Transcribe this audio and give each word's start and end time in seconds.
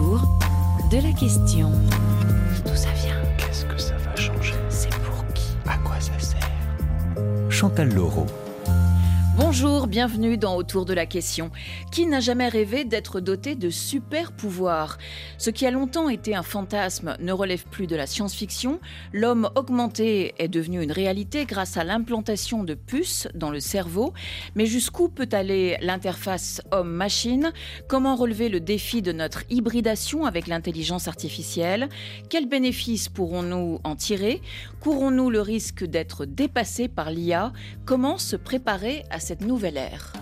autour 0.00 0.20
de 0.90 0.96
la 0.96 1.12
question. 1.12 1.70
D'où 2.64 2.74
ça 2.74 2.88
vient? 3.02 3.16
Qu'est-ce 3.36 3.64
que 3.64 3.78
ça 3.78 3.94
va 3.96 4.16
changer? 4.16 4.54
C'est 4.68 4.90
pour 4.90 5.24
qui? 5.34 5.56
À 5.66 5.76
quoi 5.78 5.96
ça 6.00 6.18
sert? 6.18 6.48
Chantal 7.48 7.92
Laureau. 7.94 8.26
Bonjour, 9.52 9.88
bienvenue 9.88 10.38
dans 10.38 10.54
Autour 10.54 10.84
de 10.84 10.94
la 10.94 11.06
question. 11.06 11.50
Qui 11.90 12.06
n'a 12.06 12.20
jamais 12.20 12.46
rêvé 12.46 12.84
d'être 12.84 13.18
doté 13.18 13.56
de 13.56 13.68
super 13.68 14.30
pouvoirs 14.30 14.96
Ce 15.38 15.50
qui 15.50 15.66
a 15.66 15.72
longtemps 15.72 16.08
été 16.08 16.36
un 16.36 16.44
fantasme 16.44 17.16
ne 17.18 17.32
relève 17.32 17.64
plus 17.64 17.88
de 17.88 17.96
la 17.96 18.06
science-fiction. 18.06 18.78
L'homme 19.12 19.50
augmenté 19.56 20.34
est 20.38 20.46
devenu 20.46 20.80
une 20.80 20.92
réalité 20.92 21.46
grâce 21.46 21.76
à 21.76 21.82
l'implantation 21.82 22.62
de 22.62 22.74
puces 22.74 23.26
dans 23.34 23.50
le 23.50 23.58
cerveau. 23.58 24.14
Mais 24.54 24.66
jusqu'où 24.66 25.08
peut 25.08 25.28
aller 25.32 25.76
l'interface 25.80 26.62
homme-machine? 26.70 27.52
Comment 27.88 28.14
relever 28.14 28.50
le 28.50 28.60
défi 28.60 29.02
de 29.02 29.10
notre 29.10 29.42
hybridation 29.50 30.26
avec 30.26 30.46
l'intelligence 30.46 31.08
artificielle? 31.08 31.88
Quels 32.28 32.48
bénéfices 32.48 33.08
pourrons-nous 33.08 33.80
en 33.82 33.96
tirer? 33.96 34.42
Courons-nous 34.78 35.28
le 35.28 35.40
risque 35.40 35.84
d'être 35.84 36.24
dépassés 36.24 36.86
par 36.86 37.10
l'IA 37.10 37.52
Comment 37.84 38.16
se 38.16 38.36
préparer 38.36 39.02
à 39.10 39.18
cette 39.18 39.39
nouvelle 39.40 39.76
ère 39.78 40.12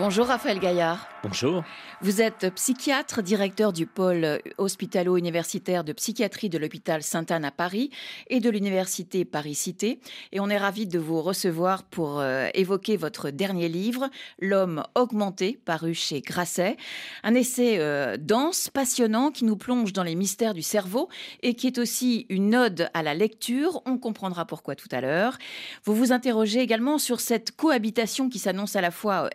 Bonjour 0.00 0.28
Raphaël 0.28 0.58
Gaillard. 0.58 1.10
Bonjour. 1.22 1.62
Vous 2.00 2.22
êtes 2.22 2.54
psychiatre, 2.54 3.22
directeur 3.22 3.74
du 3.74 3.84
pôle 3.84 4.40
hospitalo-universitaire 4.56 5.84
de 5.84 5.92
psychiatrie 5.92 6.48
de 6.48 6.56
l'hôpital 6.56 7.02
Sainte-Anne 7.02 7.44
à 7.44 7.50
Paris 7.50 7.90
et 8.28 8.40
de 8.40 8.48
l'université 8.48 9.26
Paris-Cité. 9.26 10.00
Et 10.32 10.40
on 10.40 10.48
est 10.48 10.56
ravi 10.56 10.86
de 10.86 10.98
vous 10.98 11.20
recevoir 11.20 11.82
pour 11.82 12.20
euh, 12.20 12.48
évoquer 12.54 12.96
votre 12.96 13.28
dernier 13.28 13.68
livre, 13.68 14.08
L'homme 14.40 14.82
augmenté, 14.94 15.60
paru 15.62 15.92
chez 15.92 16.22
Grasset. 16.22 16.78
Un 17.22 17.34
essai 17.34 17.76
euh, 17.78 18.16
dense, 18.18 18.70
passionnant, 18.70 19.30
qui 19.30 19.44
nous 19.44 19.56
plonge 19.56 19.92
dans 19.92 20.04
les 20.04 20.14
mystères 20.14 20.54
du 20.54 20.62
cerveau 20.62 21.10
et 21.42 21.52
qui 21.52 21.66
est 21.66 21.76
aussi 21.76 22.24
une 22.30 22.56
ode 22.56 22.88
à 22.94 23.02
la 23.02 23.12
lecture. 23.12 23.82
On 23.84 23.98
comprendra 23.98 24.46
pourquoi 24.46 24.74
tout 24.74 24.88
à 24.90 25.02
l'heure. 25.02 25.36
Vous 25.84 25.94
vous 25.94 26.12
interrogez 26.12 26.60
également 26.60 26.96
sur 26.96 27.20
cette 27.20 27.54
cohabitation 27.54 28.30
qui 28.30 28.38
s'annonce 28.38 28.74
à 28.74 28.80
la 28.80 28.90
fois 28.90 29.26
euh, 29.26 29.28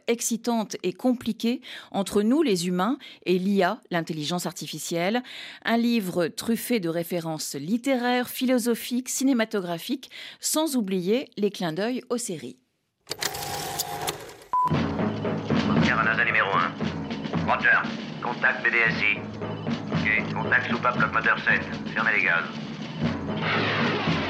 excitante 0.56 0.78
et 0.84 0.94
compliquée 0.94 1.62
entre 1.92 2.22
nous, 2.22 2.42
les 2.42 2.68
humains, 2.68 2.98
et 3.26 3.38
l'IA, 3.38 3.80
l'intelligence 3.92 4.46
artificielle. 4.46 5.24
Un 5.64 5.78
livre 5.78 6.28
truffé 6.28 6.80
de 6.80 6.90
références 6.90 7.56
littéraires, 7.56 8.30
philosophiques, 8.30 9.10
cinématographiques, 9.10 10.10
sans 10.40 10.76
oublier 10.76 11.30
les 11.38 11.52
clins 11.52 11.74
d'œil 11.74 12.02
aux 12.10 12.18
séries. 12.18 12.58
Pierre 15.84 16.00
Anasa 16.00 16.26
numéro 16.26 16.50
1. 16.50 17.52
Roger. 17.52 17.82
Contact 18.24 18.64
BDSI. 18.64 19.20
Ok. 19.94 20.34
Contact 20.34 20.70
soupape 20.70 20.98
bloc 20.98 21.14
moteur 21.14 21.38
7. 21.40 21.62
Fermez 21.94 22.12
les 22.18 22.24
gaz. 22.24 22.46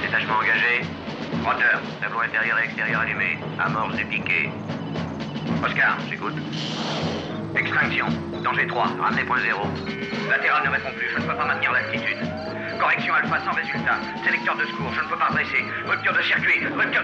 Détachement 0.01 0.35
engagé. 0.35 0.81
Roger. 1.43 1.77
Tableau 2.01 2.19
intérieur 2.19 2.59
et 2.59 2.65
extérieur 2.65 3.01
allumé. 3.01 3.37
Amorce 3.59 3.97
et 3.99 4.05
piqué. 4.05 4.49
Oscar, 5.65 5.97
j'écoute. 6.07 6.35
Extinction. 7.55 8.05
Danger 8.43 8.67
3. 8.67 8.83
Ramenez 9.01 9.23
point 9.23 9.39
zéro. 9.41 9.63
Latéral 10.29 10.63
ne 10.63 10.69
répond 10.69 10.89
plus. 10.95 11.09
Je 11.09 11.17
ne 11.19 11.25
peux 11.25 11.35
pas 11.35 11.45
maintenir 11.45 11.71
l'altitude. 11.71 12.17
Correction 12.79 13.13
alpha 13.15 13.39
sans 13.43 13.51
résultat. 13.53 13.97
Sélecteur 14.23 14.55
de 14.57 14.65
secours. 14.65 14.93
Je 14.93 15.01
ne 15.01 15.09
peux 15.09 15.17
pas 15.17 15.29
dresser. 15.31 15.65
Rupture 15.87 16.13
de 16.13 16.21
circuit. 16.21 16.65
Rupture. 16.67 17.03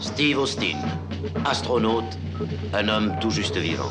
Steve 0.00 0.38
Austin, 0.38 0.78
astronaute, 1.44 2.18
un 2.72 2.88
homme 2.88 3.16
tout 3.20 3.30
juste 3.30 3.56
vivant. 3.58 3.90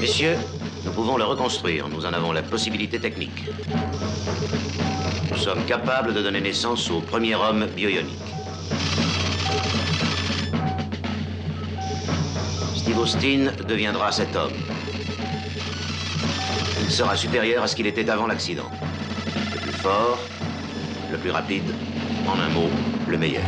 Messieurs, 0.00 0.36
nous 0.84 0.92
pouvons 0.92 1.16
le 1.16 1.24
reconstruire, 1.24 1.88
nous 1.88 2.04
en 2.04 2.12
avons 2.12 2.32
la 2.32 2.42
possibilité 2.42 2.98
technique. 2.98 3.48
Nous 5.30 5.36
sommes 5.36 5.64
capables 5.64 6.14
de 6.14 6.22
donner 6.22 6.40
naissance 6.40 6.90
au 6.90 7.00
premier 7.00 7.34
homme 7.34 7.66
bioionique. 7.66 8.18
Steve 12.74 12.98
Austin 12.98 13.52
deviendra 13.68 14.10
cet 14.12 14.34
homme. 14.34 14.52
Il 16.82 16.90
sera 16.90 17.16
supérieur 17.16 17.62
à 17.62 17.66
ce 17.66 17.76
qu'il 17.76 17.86
était 17.86 18.10
avant 18.10 18.26
l'accident. 18.26 18.70
Le 19.54 19.58
plus 19.58 19.72
fort, 19.72 20.18
le 21.10 21.18
plus 21.18 21.30
rapide, 21.30 21.74
en 22.26 22.38
un 22.40 22.48
mot, 22.48 22.68
le 23.08 23.18
meilleur. 23.18 23.42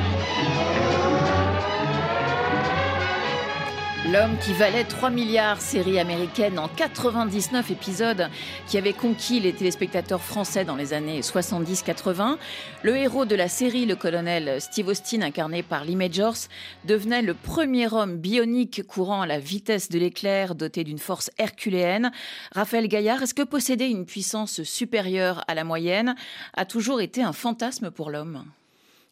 L'homme 4.15 4.39
qui 4.39 4.53
valait 4.53 4.85
3 4.85 5.11
milliards, 5.11 5.61
série 5.61 5.99
américaine 5.99 6.61
en 6.61 6.69
99 6.69 7.73
épisodes, 7.73 8.29
qui 8.69 8.79
avait 8.79 8.93
conquis 8.93 9.41
les 9.41 9.53
téléspectateurs 9.53 10.23
français 10.23 10.65
dans 10.65 10.77
les 10.77 10.93
années 10.93 11.21
70-80. 11.21 12.37
Le 12.85 12.97
héros 12.97 13.25
de 13.25 13.35
la 13.35 13.49
série, 13.49 13.87
le 13.87 13.97
colonel 13.97 14.61
Steve 14.61 14.87
Austin, 14.87 15.23
incarné 15.23 15.65
par 15.65 15.85
Lee 15.85 15.97
Majors, 15.97 16.47
devenait 16.85 17.23
le 17.23 17.35
premier 17.35 17.93
homme 17.93 18.17
bionique 18.17 18.87
courant 18.87 19.23
à 19.23 19.27
la 19.27 19.41
vitesse 19.41 19.89
de 19.89 19.99
l'éclair, 19.99 20.55
doté 20.55 20.85
d'une 20.85 21.01
force 21.01 21.33
herculéenne. 21.39 22.13
Raphaël 22.53 22.87
Gaillard, 22.87 23.21
est-ce 23.25 23.35
que 23.35 23.43
posséder 23.43 23.87
une 23.87 24.07
puissance 24.07 24.63
supérieure 24.63 25.43
à 25.49 25.57
la 25.57 25.65
moyenne 25.65 26.15
a 26.53 26.65
toujours 26.65 27.01
été 27.01 27.21
un 27.21 27.33
fantasme 27.33 27.91
pour 27.91 28.13
l'homme? 28.13 28.45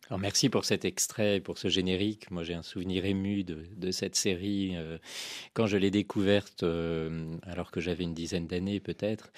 Alors 0.09 0.19
merci 0.19 0.49
pour 0.49 0.65
cet 0.65 0.85
extrait, 0.85 1.41
pour 1.41 1.59
ce 1.59 1.69
générique. 1.69 2.31
Moi, 2.31 2.43
j'ai 2.43 2.55
un 2.55 2.63
souvenir 2.63 3.05
ému 3.05 3.45
de, 3.45 3.91
cette 3.93 4.17
série 4.17 4.73
euh, 4.77 4.99
quand 5.55 5.67
je 5.67 5.77
l'ai 5.77 5.91
découverte, 5.91 6.65
euh, 6.65 7.37
alors 7.45 7.71
que 7.71 7.81
j'avais 7.81 8.05
une 8.05 8.13
dizaine 8.13 8.47
d'années 8.47 8.81
peut-être. 8.81 9.33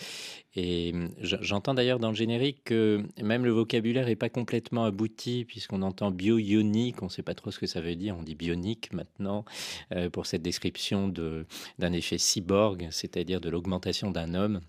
Et 0.56 0.94
j'entends 1.20 1.74
d'ailleurs 1.74 1.98
dans 1.98 2.08
le 2.08 2.16
générique 2.16 2.64
que 2.64 3.02
même 3.22 3.44
le 3.44 3.50
vocabulaire 3.50 4.06
n'est 4.06 4.16
pas 4.16 4.30
complètement 4.30 4.84
abouti, 4.84 5.44
puisqu'on 5.44 5.82
entend 5.82 6.10
bio-ionique, 6.10 7.02
on 7.02 7.06
ne 7.06 7.10
sait 7.10 7.22
pas 7.22 7.34
trop 7.34 7.50
ce 7.50 7.58
que 7.58 7.66
ça 7.66 7.80
veut 7.80 7.96
dire, 7.96 8.16
on 8.18 8.22
dit 8.22 8.34
bionique 8.34 8.92
maintenant, 8.92 9.44
euh, 9.92 10.08
pour 10.08 10.26
cette 10.26 10.42
description 10.42 11.08
d'un 11.08 11.92
effet 11.92 12.18
cyborg, 12.18 12.88
c'est-à-dire 12.90 13.40
de 13.40 13.50
l'augmentation 13.50 14.10
d'un 14.10 14.34
homme 14.34 14.60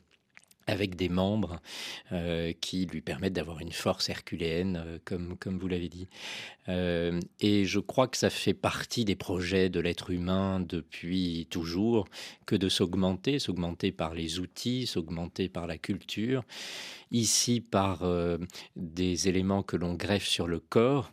avec 0.68 0.96
des 0.96 1.10
membres 1.10 1.60
euh, 2.12 2.54
qui 2.60 2.86
lui 2.86 3.02
permettent 3.02 3.34
d'avoir 3.34 3.60
une 3.60 3.72
force 3.72 4.10
herculéenne, 4.10 4.82
euh, 4.86 4.98
comme, 5.06 5.38
comme 5.38 5.58
vous 5.58 5.68
l'avez 5.68 5.90
dit. 5.90 6.08
Euh, 6.68 7.20
et 7.40 7.66
je 7.66 7.80
crois 7.80 8.08
que 8.08 8.18
ça 8.18 8.30
fait 8.30 8.54
partie 8.54 9.06
des 9.06 9.16
projets 9.16 9.70
de 9.70 9.80
l'être 9.80 10.10
humain 10.10 10.60
depuis 10.60 11.48
toujours, 11.50 12.08
que 12.46 12.56
de 12.56 12.70
s'augmenter, 12.70 13.40
s'augmenter 13.40 13.92
par 13.92 14.14
les 14.14 14.40
outils, 14.40 14.88
s'augmenter 14.88 15.50
par 15.50 15.68
la 15.68 15.78
culture, 15.78 16.44
ici 17.12 17.62
par 17.62 18.04
des 18.76 19.28
éléments 19.28 19.64
que 19.64 19.78
l'on 19.78 19.94
greffe 19.94 20.26
sur 20.26 20.48
le 20.48 20.60
corps, 20.60 21.12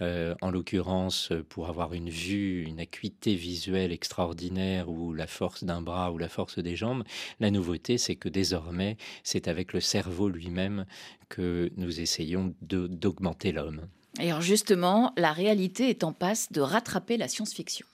en 0.00 0.50
l'occurrence 0.50 1.32
pour 1.48 1.68
avoir 1.68 1.94
une 1.94 2.10
vue, 2.10 2.64
une 2.64 2.80
acuité 2.80 3.34
visuelle 3.34 3.92
extraordinaire 3.92 4.88
ou 4.88 5.12
la 5.12 5.26
force 5.26 5.64
d'un 5.64 5.82
bras 5.82 6.12
ou 6.12 6.18
la 6.18 6.28
force 6.28 6.58
des 6.58 6.76
jambes. 6.76 7.04
La 7.40 7.50
nouveauté, 7.50 7.98
c'est 7.98 8.16
que 8.16 8.28
désormais, 8.28 8.91
c'est 9.24 9.48
avec 9.48 9.72
le 9.72 9.80
cerveau 9.80 10.28
lui-même 10.28 10.86
que 11.28 11.70
nous 11.76 12.00
essayons 12.00 12.54
d'augmenter 12.60 13.52
l'homme. 13.52 13.88
Et 14.20 14.30
alors 14.30 14.42
justement, 14.42 15.12
la 15.16 15.32
réalité 15.32 15.88
est 15.88 16.04
en 16.04 16.12
passe 16.12 16.52
de 16.52 16.60
rattraper 16.60 17.16
la 17.16 17.28
science-fiction. 17.28 17.86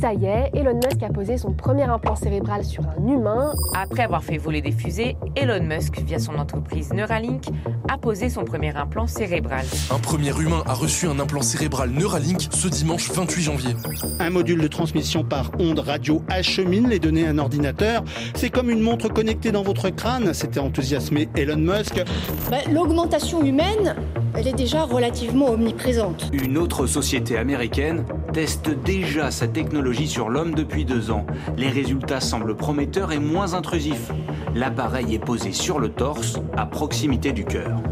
Ça 0.00 0.12
y 0.14 0.26
est, 0.26 0.50
Elon 0.54 0.76
Musk 0.76 1.02
a 1.02 1.08
posé 1.08 1.38
son 1.38 1.52
premier 1.52 1.82
implant 1.82 2.14
cérébral 2.14 2.64
sur 2.64 2.84
un 2.84 3.04
humain. 3.08 3.52
Après 3.74 4.04
avoir 4.04 4.22
fait 4.22 4.38
voler 4.38 4.60
des 4.60 4.70
fusées, 4.70 5.16
Elon 5.34 5.64
Musk, 5.64 5.98
via 6.06 6.20
son 6.20 6.36
entreprise 6.36 6.92
Neuralink, 6.92 7.46
a 7.92 7.98
posé 7.98 8.28
son 8.28 8.44
premier 8.44 8.76
implant 8.76 9.08
cérébral. 9.08 9.64
Un 9.92 9.98
premier 9.98 10.30
humain 10.38 10.62
a 10.66 10.74
reçu 10.74 11.06
un 11.08 11.18
implant 11.18 11.42
cérébral 11.42 11.90
Neuralink 11.90 12.46
ce 12.50 12.68
dimanche 12.68 13.10
28 13.10 13.42
janvier. 13.42 13.74
Un 14.20 14.30
module 14.30 14.60
de 14.60 14.68
transmission 14.68 15.24
par 15.24 15.50
onde 15.58 15.80
radio 15.80 16.22
achemine 16.28 16.88
les 16.88 17.00
données 17.00 17.26
à 17.26 17.30
un 17.30 17.38
ordinateur. 17.38 18.04
C'est 18.34 18.50
comme 18.50 18.70
une 18.70 18.80
montre 18.80 19.08
connectée 19.08 19.50
dans 19.50 19.62
votre 19.64 19.90
crâne, 19.90 20.32
s'était 20.32 20.60
enthousiasmé 20.60 21.28
Elon 21.34 21.56
Musk. 21.56 22.04
Bah, 22.50 22.58
L'augmentation 22.72 23.42
humaine, 23.42 23.96
elle 24.36 24.46
est 24.46 24.56
déjà 24.56 24.84
relativement 24.84 25.50
omniprésente. 25.50 26.30
Une 26.32 26.56
autre 26.56 26.86
société 26.86 27.36
américaine 27.36 28.04
teste 28.38 28.70
déjà 28.70 29.32
sa 29.32 29.48
technologie 29.48 30.06
sur 30.06 30.28
l'homme 30.28 30.54
depuis 30.54 30.84
deux 30.84 31.10
ans. 31.10 31.26
Les 31.56 31.70
résultats 31.70 32.20
semblent 32.20 32.54
prometteurs 32.54 33.10
et 33.10 33.18
moins 33.18 33.54
intrusifs. 33.54 34.12
L'appareil 34.54 35.16
est 35.16 35.18
posé 35.18 35.52
sur 35.52 35.80
le 35.80 35.88
torse, 35.88 36.38
à 36.56 36.64
proximité 36.64 37.32
du 37.32 37.44
cœur. 37.44 37.82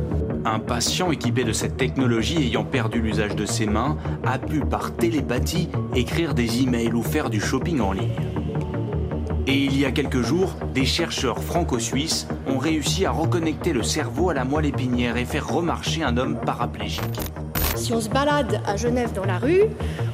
Un 0.45 0.61
patient 0.61 1.11
équipé 1.11 1.43
de 1.43 1.53
cette 1.53 1.77
technologie 1.77 2.37
ayant 2.37 2.63
perdu 2.63 3.01
l'usage 3.01 3.35
de 3.35 3.45
ses 3.45 3.67
mains 3.67 3.97
a 4.25 4.39
pu 4.39 4.61
par 4.61 4.95
télépathie 4.95 5.69
écrire 5.97 6.33
des 6.33 6.63
emails 6.63 6.93
ou 6.93 7.03
faire 7.03 7.29
du 7.29 7.41
shopping 7.41 7.81
en 7.81 7.91
ligne. 7.91 8.15
Et 9.49 9.65
il 9.65 9.77
y 9.77 9.85
a 9.85 9.91
quelques 9.91 10.23
jours, 10.23 10.55
des 10.73 10.85
chercheurs 10.85 11.43
franco-suisses 11.43 12.29
ont 12.47 12.59
réussi 12.59 13.05
à 13.05 13.11
reconnecter 13.11 13.73
le 13.73 13.83
cerveau 13.83 14.31
à 14.31 14.35
la 14.35 14.45
moelle 14.45 14.67
épinière 14.67 15.17
et 15.17 15.25
faire 15.25 15.49
remarcher 15.49 16.05
un 16.05 16.17
homme 16.17 16.39
paraplégique. 16.39 17.21
Si 17.77 17.93
on 17.93 18.01
se 18.01 18.09
balade 18.09 18.61
à 18.67 18.77
Genève 18.77 19.13
dans 19.13 19.25
la 19.25 19.39
rue, 19.39 19.65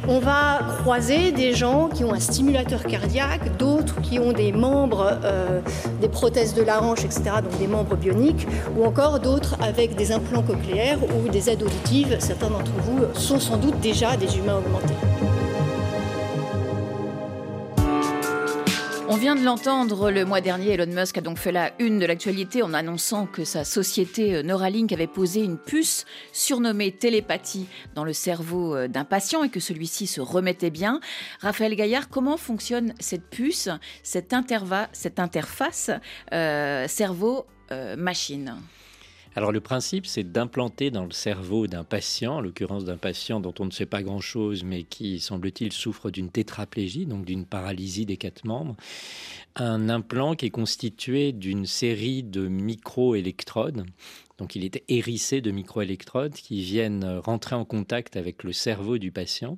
on 0.08 0.18
va 0.18 0.60
croiser 0.80 1.30
des 1.30 1.54
gens 1.54 1.88
qui 1.88 2.04
ont 2.04 2.12
un 2.12 2.20
stimulateur 2.20 2.82
cardiaque, 2.82 3.56
d'autres 3.56 4.00
qui 4.00 4.18
ont 4.18 4.32
des 4.32 4.52
membres, 4.52 5.18
euh, 5.24 5.60
des 6.00 6.08
prothèses 6.08 6.54
de 6.54 6.62
la 6.62 6.82
hanche, 6.82 7.04
etc., 7.04 7.22
donc 7.42 7.56
des 7.58 7.68
membres 7.68 7.96
bioniques, 7.96 8.46
ou 8.76 8.84
encore 8.84 9.20
d'autres 9.20 9.56
avec 9.62 9.94
des 9.94 10.12
implants 10.12 10.42
cochléaires 10.42 10.98
ou 11.02 11.28
des 11.28 11.50
aides 11.50 11.62
auditives. 11.62 12.16
Certains 12.18 12.50
d'entre 12.50 12.72
vous 12.82 12.98
sont 13.14 13.38
sans 13.38 13.56
doute 13.56 13.78
déjà 13.80 14.16
des 14.16 14.36
humains 14.36 14.58
augmentés. 14.58 15.31
Vient 19.22 19.36
de 19.36 19.44
l'entendre 19.44 20.10
le 20.10 20.24
mois 20.24 20.40
dernier, 20.40 20.72
Elon 20.72 20.92
Musk 20.92 21.16
a 21.16 21.20
donc 21.20 21.38
fait 21.38 21.52
la 21.52 21.70
une 21.78 22.00
de 22.00 22.06
l'actualité 22.06 22.60
en 22.64 22.74
annonçant 22.74 23.26
que 23.26 23.44
sa 23.44 23.62
société 23.62 24.34
euh, 24.34 24.42
Neuralink 24.42 24.90
avait 24.90 25.06
posé 25.06 25.44
une 25.44 25.58
puce 25.58 26.06
surnommée 26.32 26.90
télépathie 26.90 27.68
dans 27.94 28.02
le 28.02 28.14
cerveau 28.14 28.74
euh, 28.74 28.88
d'un 28.88 29.04
patient 29.04 29.44
et 29.44 29.48
que 29.48 29.60
celui-ci 29.60 30.08
se 30.08 30.20
remettait 30.20 30.70
bien. 30.70 30.98
Raphaël 31.38 31.76
Gaillard, 31.76 32.08
comment 32.08 32.36
fonctionne 32.36 32.94
cette 32.98 33.30
puce, 33.30 33.68
cette, 34.02 34.34
cette 34.92 35.20
interface 35.20 35.90
euh, 36.32 36.88
cerveau-machine 36.88 38.56
alors 39.34 39.50
le 39.50 39.60
principe, 39.60 40.06
c'est 40.06 40.30
d'implanter 40.30 40.90
dans 40.90 41.04
le 41.04 41.10
cerveau 41.10 41.66
d'un 41.66 41.84
patient, 41.84 42.36
en 42.36 42.40
l'occurrence 42.40 42.84
d'un 42.84 42.98
patient 42.98 43.40
dont 43.40 43.54
on 43.60 43.64
ne 43.64 43.70
sait 43.70 43.86
pas 43.86 44.02
grand-chose, 44.02 44.62
mais 44.62 44.82
qui, 44.82 45.20
semble-t-il, 45.20 45.72
souffre 45.72 46.10
d'une 46.10 46.30
tétraplégie, 46.30 47.06
donc 47.06 47.24
d'une 47.24 47.46
paralysie 47.46 48.04
des 48.04 48.18
quatre 48.18 48.44
membres, 48.44 48.76
un 49.56 49.88
implant 49.88 50.34
qui 50.34 50.46
est 50.46 50.50
constitué 50.50 51.32
d'une 51.32 51.64
série 51.64 52.22
de 52.22 52.46
microélectrodes. 52.46 53.86
Donc 54.42 54.56
il 54.56 54.64
est 54.64 54.82
hérissé 54.88 55.40
de 55.40 55.52
microélectrodes 55.52 56.34
qui 56.34 56.62
viennent 56.62 57.04
rentrer 57.24 57.54
en 57.54 57.64
contact 57.64 58.16
avec 58.16 58.42
le 58.42 58.52
cerveau 58.52 58.98
du 58.98 59.12
patient. 59.12 59.56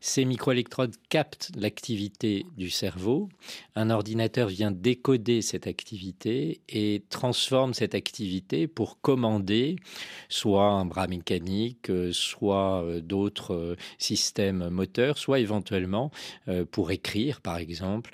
Ces 0.00 0.24
microélectrodes 0.24 0.94
captent 1.08 1.50
l'activité 1.56 2.46
du 2.56 2.70
cerveau. 2.70 3.28
Un 3.74 3.90
ordinateur 3.90 4.46
vient 4.46 4.70
décoder 4.70 5.42
cette 5.42 5.66
activité 5.66 6.60
et 6.68 7.02
transforme 7.10 7.74
cette 7.74 7.96
activité 7.96 8.68
pour 8.68 9.00
commander 9.00 9.74
soit 10.28 10.66
un 10.70 10.84
bras 10.84 11.08
mécanique, 11.08 11.90
euh, 11.90 12.12
soit 12.12 12.84
euh, 12.84 13.00
d'autres 13.00 13.54
euh, 13.54 13.76
systèmes 13.98 14.68
moteurs, 14.68 15.18
soit 15.18 15.40
éventuellement 15.40 16.10
pour 16.70 16.90
écrire, 16.90 17.40
par 17.40 17.56
exemple, 17.56 18.12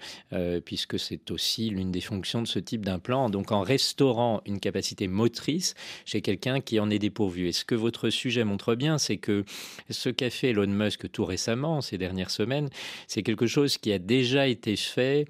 puisque 0.64 0.98
c'est 0.98 1.30
aussi 1.30 1.70
l'une 1.70 1.90
des 1.90 2.00
fonctions 2.00 2.40
de 2.40 2.46
ce 2.46 2.58
type 2.58 2.84
d'implant. 2.84 3.28
Donc 3.28 3.52
en 3.52 3.60
restaurant 3.60 4.40
une 4.46 4.60
capacité 4.60 5.08
motrice 5.08 5.74
chez 6.04 6.20
quelqu'un 6.20 6.60
qui 6.60 6.80
en 6.80 6.90
est 6.90 6.98
dépourvu. 6.98 7.48
Et 7.48 7.52
ce 7.52 7.64
que 7.64 7.74
votre 7.74 8.10
sujet 8.10 8.44
montre 8.44 8.74
bien, 8.74 8.98
c'est 8.98 9.16
que 9.16 9.44
ce 9.90 10.08
qu'a 10.08 10.30
fait 10.30 10.50
Elon 10.50 10.66
Musk 10.66 11.10
tout 11.10 11.24
récemment, 11.24 11.80
ces 11.80 11.98
dernières 11.98 12.30
semaines, 12.30 12.68
c'est 13.06 13.22
quelque 13.22 13.46
chose 13.46 13.78
qui 13.78 13.92
a 13.92 13.98
déjà 13.98 14.46
été 14.46 14.76
fait 14.76 15.26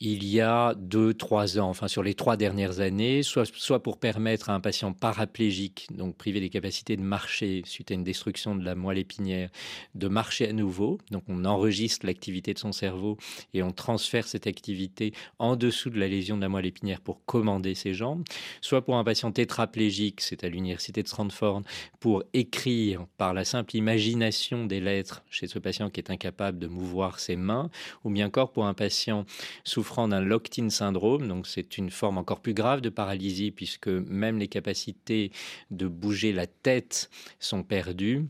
il 0.00 0.24
y 0.24 0.40
a 0.40 0.74
deux, 0.74 1.12
trois 1.12 1.58
ans, 1.58 1.68
enfin 1.68 1.88
sur 1.88 2.04
les 2.04 2.14
trois 2.14 2.36
dernières 2.36 2.78
années, 2.78 3.24
soit, 3.24 3.44
soit 3.52 3.82
pour 3.82 3.98
permettre 3.98 4.48
à 4.48 4.54
un 4.54 4.60
patient 4.60 4.92
paraplégique, 4.92 5.88
donc 5.90 6.16
privé 6.16 6.38
des 6.38 6.50
capacités 6.50 6.96
de 6.96 7.02
marcher 7.02 7.62
suite 7.64 7.90
à 7.90 7.94
une 7.94 8.04
destruction 8.04 8.54
de 8.54 8.64
la 8.64 8.76
moelle 8.76 8.98
épinière, 8.98 9.50
de 9.96 10.06
marcher 10.06 10.48
à 10.48 10.52
nouveau. 10.52 10.98
Donc 11.10 11.24
on 11.26 11.44
enregistre 11.44 12.06
l'activité 12.06 12.54
de 12.54 12.60
son 12.60 12.70
cerveau 12.70 13.16
et 13.54 13.64
on 13.64 13.72
transfère 13.72 14.28
cette 14.28 14.46
activité 14.46 15.12
en 15.40 15.56
dessous 15.56 15.90
de 15.90 15.98
la 15.98 16.06
lésion 16.06 16.36
de 16.36 16.42
la 16.42 16.48
moelle 16.48 16.66
épinière 16.66 17.00
pour 17.00 17.24
commander 17.24 17.74
ses 17.74 17.92
jambes. 17.92 18.22
Soit 18.60 18.84
pour 18.84 18.96
un 18.98 19.04
patient 19.04 19.32
tétraplégique, 19.32 20.20
c'est 20.20 20.44
à 20.44 20.48
l'université 20.48 21.02
de 21.02 21.08
Stanford, 21.08 21.62
pour 21.98 22.22
écrire 22.34 23.06
par 23.16 23.34
la 23.34 23.44
simple 23.44 23.74
imagination 23.74 24.64
des 24.64 24.80
lettres 24.80 25.24
chez 25.28 25.48
ce 25.48 25.58
patient 25.58 25.90
qui 25.90 25.98
est 25.98 26.10
incapable 26.10 26.60
de 26.60 26.68
mouvoir 26.68 27.18
ses 27.18 27.34
mains, 27.34 27.68
ou 28.04 28.10
bien 28.10 28.28
encore 28.28 28.52
pour 28.52 28.66
un 28.66 28.74
patient 28.74 29.26
souffrant 29.64 29.87
d'un 29.96 30.20
locked-in 30.20 30.70
syndrome, 30.70 31.26
donc 31.26 31.46
c'est 31.46 31.78
une 31.78 31.90
forme 31.90 32.18
encore 32.18 32.40
plus 32.40 32.54
grave 32.54 32.80
de 32.80 32.90
paralysie 32.90 33.50
puisque 33.50 33.88
même 33.88 34.38
les 34.38 34.48
capacités 34.48 35.32
de 35.70 35.88
bouger 35.88 36.32
la 36.32 36.46
tête 36.46 37.10
sont 37.40 37.62
perdues. 37.62 38.26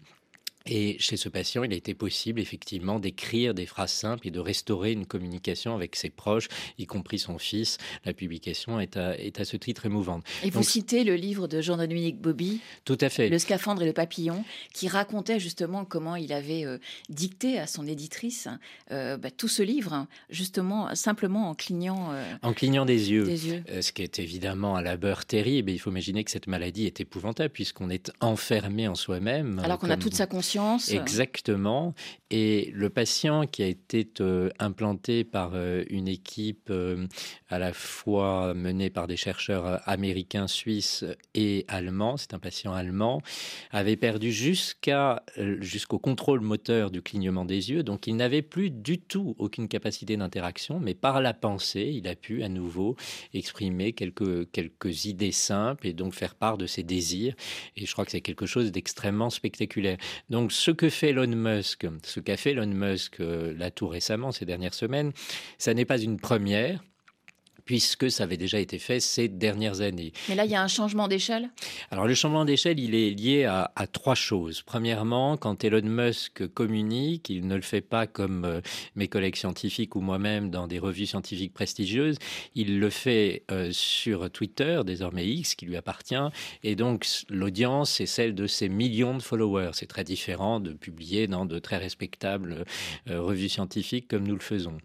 Et 0.68 0.96
chez 0.98 1.16
ce 1.16 1.28
patient, 1.28 1.64
il 1.64 1.72
a 1.72 1.76
été 1.76 1.94
possible 1.94 2.40
effectivement 2.40 2.98
d'écrire 2.98 3.54
des 3.54 3.64
phrases 3.64 3.92
simples 3.92 4.28
et 4.28 4.30
de 4.30 4.38
restaurer 4.38 4.92
une 4.92 5.06
communication 5.06 5.74
avec 5.74 5.96
ses 5.96 6.10
proches, 6.10 6.48
y 6.78 6.86
compris 6.86 7.18
son 7.18 7.38
fils. 7.38 7.78
La 8.04 8.12
publication 8.12 8.78
est 8.78 8.96
à, 8.98 9.18
est 9.18 9.40
à 9.40 9.44
ce 9.44 9.56
titre 9.56 9.86
émouvante. 9.86 10.24
Et 10.44 10.50
vous 10.50 10.62
citez 10.62 11.04
le 11.04 11.14
livre 11.14 11.48
de 11.48 11.62
Jean-Dominique 11.62 12.20
Bobby 12.20 12.60
Tout 12.84 12.98
à 13.00 13.08
fait. 13.08 13.30
Le 13.30 13.38
scaphandre 13.38 13.82
et 13.82 13.86
le 13.86 13.94
papillon, 13.94 14.44
qui 14.74 14.88
racontait 14.88 15.40
justement 15.40 15.86
comment 15.86 16.16
il 16.16 16.32
avait 16.34 16.66
euh, 16.66 16.78
dicté 17.08 17.58
à 17.58 17.66
son 17.66 17.86
éditrice 17.86 18.48
euh, 18.90 19.16
bah, 19.16 19.30
tout 19.30 19.48
ce 19.48 19.62
livre, 19.62 20.06
justement 20.28 20.94
simplement 20.94 21.48
en 21.48 21.54
clignant, 21.54 22.12
euh, 22.12 22.34
en 22.42 22.52
clignant 22.52 22.84
des 22.84 23.10
yeux. 23.10 23.24
Des 23.24 23.48
yeux. 23.48 23.64
ce 23.80 23.92
qui 23.92 24.02
est 24.02 24.18
évidemment 24.18 24.76
un 24.76 24.82
labeur 24.82 25.24
terrible. 25.24 25.70
Et 25.70 25.74
il 25.74 25.78
faut 25.78 25.90
imaginer 25.90 26.24
que 26.24 26.30
cette 26.30 26.46
maladie 26.46 26.84
est 26.84 27.00
épouvantable 27.00 27.50
puisqu'on 27.50 27.88
est 27.88 28.12
enfermé 28.20 28.86
en 28.86 28.94
soi-même. 28.94 29.60
Alors 29.64 29.78
qu'on 29.78 29.88
a 29.88 29.96
toute 29.96 30.14
sa 30.14 30.26
conscience 30.26 30.57
Exactement. 30.88 31.94
Et 32.30 32.70
le 32.74 32.90
patient 32.90 33.46
qui 33.46 33.62
a 33.62 33.66
été 33.66 34.06
euh, 34.20 34.50
implanté 34.58 35.24
par 35.24 35.52
euh, 35.54 35.84
une 35.88 36.08
équipe 36.08 36.68
euh, 36.70 37.06
à 37.48 37.58
la 37.58 37.72
fois 37.72 38.52
menée 38.52 38.90
par 38.90 39.06
des 39.06 39.16
chercheurs 39.16 39.80
américains, 39.88 40.46
suisses 40.46 41.06
et 41.34 41.64
allemands, 41.68 42.18
c'est 42.18 42.34
un 42.34 42.38
patient 42.38 42.74
allemand, 42.74 43.22
avait 43.70 43.96
perdu 43.96 44.30
jusqu'à 44.30 45.22
jusqu'au 45.60 45.98
contrôle 45.98 46.40
moteur 46.40 46.90
du 46.90 47.00
clignement 47.00 47.46
des 47.46 47.70
yeux. 47.70 47.82
Donc 47.82 48.06
il 48.06 48.16
n'avait 48.16 48.42
plus 48.42 48.70
du 48.70 48.98
tout 48.98 49.34
aucune 49.38 49.68
capacité 49.68 50.16
d'interaction, 50.16 50.80
mais 50.80 50.94
par 50.94 51.22
la 51.22 51.32
pensée, 51.32 51.92
il 51.94 52.06
a 52.08 52.14
pu 52.14 52.42
à 52.42 52.48
nouveau 52.48 52.96
exprimer 53.32 53.92
quelques, 53.92 54.50
quelques 54.50 55.06
idées 55.06 55.32
simples 55.32 55.86
et 55.86 55.94
donc 55.94 56.14
faire 56.14 56.34
part 56.34 56.58
de 56.58 56.66
ses 56.66 56.82
désirs. 56.82 57.34
Et 57.76 57.86
je 57.86 57.92
crois 57.92 58.04
que 58.04 58.10
c'est 58.10 58.20
quelque 58.20 58.46
chose 58.46 58.70
d'extrêmement 58.70 59.30
spectaculaire. 59.30 59.96
Donc 60.28 60.47
ce 60.50 60.70
que 60.70 60.88
fait 60.88 61.10
Elon 61.10 61.26
Musk, 61.28 61.86
ce 62.04 62.20
qu'a 62.20 62.36
fait 62.36 62.52
Elon 62.52 62.66
Musk 62.66 63.20
euh, 63.20 63.54
là 63.56 63.70
tout 63.70 63.88
récemment, 63.88 64.32
ces 64.32 64.44
dernières 64.44 64.74
semaines, 64.74 65.12
ça 65.58 65.74
n'est 65.74 65.84
pas 65.84 65.98
une 65.98 66.18
première 66.18 66.82
puisque 67.68 68.10
ça 68.10 68.24
avait 68.24 68.38
déjà 68.38 68.58
été 68.60 68.78
fait 68.78 68.98
ces 68.98 69.28
dernières 69.28 69.82
années. 69.82 70.14
Mais 70.30 70.34
là, 70.34 70.46
il 70.46 70.50
y 70.50 70.54
a 70.54 70.62
un 70.62 70.68
changement 70.68 71.06
d'échelle? 71.06 71.50
Alors, 71.90 72.06
le 72.06 72.14
changement 72.14 72.46
d'échelle, 72.46 72.80
il 72.80 72.94
est 72.94 73.10
lié 73.10 73.44
à, 73.44 73.70
trois 73.92 74.14
choses. 74.14 74.62
Premièrement, 74.62 75.36
quand 75.36 75.62
Elon 75.64 75.86
Musk 75.86 76.46
communique, 76.54 77.28
il 77.28 77.46
ne 77.46 77.54
le 77.54 77.60
fait 77.60 77.82
pas 77.82 78.06
comme 78.06 78.46
euh, 78.46 78.62
mes 78.96 79.06
collègues 79.06 79.36
scientifiques 79.36 79.96
ou 79.96 80.00
moi-même 80.00 80.48
dans 80.48 80.66
des 80.66 80.78
revues 80.78 81.04
scientifiques 81.04 81.52
prestigieuses, 81.52 82.16
il 82.54 82.80
le 82.80 82.88
fait 82.88 83.42
euh, 83.50 83.68
sur 83.70 84.30
Twitter, 84.30 84.80
désormais 84.86 85.26
X, 85.28 85.54
qui 85.54 85.66
lui 85.66 85.76
appartient, 85.76 86.14
et 86.62 86.74
donc 86.74 87.06
l'audience 87.28 88.00
est 88.00 88.06
celle 88.06 88.34
de 88.34 88.46
ses 88.46 88.70
millions 88.70 89.14
de 89.14 89.22
followers. 89.22 89.72
C'est 89.74 89.88
très 89.88 90.04
différent 90.04 90.58
de 90.58 90.72
publier 90.72 91.26
dans 91.26 91.44
de 91.44 91.58
très 91.58 91.76
respectables 91.76 92.64
euh, 93.10 93.20
revues 93.20 93.50
scientifiques 93.50 94.08
comme 94.08 94.26
nous 94.26 94.36
le 94.36 94.40
faisons. 94.40 94.78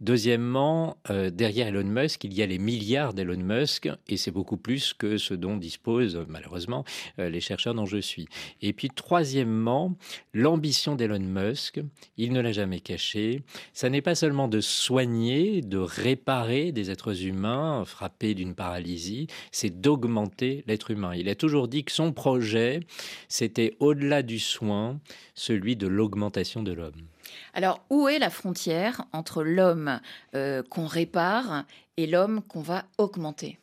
Deuxièmement, 0.00 0.98
derrière 1.32 1.66
Elon 1.66 1.82
Musk, 1.82 2.27
il 2.28 2.34
y 2.34 2.42
a 2.42 2.46
les 2.46 2.58
milliards 2.58 3.14
d'Elon 3.14 3.38
Musk 3.38 3.88
et 4.06 4.18
c'est 4.18 4.30
beaucoup 4.30 4.58
plus 4.58 4.92
que 4.92 5.16
ce 5.16 5.32
dont 5.32 5.56
disposent 5.56 6.22
malheureusement 6.28 6.84
euh, 7.18 7.30
les 7.30 7.40
chercheurs 7.40 7.74
dont 7.74 7.86
je 7.86 7.96
suis. 7.96 8.28
Et 8.60 8.74
puis 8.74 8.90
troisièmement, 8.90 9.96
l'ambition 10.34 10.94
d'Elon 10.94 11.20
Musk, 11.20 11.80
il 12.18 12.34
ne 12.34 12.40
l'a 12.40 12.52
jamais 12.52 12.80
caché, 12.80 13.42
ça 13.72 13.88
n'est 13.88 14.02
pas 14.02 14.14
seulement 14.14 14.46
de 14.46 14.60
soigner, 14.60 15.62
de 15.62 15.78
réparer 15.78 16.70
des 16.70 16.90
êtres 16.90 17.24
humains 17.24 17.84
frappés 17.86 18.34
d'une 18.34 18.54
paralysie, 18.54 19.26
c'est 19.50 19.80
d'augmenter 19.80 20.64
l'être 20.66 20.90
humain. 20.90 21.14
Il 21.14 21.30
a 21.30 21.34
toujours 21.34 21.66
dit 21.66 21.84
que 21.84 21.92
son 21.92 22.12
projet, 22.12 22.80
c'était 23.28 23.74
au-delà 23.80 24.22
du 24.22 24.38
soin, 24.38 25.00
celui 25.34 25.76
de 25.76 25.86
l'augmentation 25.86 26.62
de 26.62 26.72
l'homme. 26.72 27.08
Alors, 27.54 27.84
où 27.90 28.08
est 28.08 28.18
la 28.18 28.30
frontière 28.30 29.04
entre 29.12 29.42
l'homme 29.42 30.00
euh, 30.34 30.62
qu'on 30.68 30.86
répare 30.86 31.64
et 31.98 32.06
l'homme 32.06 32.42
qu'on 32.42 32.60
va 32.60 32.84
augmenter 32.96 33.58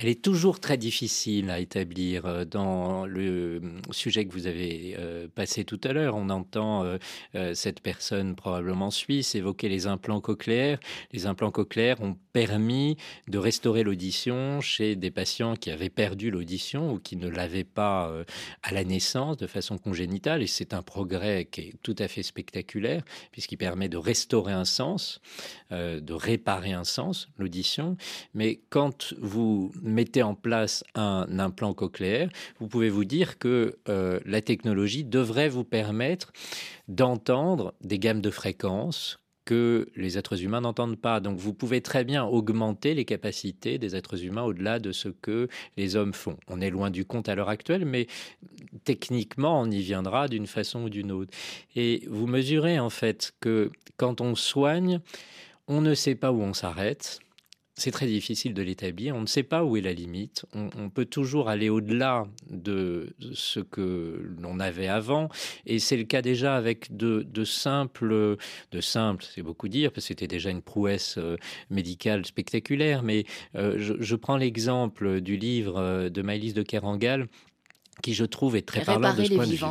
elle 0.00 0.08
est 0.08 0.22
toujours 0.22 0.60
très 0.60 0.78
difficile 0.78 1.50
à 1.50 1.60
établir. 1.60 2.24
Euh, 2.24 2.44
dans 2.46 3.04
le 3.04 3.60
sujet 3.90 4.24
que 4.24 4.32
vous 4.32 4.46
avez 4.46 4.96
euh, 4.98 5.28
passé 5.34 5.64
tout 5.64 5.80
à 5.84 5.92
l'heure, 5.92 6.16
on 6.16 6.30
entend 6.30 6.84
euh, 7.34 7.54
cette 7.54 7.80
personne 7.80 8.34
probablement 8.34 8.90
suisse 8.90 9.34
évoquer 9.34 9.68
les 9.68 9.86
implants 9.86 10.22
cochléaires. 10.22 10.80
Les 11.12 11.26
implants 11.26 11.50
cochléaires 11.50 12.00
ont 12.00 12.16
permis 12.32 12.96
de 13.28 13.38
restaurer 13.38 13.82
l'audition 13.82 14.60
chez 14.62 14.96
des 14.96 15.10
patients 15.10 15.54
qui 15.54 15.70
avaient 15.70 15.90
perdu 15.90 16.30
l'audition 16.30 16.94
ou 16.94 16.98
qui 16.98 17.16
ne 17.16 17.28
l'avaient 17.28 17.64
pas 17.64 18.12
à 18.62 18.72
la 18.72 18.84
naissance 18.84 19.36
de 19.36 19.46
façon 19.46 19.78
congénitale. 19.78 20.42
Et 20.42 20.46
c'est 20.46 20.72
un 20.72 20.82
progrès 20.82 21.46
qui 21.50 21.60
est 21.60 21.74
tout 21.82 21.96
à 21.98 22.08
fait 22.08 22.22
spectaculaire 22.22 23.02
puisqu'il 23.32 23.56
permet 23.56 23.88
de 23.88 23.96
restaurer 23.96 24.52
un 24.52 24.64
sens, 24.64 25.20
de 25.70 26.12
réparer 26.12 26.72
un 26.72 26.84
sens, 26.84 27.28
l'audition. 27.36 27.96
Mais 28.34 28.60
quand 28.70 29.12
vous 29.18 29.49
mettez 29.82 30.22
en 30.22 30.34
place 30.34 30.84
un 30.94 31.38
implant 31.38 31.74
cochléaire, 31.74 32.28
vous 32.58 32.68
pouvez 32.68 32.90
vous 32.90 33.04
dire 33.04 33.38
que 33.38 33.78
euh, 33.88 34.20
la 34.24 34.40
technologie 34.40 35.04
devrait 35.04 35.48
vous 35.48 35.64
permettre 35.64 36.32
d'entendre 36.88 37.74
des 37.82 37.98
gammes 37.98 38.20
de 38.20 38.30
fréquences 38.30 39.20
que 39.50 39.88
les 39.96 40.16
êtres 40.16 40.44
humains 40.44 40.60
n'entendent 40.60 41.00
pas. 41.00 41.18
Donc 41.18 41.38
vous 41.38 41.52
pouvez 41.52 41.80
très 41.80 42.04
bien 42.04 42.24
augmenter 42.24 42.94
les 42.94 43.04
capacités 43.04 43.78
des 43.78 43.96
êtres 43.96 44.24
humains 44.24 44.44
au-delà 44.44 44.78
de 44.78 44.92
ce 44.92 45.08
que 45.08 45.48
les 45.76 45.96
hommes 45.96 46.12
font. 46.12 46.36
On 46.46 46.60
est 46.60 46.70
loin 46.70 46.90
du 46.90 47.04
compte 47.04 47.28
à 47.28 47.34
l'heure 47.34 47.48
actuelle, 47.48 47.84
mais 47.84 48.06
techniquement, 48.84 49.60
on 49.60 49.68
y 49.68 49.80
viendra 49.80 50.28
d'une 50.28 50.46
façon 50.46 50.84
ou 50.84 50.88
d'une 50.88 51.10
autre. 51.10 51.32
Et 51.74 52.04
vous 52.08 52.28
mesurez 52.28 52.78
en 52.78 52.90
fait 52.90 53.32
que 53.40 53.72
quand 53.96 54.20
on 54.20 54.36
soigne, 54.36 55.00
on 55.66 55.80
ne 55.80 55.94
sait 55.94 56.14
pas 56.14 56.30
où 56.30 56.40
on 56.42 56.54
s'arrête 56.54 57.18
c'est 57.80 57.90
très 57.90 58.06
difficile 58.06 58.52
de 58.52 58.62
l'établir. 58.62 59.16
On 59.16 59.22
ne 59.22 59.26
sait 59.26 59.42
pas 59.42 59.64
où 59.64 59.76
est 59.76 59.80
la 59.80 59.94
limite. 59.94 60.44
On, 60.54 60.90
peut 60.90 61.06
toujours 61.06 61.48
aller 61.48 61.70
au-delà 61.70 62.26
de 62.50 63.14
ce 63.32 63.60
que 63.60 64.22
l'on 64.38 64.60
avait 64.60 64.88
avant. 64.88 65.30
Et 65.64 65.78
c'est 65.78 65.96
le 65.96 66.04
cas 66.04 66.20
déjà 66.20 66.56
avec 66.56 66.94
de, 66.94 67.24
simples, 67.44 68.36
de 68.72 68.80
simples, 68.80 69.24
c'est 69.24 69.42
beaucoup 69.42 69.68
dire, 69.68 69.92
parce 69.92 70.04
que 70.04 70.08
c'était 70.08 70.26
déjà 70.26 70.50
une 70.50 70.62
prouesse 70.62 71.16
euh, 71.16 71.36
médicale 71.70 72.26
spectaculaire. 72.26 73.02
Mais 73.02 73.24
euh, 73.56 73.76
je, 73.78 74.14
prends 74.14 74.36
l'exemple 74.36 75.22
du 75.22 75.36
livre 75.38 75.78
euh, 75.78 76.10
de 76.10 76.20
Maëlys 76.20 76.52
de 76.52 76.62
Kerangal 76.62 77.28
qui 78.00 78.14
je 78.14 78.24
trouve 78.24 78.56
est 78.56 78.62
très 78.62 78.82
parlant 78.82 79.14
de 79.14 79.24
ce 79.24 79.34
point 79.34 79.46
de 79.46 79.52
vue, 79.52 79.64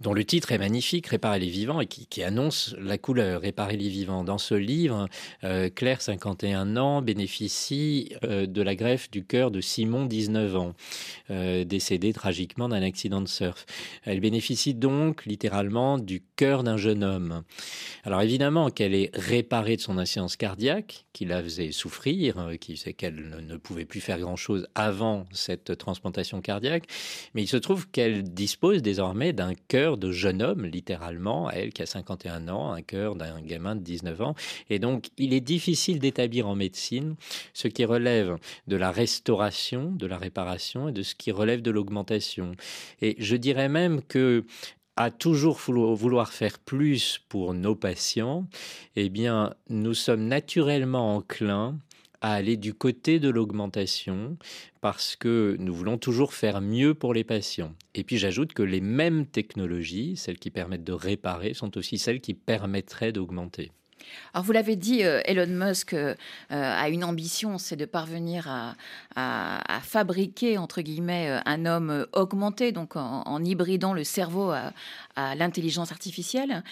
dont 0.00 0.12
le 0.12 0.24
titre 0.24 0.52
est 0.52 0.58
magnifique, 0.58 1.06
Réparer 1.08 1.38
les 1.38 1.48
vivants, 1.48 1.80
et 1.80 1.86
qui, 1.86 2.22
annonce 2.22 2.74
la 2.78 2.98
couleur, 2.98 3.42
Réparer 3.42 3.76
les 3.76 3.88
vivants. 3.88 4.24
Dans 4.24 4.38
ce 4.38 4.54
livre, 4.54 5.08
euh, 5.44 5.68
Claire, 5.68 6.02
51 6.02 6.76
ans, 6.76 7.02
bénéficie 7.02 8.14
euh, 8.24 8.46
de 8.46 8.62
la 8.62 8.74
greffe 8.74 9.10
du 9.10 9.24
cœur 9.24 9.50
de 9.50 9.60
Simon, 9.60 10.06
19 10.06 10.56
ans, 10.56 10.74
euh, 11.30 11.64
décédé 11.64 12.12
tragiquement 12.12 12.68
d'un 12.68 12.82
accident 12.82 13.20
de 13.20 13.28
surf. 13.28 13.66
Elle 14.04 14.20
bénéficie 14.20 14.74
donc 14.74 15.24
littéralement 15.24 15.98
du 15.98 16.22
cœur 16.36 16.62
d'un 16.64 16.76
jeune 16.76 17.04
homme. 17.04 17.42
Alors 18.04 18.22
évidemment 18.22 18.70
qu'elle 18.70 18.94
est 18.94 19.10
réparée 19.14 19.76
de 19.76 19.80
son 19.80 19.98
incidence 19.98 20.36
cardiaque, 20.36 21.04
qui 21.12 21.24
la 21.24 21.42
faisait 21.42 21.72
souffrir, 21.72 22.48
qui 22.60 22.76
sait 22.76 22.92
qu'elle 22.92 23.44
ne 23.46 23.56
pouvait 23.56 23.84
plus 23.84 24.00
faire 24.00 24.18
grand-chose 24.18 24.66
avant 24.74 25.24
cette 25.32 25.76
transplantation 25.78 26.40
cardiaque, 26.40 26.84
mais 27.34 27.42
il 27.42 27.48
se 27.48 27.56
trouve 27.62 27.88
qu'elle 27.88 28.22
dispose 28.22 28.82
désormais 28.82 29.32
d'un 29.32 29.54
cœur 29.54 29.96
de 29.96 30.12
jeune 30.12 30.42
homme, 30.42 30.66
littéralement, 30.66 31.50
elle 31.50 31.72
qui 31.72 31.82
a 31.82 31.86
51 31.86 32.48
ans, 32.48 32.72
un 32.72 32.82
cœur 32.82 33.14
d'un 33.14 33.40
gamin 33.40 33.76
de 33.76 33.80
19 33.80 34.20
ans. 34.20 34.34
Et 34.68 34.78
donc, 34.78 35.08
il 35.16 35.32
est 35.32 35.40
difficile 35.40 35.98
d'établir 35.98 36.46
en 36.48 36.54
médecine 36.54 37.16
ce 37.54 37.68
qui 37.68 37.84
relève 37.84 38.36
de 38.66 38.76
la 38.76 38.90
restauration, 38.90 39.90
de 39.92 40.06
la 40.06 40.18
réparation 40.18 40.88
et 40.88 40.92
de 40.92 41.02
ce 41.02 41.14
qui 41.14 41.30
relève 41.30 41.62
de 41.62 41.70
l'augmentation. 41.70 42.52
Et 43.00 43.16
je 43.18 43.36
dirais 43.36 43.68
même 43.68 44.02
que 44.02 44.44
à 44.96 45.10
toujours 45.10 45.56
vouloir 45.56 46.32
faire 46.32 46.58
plus 46.58 47.20
pour 47.28 47.54
nos 47.54 47.74
patients, 47.74 48.46
eh 48.94 49.08
bien, 49.08 49.54
nous 49.70 49.94
sommes 49.94 50.26
naturellement 50.26 51.16
enclins 51.16 51.78
à 52.22 52.32
aller 52.32 52.56
du 52.56 52.72
côté 52.72 53.18
de 53.18 53.28
l'augmentation 53.28 54.38
parce 54.80 55.16
que 55.16 55.56
nous 55.58 55.74
voulons 55.74 55.98
toujours 55.98 56.32
faire 56.32 56.60
mieux 56.60 56.94
pour 56.94 57.12
les 57.12 57.24
patients. 57.24 57.74
Et 57.94 58.04
puis 58.04 58.16
j'ajoute 58.16 58.54
que 58.54 58.62
les 58.62 58.80
mêmes 58.80 59.26
technologies, 59.26 60.16
celles 60.16 60.38
qui 60.38 60.50
permettent 60.50 60.84
de 60.84 60.92
réparer, 60.92 61.52
sont 61.52 61.76
aussi 61.76 61.98
celles 61.98 62.20
qui 62.20 62.34
permettraient 62.34 63.12
d'augmenter. 63.12 63.72
Alors 64.34 64.44
vous 64.44 64.52
l'avez 64.52 64.76
dit, 64.76 65.04
euh, 65.04 65.20
Elon 65.24 65.46
Musk 65.46 65.94
euh, 65.94 66.14
a 66.48 66.88
une 66.88 67.04
ambition, 67.04 67.58
c'est 67.58 67.76
de 67.76 67.84
parvenir 67.84 68.48
à, 68.48 68.74
fabriquer 69.82 70.58
entre 70.58 70.80
guillemets 70.80 71.28
euh, 71.28 71.40
un 71.44 71.66
homme 71.66 72.06
augmenté, 72.12 72.72
donc 72.72 72.96
en, 72.96 73.42
hybridant 73.42 73.92
le 73.92 74.04
cerveau 74.04 74.50
à, 74.50 75.34
l'intelligence 75.34 75.92
artificielle 75.92 76.62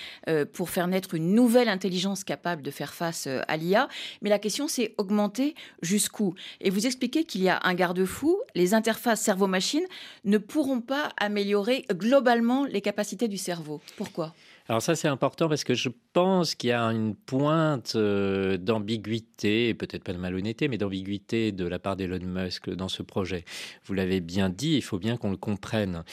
pour 0.54 0.70
faire 0.70 0.86
naître 0.86 1.14
une 1.14 1.34
nouvelle 1.34 1.68
intelligence 1.68 2.24
capable 2.24 2.62
de 2.62 2.70
faire 2.70 2.94
face 2.94 3.26
à 3.26 3.56
l'IA. 3.58 3.88
Mais 4.22 4.30
la 4.30 4.38
question 4.38 4.66
c'est 4.66 4.94
augmenter 4.96 5.54
jusqu'où? 5.82 6.34
Et 6.62 6.70
vous 6.70 6.86
expliquez 6.86 7.24
qu'il 7.24 7.42
y 7.42 7.50
a 7.50 7.60
un 7.62 7.74
garde-fou, 7.74 8.40
les 8.54 8.72
interfaces 8.72 9.20
cerveau-machine 9.20 9.84
ne 10.24 10.38
pourront 10.38 10.80
pas 10.80 11.10
améliorer 11.18 11.84
globalement 11.92 12.64
les 12.64 12.80
capacités 12.80 13.28
du 13.28 13.36
cerveau. 13.36 13.80
Pourquoi? 13.96 14.34
Alors 14.70 14.80
ça 14.80 14.94
c'est 14.94 15.08
important 15.08 15.48
parce 15.48 15.64
que 15.64 15.74
je 15.74 15.88
pense 16.12 16.54
qu'il 16.54 16.70
y 16.70 16.72
a 16.72 16.80
une 16.80 17.16
pointe 17.16 17.94
euh, 17.96 18.56
d'ambiguïté, 18.56 19.74
peut-être 19.74 20.04
pas 20.04 20.12
de 20.12 20.18
malhonnêteté, 20.18 20.68
mais 20.68 20.78
d'ambiguïté 20.78 21.50
de 21.50 21.66
la 21.66 21.80
part 21.80 21.96
d'Elon 21.96 22.24
Musk 22.24 22.70
dans 22.70 22.88
ce 22.88 23.02
projet. 23.02 23.44
Vous 23.86 23.94
l'avez 23.94 24.20
bien 24.20 24.48
dit, 24.48 24.76
il 24.76 24.82
faut 24.82 25.00
bien 25.00 25.16
qu'on 25.16 25.32
le 25.32 25.36
comprenne. 25.36 26.04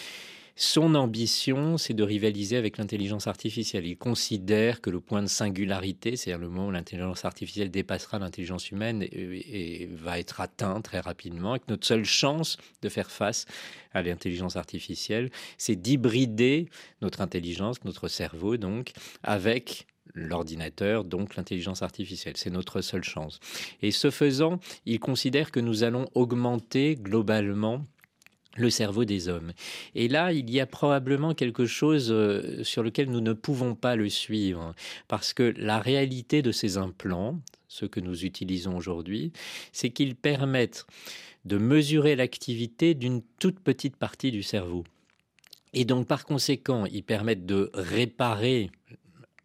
Son 0.60 0.96
ambition, 0.96 1.78
c'est 1.78 1.94
de 1.94 2.02
rivaliser 2.02 2.58
avec 2.58 2.80
l'intelligence 2.80 3.28
artificielle. 3.28 3.86
Il 3.86 3.96
considère 3.96 4.82
que 4.82 4.90
le 4.90 5.00
point 5.00 5.22
de 5.22 5.28
singularité, 5.28 6.16
c'est-à-dire 6.16 6.40
le 6.40 6.50
moment 6.50 6.70
où 6.70 6.72
l'intelligence 6.72 7.26
artificielle 7.26 7.70
dépassera 7.70 8.18
l'intelligence 8.18 8.72
humaine 8.72 9.04
et, 9.04 9.88
va 9.94 10.18
être 10.18 10.42
atteint 10.42 10.82
très 10.82 11.00
rapidement, 11.00 11.54
et 11.54 11.60
que 11.60 11.66
notre 11.70 11.86
seule 11.86 12.06
chance 12.06 12.58
de 12.82 12.90
faire 12.90 13.12
face 13.12 13.46
à 13.94 14.02
l'intelligence 14.02 14.56
artificielle, 14.56 15.30
c'est 15.60 15.76
d'hybrider 15.76 16.70
notre 17.04 17.22
intelligence, 17.22 17.84
notre 17.86 18.08
cerveau 18.08 18.58
donc, 18.58 18.94
avec 19.22 19.86
l'ordinateur, 20.16 21.04
donc 21.04 21.36
l'intelligence 21.36 21.84
artificielle. 21.84 22.36
C'est 22.36 22.50
notre 22.50 22.82
seule 22.82 23.04
chance. 23.04 23.40
Et 23.84 23.92
ce 23.92 24.10
faisant, 24.10 24.60
il 24.88 25.00
considère 25.00 25.52
que 25.52 25.60
nous 25.60 25.84
allons 25.84 26.08
augmenter 26.16 26.96
globalement 26.96 27.86
le 28.58 28.70
cerveau 28.70 29.06
des 29.06 29.30
hommes. 29.30 29.54
Et 29.96 30.08
là, 30.08 30.34
il 30.34 30.50
y 30.50 30.60
a 30.60 30.66
probablement 30.66 31.34
quelque 31.34 31.66
chose 31.66 32.12
euh, 32.12 32.64
sur 32.64 32.84
lequel 32.84 33.10
nous 33.10 33.22
ne 33.22 33.34
pouvons 33.34 33.76
pas 33.76 33.96
le 33.96 34.10
suivre, 34.10 34.74
parce 35.08 35.34
que 35.34 35.54
la 35.58 35.80
réalité 35.80 36.42
de 36.42 36.52
ces 36.52 36.78
implants, 36.78 37.40
ceux 37.68 37.88
que 37.88 38.00
nous 38.00 38.26
utilisons 38.26 38.76
aujourd'hui, 38.76 39.32
c'est 39.72 39.90
qu'ils 39.90 40.16
permettent 40.16 40.86
de 41.46 41.58
mesurer 41.58 42.16
l'activité 42.16 42.94
d'une 42.94 43.22
toute 43.40 43.60
petite 43.60 43.96
partie 43.96 44.32
du 44.32 44.44
cerveau. 44.44 44.84
Et 45.74 45.86
donc, 45.86 46.08
par 46.08 46.26
conséquent, 46.26 46.86
ils 46.86 47.04
permettent 47.04 47.46
de 47.46 47.70
réparer 47.74 48.72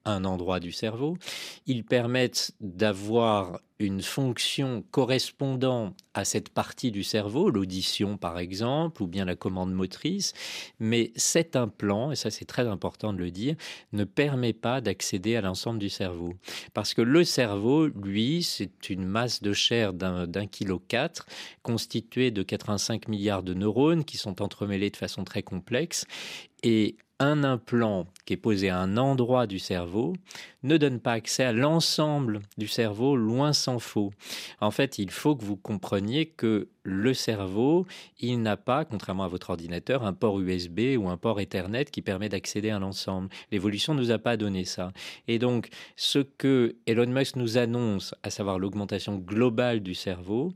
un 0.04 0.24
endroit 0.24 0.60
du 0.60 0.72
cerveau. 0.72 1.16
Ils 1.66 1.84
permettent 1.84 2.52
d'avoir 2.60 3.60
une 3.78 4.02
fonction 4.02 4.84
correspondant 4.90 5.94
à 6.14 6.24
cette 6.24 6.50
partie 6.50 6.92
du 6.92 7.02
cerveau, 7.02 7.50
l'audition 7.50 8.16
par 8.16 8.38
exemple, 8.38 9.02
ou 9.02 9.06
bien 9.06 9.24
la 9.24 9.34
commande 9.34 9.72
motrice, 9.72 10.34
mais 10.78 11.12
cet 11.16 11.56
implant, 11.56 12.12
et 12.12 12.16
ça 12.16 12.30
c'est 12.30 12.44
très 12.44 12.68
important 12.68 13.12
de 13.12 13.18
le 13.18 13.30
dire, 13.30 13.56
ne 13.92 14.04
permet 14.04 14.52
pas 14.52 14.80
d'accéder 14.80 15.34
à 15.36 15.40
l'ensemble 15.40 15.80
du 15.80 15.88
cerveau. 15.88 16.34
Parce 16.74 16.94
que 16.94 17.02
le 17.02 17.24
cerveau, 17.24 17.88
lui, 17.88 18.42
c'est 18.42 18.88
une 18.88 19.04
masse 19.04 19.42
de 19.42 19.52
chair 19.52 19.92
d'un 19.92 20.46
kilo 20.46 20.78
4, 20.78 21.26
constituée 21.62 22.30
de 22.30 22.42
85 22.42 23.08
milliards 23.08 23.42
de 23.42 23.54
neurones 23.54 24.04
qui 24.04 24.16
sont 24.16 24.42
entremêlés 24.42 24.90
de 24.90 24.96
façon 24.96 25.24
très 25.24 25.42
complexe, 25.42 26.06
et 26.62 26.96
un 27.22 27.44
implant 27.44 28.06
qui 28.24 28.34
est 28.34 28.36
posé 28.36 28.68
à 28.68 28.78
un 28.78 28.96
endroit 28.96 29.46
du 29.46 29.58
cerveau 29.58 30.14
ne 30.64 30.76
donne 30.76 31.00
pas 31.00 31.12
accès 31.12 31.44
à 31.44 31.52
l'ensemble 31.52 32.40
du 32.58 32.66
cerveau, 32.66 33.16
loin 33.16 33.52
s'en 33.52 33.78
faut. 33.78 34.10
En 34.60 34.70
fait, 34.70 34.98
il 34.98 35.10
faut 35.10 35.36
que 35.36 35.44
vous 35.44 35.56
compreniez 35.56 36.26
que 36.26 36.68
le 36.82 37.14
cerveau, 37.14 37.86
il 38.18 38.42
n'a 38.42 38.56
pas, 38.56 38.84
contrairement 38.84 39.24
à 39.24 39.28
votre 39.28 39.50
ordinateur, 39.50 40.04
un 40.04 40.12
port 40.12 40.40
USB 40.40 40.96
ou 40.98 41.08
un 41.08 41.16
port 41.16 41.40
Ethernet 41.40 41.84
qui 41.84 42.02
permet 42.02 42.28
d'accéder 42.28 42.70
à 42.70 42.80
l'ensemble. 42.80 43.28
L'évolution 43.52 43.94
ne 43.94 44.00
nous 44.00 44.10
a 44.10 44.18
pas 44.18 44.36
donné 44.36 44.64
ça. 44.64 44.92
Et 45.28 45.38
donc, 45.38 45.68
ce 45.96 46.18
que 46.18 46.76
Elon 46.86 47.06
Musk 47.06 47.36
nous 47.36 47.56
annonce, 47.56 48.14
à 48.22 48.30
savoir 48.30 48.58
l'augmentation 48.58 49.16
globale 49.16 49.80
du 49.80 49.94
cerveau, 49.94 50.52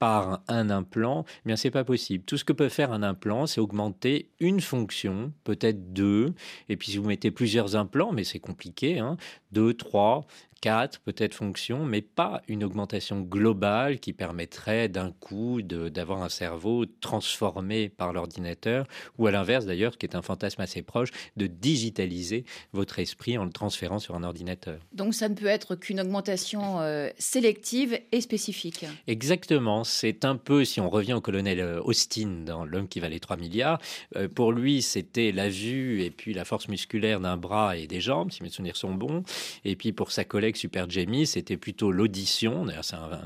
par 0.00 0.42
un 0.48 0.70
implant, 0.70 1.24
eh 1.44 1.48
bien 1.48 1.56
c'est 1.56 1.70
pas 1.70 1.84
possible. 1.84 2.24
Tout 2.24 2.38
ce 2.38 2.44
que 2.44 2.54
peut 2.54 2.70
faire 2.70 2.90
un 2.90 3.02
implant, 3.02 3.46
c'est 3.46 3.60
augmenter 3.60 4.30
une 4.40 4.60
fonction, 4.60 5.32
peut-être 5.44 5.92
deux, 5.92 6.32
et 6.70 6.76
puis 6.76 6.90
si 6.90 6.96
vous 6.98 7.06
mettez 7.06 7.30
plusieurs 7.30 7.76
implants, 7.76 8.10
mais 8.10 8.24
c'est 8.24 8.40
compliqué, 8.40 8.98
hein, 8.98 9.18
deux, 9.52 9.74
trois, 9.74 10.26
quatre 10.60 11.00
peut-être 11.00 11.34
fonctions, 11.34 11.84
mais 11.84 12.02
pas 12.02 12.42
une 12.48 12.64
augmentation 12.64 13.20
globale 13.20 13.98
qui 13.98 14.12
permettrait 14.12 14.88
d'un 14.88 15.12
coup 15.12 15.62
d'avoir 15.62 16.22
un 16.22 16.28
cerveau 16.28 16.86
transformé 16.86 17.88
par 17.88 18.12
l'ordinateur, 18.12 18.86
ou 19.18 19.26
à 19.26 19.30
l'inverse 19.30 19.66
d'ailleurs, 19.66 19.96
qui 19.98 20.06
est 20.06 20.14
un 20.14 20.22
fantasme 20.22 20.60
assez 20.60 20.82
proche, 20.82 21.10
de 21.36 21.46
digitaliser 21.46 22.44
votre 22.72 22.98
esprit 22.98 23.38
en 23.38 23.44
le 23.44 23.50
transférant 23.50 23.98
sur 23.98 24.14
un 24.14 24.22
ordinateur. 24.22 24.78
Donc 24.92 25.14
ça 25.14 25.28
ne 25.28 25.34
peut 25.34 25.46
être 25.46 25.76
qu'une 25.76 26.00
augmentation 26.00 26.80
euh, 26.80 27.08
sélective 27.18 27.98
et 28.12 28.20
spécifique. 28.20 28.84
Exactement, 29.06 29.84
c'est 29.84 30.24
un 30.24 30.36
peu, 30.36 30.64
si 30.64 30.80
on 30.80 30.90
revient 30.90 31.14
au 31.14 31.20
colonel 31.20 31.60
euh, 31.60 31.80
Austin 31.82 32.44
dans 32.44 32.64
L'homme 32.64 32.88
qui 32.88 33.00
valait 33.00 33.18
3 33.18 33.36
milliards, 33.36 33.80
euh, 34.16 34.28
pour 34.28 34.52
lui 34.52 34.82
c'était 34.82 35.32
la 35.32 35.48
vue 35.48 36.02
et 36.02 36.10
puis 36.10 36.34
la 36.34 36.44
force 36.44 36.68
musculaire 36.68 37.20
d'un 37.20 37.36
bras 37.36 37.76
et 37.76 37.86
des 37.86 38.00
jambes, 38.00 38.30
si 38.30 38.42
mes 38.42 38.50
souvenirs 38.50 38.76
sont 38.76 38.94
bons, 38.94 39.22
et 39.64 39.76
puis 39.76 39.92
pour 39.92 40.12
sa 40.12 40.24
collègue 40.24 40.49
Super 40.56 40.88
Jamie, 40.88 41.26
c'était 41.26 41.56
plutôt 41.56 41.92
l'audition, 41.92 42.64
d'ailleurs 42.64 42.84
c'est 42.84 42.96
un, 42.96 43.20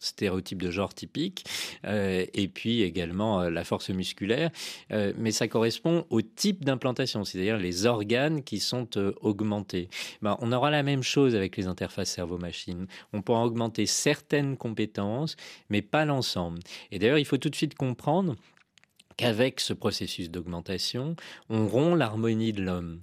stéréotype 0.00 0.62
de 0.62 0.70
genre 0.70 0.94
typique, 0.94 1.44
et 1.84 2.50
puis 2.52 2.82
également 2.82 3.48
la 3.48 3.64
force 3.64 3.90
musculaire, 3.90 4.50
mais 4.90 5.30
ça 5.32 5.48
correspond 5.48 6.06
au 6.10 6.22
type 6.22 6.64
d'implantation, 6.64 7.24
c'est-à-dire 7.24 7.56
les 7.56 7.86
organes 7.86 8.42
qui 8.42 8.60
sont 8.60 8.88
augmentés. 9.20 9.88
Ben, 10.22 10.36
on 10.40 10.52
aura 10.52 10.70
la 10.70 10.82
même 10.82 11.02
chose 11.02 11.34
avec 11.34 11.56
les 11.56 11.66
interfaces 11.66 12.10
cerveau-machine. 12.10 12.86
On 13.12 13.22
pourra 13.22 13.44
augmenter 13.44 13.86
certaines 13.86 14.56
compétences, 14.56 15.36
mais 15.70 15.82
pas 15.82 16.04
l'ensemble. 16.04 16.60
Et 16.90 16.98
d'ailleurs, 16.98 17.18
il 17.18 17.24
faut 17.24 17.38
tout 17.38 17.48
de 17.48 17.56
suite 17.56 17.74
comprendre 17.74 18.36
qu'avec 19.16 19.60
ce 19.60 19.72
processus 19.72 20.30
d'augmentation, 20.30 21.16
on 21.48 21.66
rompt 21.66 21.96
l'harmonie 21.96 22.52
de 22.52 22.62
l'homme. 22.62 23.00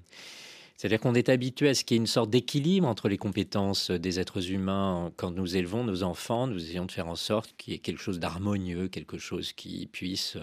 C'est-à-dire 0.77 0.99
qu'on 0.99 1.15
est 1.15 1.29
habitué 1.29 1.69
à 1.69 1.73
ce 1.73 1.83
qu'il 1.83 1.95
y 1.95 1.97
ait 1.97 2.01
une 2.01 2.07
sorte 2.07 2.29
d'équilibre 2.29 2.87
entre 2.87 3.09
les 3.09 3.17
compétences 3.17 3.89
des 3.89 4.19
êtres 4.19 4.51
humains. 4.51 5.11
Quand 5.17 5.31
nous 5.31 5.57
élevons 5.57 5.83
nos 5.83 6.03
enfants, 6.03 6.45
nous 6.45 6.63
essayons 6.63 6.85
de 6.85 6.91
faire 6.91 7.07
en 7.07 7.15
sorte 7.15 7.55
qu'il 7.57 7.73
y 7.73 7.75
ait 7.75 7.79
quelque 7.79 7.99
chose 7.99 8.19
d'harmonieux, 8.19 8.87
quelque 8.87 9.17
chose 9.17 9.53
qui 9.53 9.87
puisse 9.87 10.37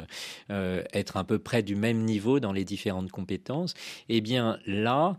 euh, 0.51 0.83
être 0.93 1.17
un 1.17 1.25
peu 1.25 1.39
près 1.39 1.63
du 1.63 1.77
même 1.77 1.99
niveau 1.99 2.41
dans 2.41 2.53
les 2.53 2.65
différentes 2.65 3.13
compétences. 3.13 3.75
Eh 4.09 4.21
bien 4.21 4.59
là, 4.67 5.17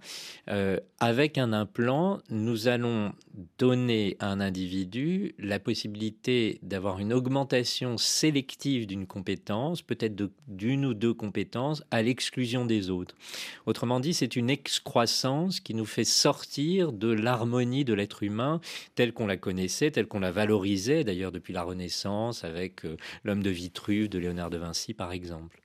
euh, 0.49 0.79
avec 0.99 1.37
un 1.37 1.53
implant, 1.53 2.19
nous 2.29 2.67
allons 2.67 3.13
donner 3.57 4.15
à 4.19 4.29
un 4.29 4.39
individu 4.39 5.33
la 5.39 5.59
possibilité 5.59 6.59
d'avoir 6.61 6.99
une 6.99 7.13
augmentation 7.13 7.97
sélective 7.97 8.87
d'une 8.87 9.07
compétence, 9.07 9.81
peut-être 9.81 10.15
d'une 10.47 10.85
ou 10.85 10.93
deux 10.93 11.13
compétences, 11.13 11.83
à 11.91 12.01
l'exclusion 12.01 12.65
des 12.65 12.89
autres. 12.89 13.15
Autrement 13.65 13.99
dit, 13.99 14.13
c'est 14.13 14.35
une 14.35 14.49
excroissance 14.49 15.59
qui 15.59 15.73
nous 15.73 15.85
fait 15.85 16.03
sortir 16.03 16.91
de 16.91 17.11
l'harmonie 17.11 17.85
de 17.85 17.93
l'être 17.93 18.23
humain 18.23 18.61
telle 18.95 19.13
qu'on 19.13 19.27
la 19.27 19.37
connaissait, 19.37 19.91
telle 19.91 20.07
qu'on 20.07 20.19
la 20.19 20.31
valorisait 20.31 21.03
d'ailleurs 21.03 21.31
depuis 21.31 21.53
la 21.53 21.63
Renaissance 21.63 22.43
avec 22.43 22.85
euh, 22.85 22.97
l'homme 23.23 23.43
de 23.43 23.49
Vitruve 23.49 24.09
de 24.09 24.19
Léonard 24.19 24.49
de 24.49 24.57
Vinci 24.57 24.93
par 24.93 25.11
exemple. 25.11 25.64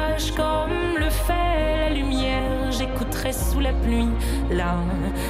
comme 0.35 0.97
le 0.97 1.09
fait 1.09 1.89
la 1.89 1.89
lumière. 1.89 2.71
J'écouterai 2.71 3.33
sous 3.33 3.59
la 3.59 3.73
pluie 3.73 4.09
la 4.49 4.75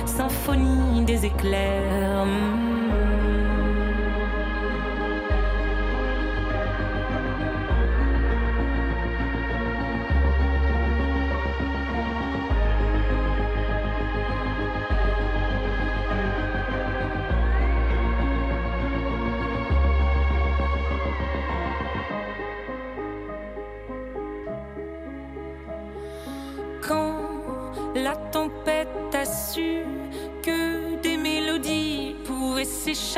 symphonie 0.06 1.04
des 1.06 1.26
éclairs. 1.26 2.26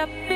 up 0.04 0.33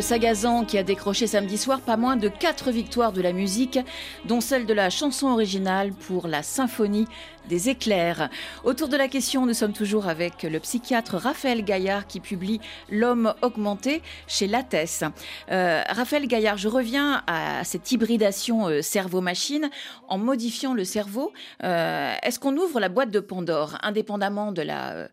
Sagazan 0.00 0.64
qui 0.64 0.78
a 0.78 0.82
décroché 0.82 1.26
samedi 1.26 1.58
soir 1.58 1.80
pas 1.80 1.96
moins 1.96 2.16
de 2.16 2.28
quatre 2.28 2.70
victoires 2.70 3.12
de 3.12 3.20
la 3.20 3.32
musique, 3.32 3.78
dont 4.24 4.40
celle 4.40 4.66
de 4.66 4.74
la 4.74 4.90
chanson 4.90 5.28
originale 5.28 5.92
pour 5.92 6.28
la 6.28 6.42
symphonie 6.42 7.06
des 7.48 7.68
éclairs. 7.68 8.28
Autour 8.62 8.88
de 8.88 8.96
la 8.96 9.08
question, 9.08 9.46
nous 9.46 9.54
sommes 9.54 9.72
toujours 9.72 10.06
avec 10.06 10.42
le 10.42 10.60
psychiatre 10.60 11.16
Raphaël 11.16 11.64
Gaillard 11.64 12.06
qui 12.06 12.20
publie 12.20 12.60
L'homme 12.90 13.34
augmenté 13.42 14.02
chez 14.26 14.46
Lattès. 14.46 15.02
Euh, 15.50 15.82
Raphaël 15.88 16.26
Gaillard, 16.26 16.58
je 16.58 16.68
reviens 16.68 17.22
à 17.26 17.64
cette 17.64 17.90
hybridation 17.90 18.68
euh, 18.68 18.82
cerveau-machine. 18.82 19.70
En 20.08 20.18
modifiant 20.18 20.74
le 20.74 20.84
cerveau, 20.84 21.32
euh, 21.64 22.14
est-ce 22.22 22.38
qu'on 22.38 22.56
ouvre 22.56 22.80
la 22.80 22.88
boîte 22.88 23.10
de 23.10 23.20
Pandore, 23.20 23.78
indépendamment 23.82 24.52
de 24.52 24.62
la 24.62 25.08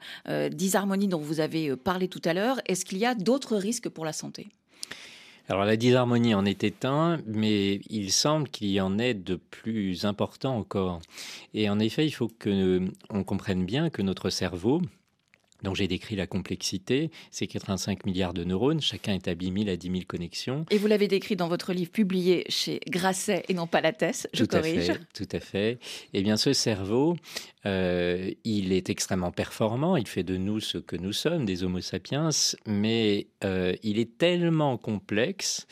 disharmonie 0.49 1.07
dont 1.07 1.19
vous 1.19 1.39
avez 1.39 1.75
parlé 1.75 2.07
tout 2.07 2.21
à 2.25 2.33
l'heure 2.33 2.59
Est-ce 2.65 2.85
qu'il 2.85 2.97
y 2.97 3.05
a 3.05 3.15
d'autres 3.15 3.55
risques 3.55 3.89
pour 3.89 4.05
la 4.05 4.13
santé? 4.13 4.49
Alors 5.47 5.65
la 5.65 5.77
disharmonie 5.77 6.33
en 6.33 6.43
est 6.45 6.85
un, 6.85 7.19
mais 7.27 7.81
il 7.89 8.11
semble 8.11 8.49
qu'il 8.49 8.69
y 8.69 8.81
en 8.81 8.97
ait 8.97 9.13
de 9.13 9.35
plus 9.35 10.05
important 10.05 10.57
encore. 10.57 11.01
Et 11.53 11.69
en 11.69 11.79
effet, 11.79 12.05
il 12.05 12.11
faut 12.11 12.29
que 12.39 12.81
on 13.11 13.23
comprenne 13.23 13.63
bien 13.63 13.91
que 13.91 14.01
notre 14.01 14.31
cerveau, 14.31 14.81
dont 15.65 15.73
j'ai 15.73 15.87
décrit 15.87 16.15
la 16.15 16.27
complexité. 16.27 17.11
C'est 17.31 17.47
85 17.47 18.05
milliards 18.05 18.33
de 18.33 18.43
neurones, 18.43 18.79
chacun 18.79 19.13
établit 19.13 19.51
1000 19.51 19.69
à 19.69 19.75
10 19.75 19.91
000 19.91 20.03
connexions. 20.07 20.65
Et 20.69 20.77
vous 20.77 20.87
l'avez 20.87 21.07
décrit 21.07 21.35
dans 21.35 21.49
votre 21.49 21.73
livre 21.73 21.91
publié 21.91 22.45
chez 22.47 22.79
Grasset 22.87 23.43
et 23.49 23.53
non 23.53 23.67
pas 23.67 23.81
la 23.81 23.91
thèse, 23.91 24.27
je 24.33 24.43
tout 24.43 24.47
corrige. 24.47 24.89
À 24.89 24.93
fait, 24.93 24.99
tout 25.13 25.27
à 25.31 25.39
fait. 25.39 25.79
Eh 26.13 26.21
bien, 26.21 26.37
ce 26.37 26.53
cerveau, 26.53 27.17
euh, 27.65 28.31
il 28.43 28.71
est 28.71 28.89
extrêmement 28.89 29.31
performant, 29.31 29.97
il 29.97 30.07
fait 30.07 30.23
de 30.23 30.37
nous 30.37 30.59
ce 30.59 30.77
que 30.77 30.95
nous 30.95 31.13
sommes, 31.13 31.45
des 31.45 31.63
Homo 31.63 31.81
sapiens, 31.81 32.29
mais 32.65 33.27
euh, 33.43 33.73
il 33.83 33.99
est 33.99 34.17
tellement 34.17 34.77
complexe 34.77 35.67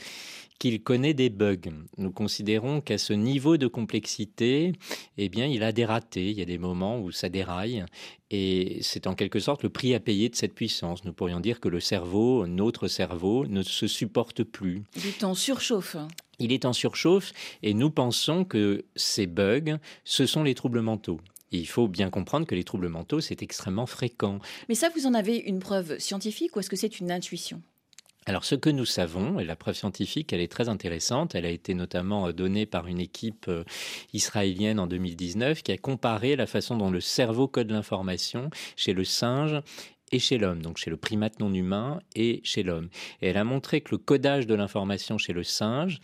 qu'il 0.63 0.81
connaît 0.81 1.13
des 1.13 1.29
bugs. 1.29 1.57
Nous 1.97 2.11
considérons 2.11 2.79
qu'à 2.79 2.97
ce 2.97 3.11
niveau 3.11 3.57
de 3.57 3.67
complexité, 3.67 4.71
eh 5.17 5.27
bien, 5.27 5.45
il 5.45 5.61
a 5.61 5.73
des 5.73 5.83
ratés. 5.83 6.29
Il 6.29 6.39
y 6.39 6.41
a 6.41 6.45
des 6.45 6.57
moments 6.57 7.01
où 7.01 7.11
ça 7.11 7.27
déraille. 7.27 7.83
Et 8.31 8.77
c'est 8.81 9.05
en 9.05 9.13
quelque 9.13 9.41
sorte 9.41 9.63
le 9.63 9.69
prix 9.69 9.93
à 9.93 9.99
payer 9.99 10.29
de 10.29 10.37
cette 10.37 10.53
puissance. 10.53 11.03
Nous 11.03 11.11
pourrions 11.11 11.41
dire 11.41 11.59
que 11.59 11.67
le 11.67 11.81
cerveau, 11.81 12.47
notre 12.47 12.87
cerveau, 12.87 13.45
ne 13.45 13.61
se 13.61 13.87
supporte 13.87 14.45
plus. 14.45 14.83
Il 14.95 15.05
est 15.05 15.25
en 15.25 15.35
surchauffe. 15.35 15.97
Il 16.39 16.53
est 16.53 16.63
en 16.63 16.71
surchauffe 16.71 17.33
et 17.61 17.73
nous 17.73 17.89
pensons 17.89 18.45
que 18.45 18.85
ces 18.95 19.27
bugs, 19.27 19.79
ce 20.05 20.25
sont 20.25 20.43
les 20.43 20.55
troubles 20.55 20.79
mentaux. 20.79 21.19
il 21.51 21.67
faut 21.67 21.89
bien 21.89 22.09
comprendre 22.09 22.47
que 22.47 22.55
les 22.55 22.63
troubles 22.63 22.87
mentaux, 22.87 23.19
c'est 23.19 23.43
extrêmement 23.43 23.85
fréquent. 23.85 24.39
Mais 24.69 24.75
ça, 24.75 24.87
vous 24.95 25.07
en 25.07 25.13
avez 25.13 25.35
une 25.39 25.59
preuve 25.59 25.99
scientifique 25.99 26.55
ou 26.55 26.61
est-ce 26.61 26.69
que 26.69 26.77
c'est 26.77 27.01
une 27.01 27.11
intuition? 27.11 27.61
Alors 28.25 28.45
ce 28.45 28.55
que 28.55 28.69
nous 28.69 28.85
savons, 28.85 29.39
et 29.39 29.43
la 29.43 29.55
preuve 29.55 29.75
scientifique, 29.75 30.31
elle 30.31 30.39
est 30.39 30.51
très 30.51 30.69
intéressante, 30.69 31.35
elle 31.35 31.45
a 31.45 31.49
été 31.49 31.73
notamment 31.73 32.27
euh, 32.27 32.31
donnée 32.31 32.65
par 32.65 32.87
une 32.87 32.99
équipe 32.99 33.45
euh, 33.47 33.63
israélienne 34.13 34.79
en 34.79 34.87
2019 34.87 35.61
qui 35.61 35.71
a 35.71 35.77
comparé 35.77 36.35
la 36.35 36.45
façon 36.45 36.77
dont 36.77 36.89
le 36.89 37.01
cerveau 37.01 37.47
code 37.47 37.71
l'information 37.71 38.49
chez 38.75 38.93
le 38.93 39.03
singe 39.03 39.61
et 40.11 40.19
chez 40.19 40.37
l'homme, 40.37 40.61
donc 40.61 40.77
chez 40.77 40.89
le 40.89 40.97
primate 40.97 41.39
non 41.39 41.53
humain 41.53 41.99
et 42.15 42.39
chez 42.43 42.63
l'homme. 42.63 42.89
Elle 43.19 43.37
a 43.37 43.43
montré 43.43 43.81
que 43.81 43.91
le 43.91 43.97
codage 43.97 44.47
de 44.47 44.53
l'information 44.53 45.17
chez 45.17 45.33
le 45.33 45.43
singe, 45.43 45.99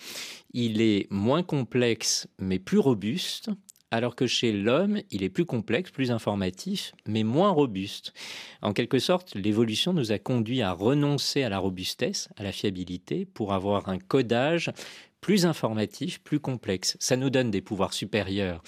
il 0.51 0.81
est 0.81 1.07
moins 1.11 1.43
complexe 1.43 2.27
mais 2.39 2.59
plus 2.59 2.79
robuste 2.79 3.49
alors 3.91 4.15
que 4.15 4.27
chez 4.27 4.51
l'homme, 4.51 5.01
il 5.11 5.23
est 5.23 5.29
plus 5.29 5.45
complexe, 5.45 5.91
plus 5.91 6.11
informatif, 6.11 6.93
mais 7.07 7.23
moins 7.23 7.49
robuste. 7.49 8.13
En 8.61 8.73
quelque 8.73 8.99
sorte, 8.99 9.35
l'évolution 9.35 9.93
nous 9.93 10.11
a 10.11 10.19
conduit 10.19 10.61
à 10.61 10.71
renoncer 10.71 11.43
à 11.43 11.49
la 11.49 11.59
robustesse, 11.59 12.29
à 12.37 12.43
la 12.43 12.51
fiabilité, 12.51 13.25
pour 13.25 13.53
avoir 13.53 13.89
un 13.89 13.97
codage 13.97 14.71
plus 15.21 15.45
informatif, 15.45 16.21
plus 16.21 16.39
complexe. 16.39 16.97
Ça 16.99 17.17
nous 17.17 17.29
donne 17.29 17.51
des 17.51 17.61
pouvoirs 17.61 17.93
supérieurs 17.93 18.61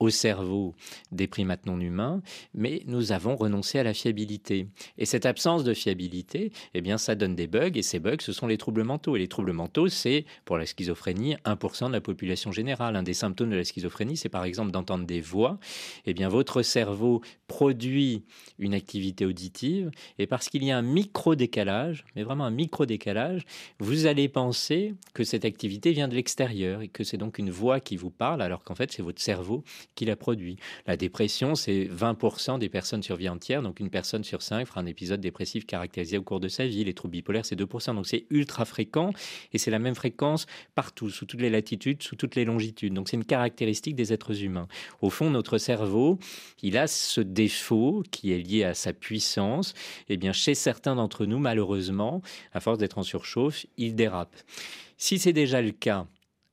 au 0.00 0.08
cerveau 0.08 0.74
des 1.12 1.26
primates 1.26 1.66
non 1.66 1.78
humains, 1.78 2.22
mais 2.54 2.82
nous 2.86 3.12
avons 3.12 3.36
renoncé 3.36 3.78
à 3.78 3.82
la 3.82 3.94
fiabilité. 3.94 4.66
Et 4.98 5.04
cette 5.04 5.26
absence 5.26 5.62
de 5.62 5.74
fiabilité, 5.74 6.52
eh 6.74 6.80
bien, 6.80 6.98
ça 6.98 7.14
donne 7.14 7.36
des 7.36 7.46
bugs, 7.46 7.70
et 7.74 7.82
ces 7.82 8.00
bugs, 8.00 8.16
ce 8.20 8.32
sont 8.32 8.46
les 8.46 8.56
troubles 8.56 8.82
mentaux. 8.82 9.14
Et 9.14 9.18
les 9.18 9.28
troubles 9.28 9.52
mentaux, 9.52 9.88
c'est, 9.88 10.24
pour 10.46 10.56
la 10.56 10.64
schizophrénie, 10.64 11.36
1% 11.44 11.88
de 11.88 11.92
la 11.92 12.00
population 12.00 12.50
générale. 12.50 12.96
Un 12.96 13.02
des 13.02 13.14
symptômes 13.14 13.50
de 13.50 13.56
la 13.56 13.64
schizophrénie, 13.64 14.16
c'est 14.16 14.30
par 14.30 14.44
exemple 14.44 14.70
d'entendre 14.70 15.04
des 15.04 15.20
voix. 15.20 15.58
Eh 16.06 16.14
bien, 16.14 16.28
votre 16.28 16.62
cerveau 16.62 17.20
produit 17.46 18.24
une 18.58 18.72
activité 18.72 19.26
auditive, 19.26 19.90
et 20.18 20.26
parce 20.26 20.48
qu'il 20.48 20.64
y 20.64 20.70
a 20.70 20.78
un 20.78 20.82
micro-décalage, 20.82 22.04
mais 22.16 22.22
vraiment 22.22 22.44
un 22.44 22.50
micro-décalage, 22.50 23.42
vous 23.78 24.06
allez 24.06 24.28
penser 24.28 24.94
que 25.12 25.24
cette 25.24 25.44
activité 25.44 25.92
vient 25.92 26.08
de 26.08 26.14
l'extérieur, 26.14 26.80
et 26.80 26.88
que 26.88 27.04
c'est 27.04 27.18
donc 27.18 27.38
une 27.38 27.50
voix 27.50 27.80
qui 27.80 27.96
vous 27.96 28.10
parle, 28.10 28.40
alors 28.40 28.64
qu'en 28.64 28.74
fait, 28.74 28.92
c'est 28.92 29.02
votre 29.02 29.20
cerveau 29.20 29.62
qu'il 29.94 30.10
a 30.10 30.16
produit. 30.16 30.56
La 30.86 30.96
dépression, 30.96 31.54
c'est 31.54 31.84
20% 31.84 32.58
des 32.58 32.68
personnes 32.68 33.02
sur 33.02 33.16
vie 33.16 33.28
entière, 33.28 33.62
donc 33.62 33.80
une 33.80 33.90
personne 33.90 34.24
sur 34.24 34.42
cinq 34.42 34.66
fera 34.66 34.80
un 34.80 34.86
épisode 34.86 35.20
dépressif 35.20 35.66
caractérisé 35.66 36.18
au 36.18 36.22
cours 36.22 36.40
de 36.40 36.48
sa 36.48 36.66
vie. 36.66 36.84
Les 36.84 36.94
troubles 36.94 37.12
bipolaires, 37.12 37.44
c'est 37.44 37.58
2%, 37.58 37.94
donc 37.94 38.06
c'est 38.06 38.26
ultra 38.30 38.64
fréquent 38.64 39.12
et 39.52 39.58
c'est 39.58 39.70
la 39.70 39.78
même 39.78 39.94
fréquence 39.94 40.46
partout, 40.74 41.10
sous 41.10 41.26
toutes 41.26 41.40
les 41.40 41.50
latitudes, 41.50 42.02
sous 42.02 42.16
toutes 42.16 42.34
les 42.34 42.44
longitudes. 42.44 42.94
Donc 42.94 43.08
c'est 43.08 43.16
une 43.16 43.24
caractéristique 43.24 43.94
des 43.94 44.12
êtres 44.12 44.42
humains. 44.42 44.68
Au 45.00 45.10
fond, 45.10 45.30
notre 45.30 45.58
cerveau, 45.58 46.18
il 46.62 46.76
a 46.76 46.86
ce 46.86 47.20
défaut 47.20 48.02
qui 48.10 48.32
est 48.32 48.38
lié 48.38 48.64
à 48.64 48.74
sa 48.74 48.92
puissance. 48.92 49.74
Et 50.08 50.14
eh 50.14 50.16
bien, 50.16 50.32
chez 50.32 50.54
certains 50.54 50.96
d'entre 50.96 51.26
nous, 51.26 51.38
malheureusement, 51.38 52.22
à 52.52 52.60
force 52.60 52.78
d'être 52.78 52.98
en 52.98 53.02
surchauffe, 53.02 53.66
il 53.76 53.94
dérape. 53.94 54.36
Si 54.96 55.18
c'est 55.18 55.32
déjà 55.32 55.62
le 55.62 55.72
cas 55.72 56.06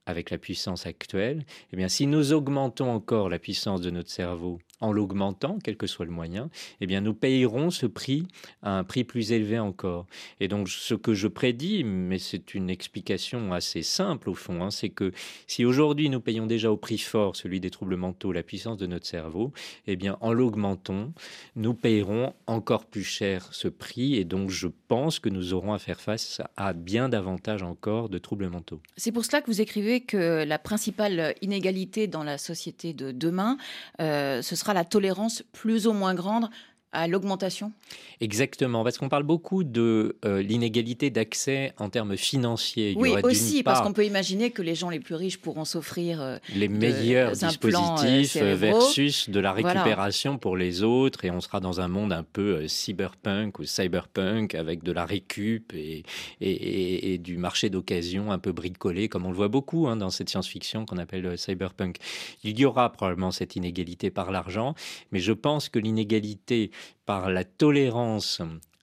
avec 0.08 0.30
la 0.30 0.38
puissance 0.38 0.86
actuelle, 0.86 1.44
eh 1.72 1.76
bien, 1.76 1.88
si 1.88 2.06
nous 2.06 2.32
augmentons 2.32 2.90
encore 2.90 3.28
la 3.28 3.38
puissance 3.38 3.80
de 3.80 3.90
notre 3.90 4.10
cerveau 4.10 4.58
en 4.80 4.92
l'augmentant, 4.92 5.58
quel 5.62 5.76
que 5.76 5.86
soit 5.86 6.04
le 6.04 6.12
moyen, 6.12 6.50
eh 6.80 6.86
bien, 6.86 7.00
nous 7.00 7.14
payerons 7.14 7.70
ce 7.70 7.86
prix 7.86 8.26
à 8.62 8.78
un 8.78 8.84
prix 8.84 9.04
plus 9.04 9.32
élevé 9.32 9.58
encore. 9.58 10.06
Et 10.40 10.48
donc, 10.48 10.68
ce 10.68 10.94
que 10.94 11.14
je 11.14 11.28
prédis, 11.28 11.84
mais 11.84 12.18
c'est 12.18 12.54
une 12.54 12.70
explication 12.70 13.52
assez 13.52 13.82
simple 13.82 14.30
au 14.30 14.34
fond, 14.34 14.62
hein, 14.62 14.70
c'est 14.70 14.88
que 14.88 15.12
si 15.46 15.64
aujourd'hui 15.64 16.10
nous 16.10 16.20
payons 16.20 16.46
déjà 16.46 16.70
au 16.70 16.76
prix 16.76 16.98
fort 16.98 17.36
celui 17.36 17.60
des 17.60 17.70
troubles 17.70 17.96
mentaux, 17.96 18.32
la 18.32 18.42
puissance 18.42 18.76
de 18.76 18.86
notre 18.86 19.06
cerveau, 19.06 19.52
eh 19.86 19.96
bien, 19.96 20.16
en 20.20 20.32
l'augmentant, 20.32 21.12
nous 21.56 21.74
payerons 21.74 22.34
encore 22.46 22.86
plus 22.86 23.04
cher 23.04 23.48
ce 23.52 23.68
prix. 23.68 24.16
Et 24.16 24.24
donc, 24.24 24.50
je 24.50 24.68
pense 24.88 25.18
que 25.18 25.28
nous 25.28 25.54
aurons 25.54 25.72
à 25.72 25.78
faire 25.78 26.00
face 26.00 26.40
à 26.56 26.72
bien 26.72 27.08
davantage 27.08 27.62
encore 27.62 28.08
de 28.08 28.18
troubles 28.18 28.48
mentaux. 28.48 28.80
C'est 28.96 29.12
pour 29.12 29.24
cela 29.24 29.40
que 29.40 29.46
vous 29.46 29.60
écrivez 29.60 30.00
que 30.00 30.44
la 30.44 30.58
principale 30.58 31.34
inégalité 31.42 32.06
dans 32.06 32.24
la 32.24 32.38
société 32.38 32.92
de 32.92 33.12
demain, 33.12 33.58
euh, 34.00 34.42
ce 34.42 34.56
sera 34.56 34.67
la 34.74 34.84
tolérance 34.84 35.42
plus 35.52 35.86
ou 35.86 35.92
moins 35.92 36.14
grande 36.14 36.48
à 36.92 37.06
l'augmentation? 37.06 37.72
Exactement, 38.20 38.82
parce 38.82 38.98
qu'on 38.98 39.08
parle 39.08 39.22
beaucoup 39.22 39.62
de 39.62 40.16
euh, 40.24 40.42
l'inégalité 40.42 41.10
d'accès 41.10 41.72
en 41.76 41.90
termes 41.90 42.16
financiers. 42.16 42.94
oui, 42.96 43.14
aussi, 43.22 43.62
parce 43.62 43.80
qu'on 43.82 43.92
peut 43.92 44.06
imaginer 44.06 44.50
que 44.50 44.62
les 44.62 44.74
gens 44.74 44.88
les 44.88 44.98
plus 44.98 45.14
riches 45.14 45.38
pourront 45.38 45.64
s'offrir 45.64 46.20
euh, 46.20 46.38
les 46.54 46.68
meilleurs 46.68 47.30
euh, 47.30 47.46
dispositifs 47.48 48.36
versus 48.36 49.28
de 49.28 49.38
la 49.38 49.52
récupération 49.52 50.38
pour 50.38 50.56
les 50.56 50.82
autres, 50.82 51.24
et 51.24 51.30
on 51.30 51.40
sera 51.40 51.60
dans 51.60 51.80
un 51.80 51.88
monde 51.88 52.12
un 52.12 52.22
peu 52.22 52.66
cyberpunk 52.66 53.58
ou 53.58 53.64
cyberpunk 53.64 54.54
avec 54.54 54.82
de 54.82 54.92
la 54.92 55.04
récup 55.04 55.72
et, 55.74 56.04
et, 56.40 57.18
du 57.18 57.36
marché 57.36 57.68
d'occasion 57.68 58.32
un 58.32 58.38
peu 58.38 58.52
bricolé, 58.52 59.08
comme 59.08 59.26
on 59.26 59.30
le 59.30 59.36
voit 59.36 59.48
beaucoup 59.48 59.88
hein, 59.88 59.96
dans 59.96 60.10
cette 60.10 60.30
science-fiction 60.30 60.86
qu'on 60.86 60.98
appelle 60.98 61.36
cyberpunk. 61.36 61.96
Il 62.44 62.58
y 62.58 62.64
aura 62.64 62.90
probablement 62.90 63.30
cette 63.30 63.56
inégalité 63.56 64.10
par 64.10 64.30
l'argent, 64.30 64.74
mais 65.12 65.20
je 65.20 65.32
pense 65.32 65.68
que 65.68 65.78
l'inégalité 65.78 66.70
par 67.06 67.30
la 67.30 67.44
tolérance 67.44 68.42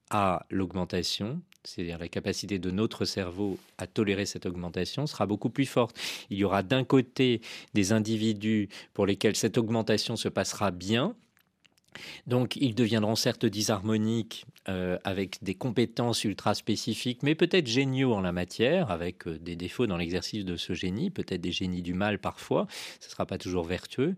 à 0.10 0.46
l'augmentation, 0.50 1.42
c'est-à-dire 1.64 1.98
la 1.98 2.08
capacité 2.08 2.60
de 2.60 2.72
notre 2.72 3.06
cerveau 3.06 3.58
à 3.78 3.88
tolérer 3.88 4.26
cette 4.26 4.46
augmentation, 4.46 5.08
sera 5.08 5.26
beaucoup 5.26 5.50
plus 5.50 5.66
forte. 5.66 5.98
Il 6.30 6.38
y 6.38 6.44
aura 6.44 6.64
d'un 6.64 6.84
côté 6.84 7.42
des 7.74 7.92
individus 7.92 8.70
pour 8.94 9.06
lesquels 9.06 9.36
cette 9.36 9.58
augmentation 9.58 10.16
se 10.16 10.30
passera 10.30 10.72
bien, 10.72 11.16
donc, 12.28 12.56
ils 12.56 12.76
deviendront 12.76 13.16
certes 13.16 13.46
disharmoniques 13.46 14.46
euh, 14.68 14.98
avec 15.04 15.44
des 15.44 15.56
compétences 15.56 16.24
ultra 16.24 16.56
spécifiques, 16.56 17.24
mais 17.24 17.36
peut-être 17.36 17.68
géniaux 17.68 18.14
en 18.14 18.22
la 18.22 18.32
matière, 18.32 18.92
avec 18.92 19.28
euh, 19.28 19.38
des 19.40 19.56
défauts 19.56 19.88
dans 19.88 19.98
l'exercice 19.98 20.46
de 20.46 20.56
ce 20.56 20.74
génie, 20.74 21.10
peut-être 21.10 21.42
des 21.42 21.52
génies 21.52 21.82
du 21.82 21.94
mal 21.94 22.20
parfois, 22.20 22.68
ce 23.00 23.08
ne 23.08 23.12
sera 23.12 23.26
pas 23.26 23.38
toujours 23.38 23.66
vertueux. 23.66 24.16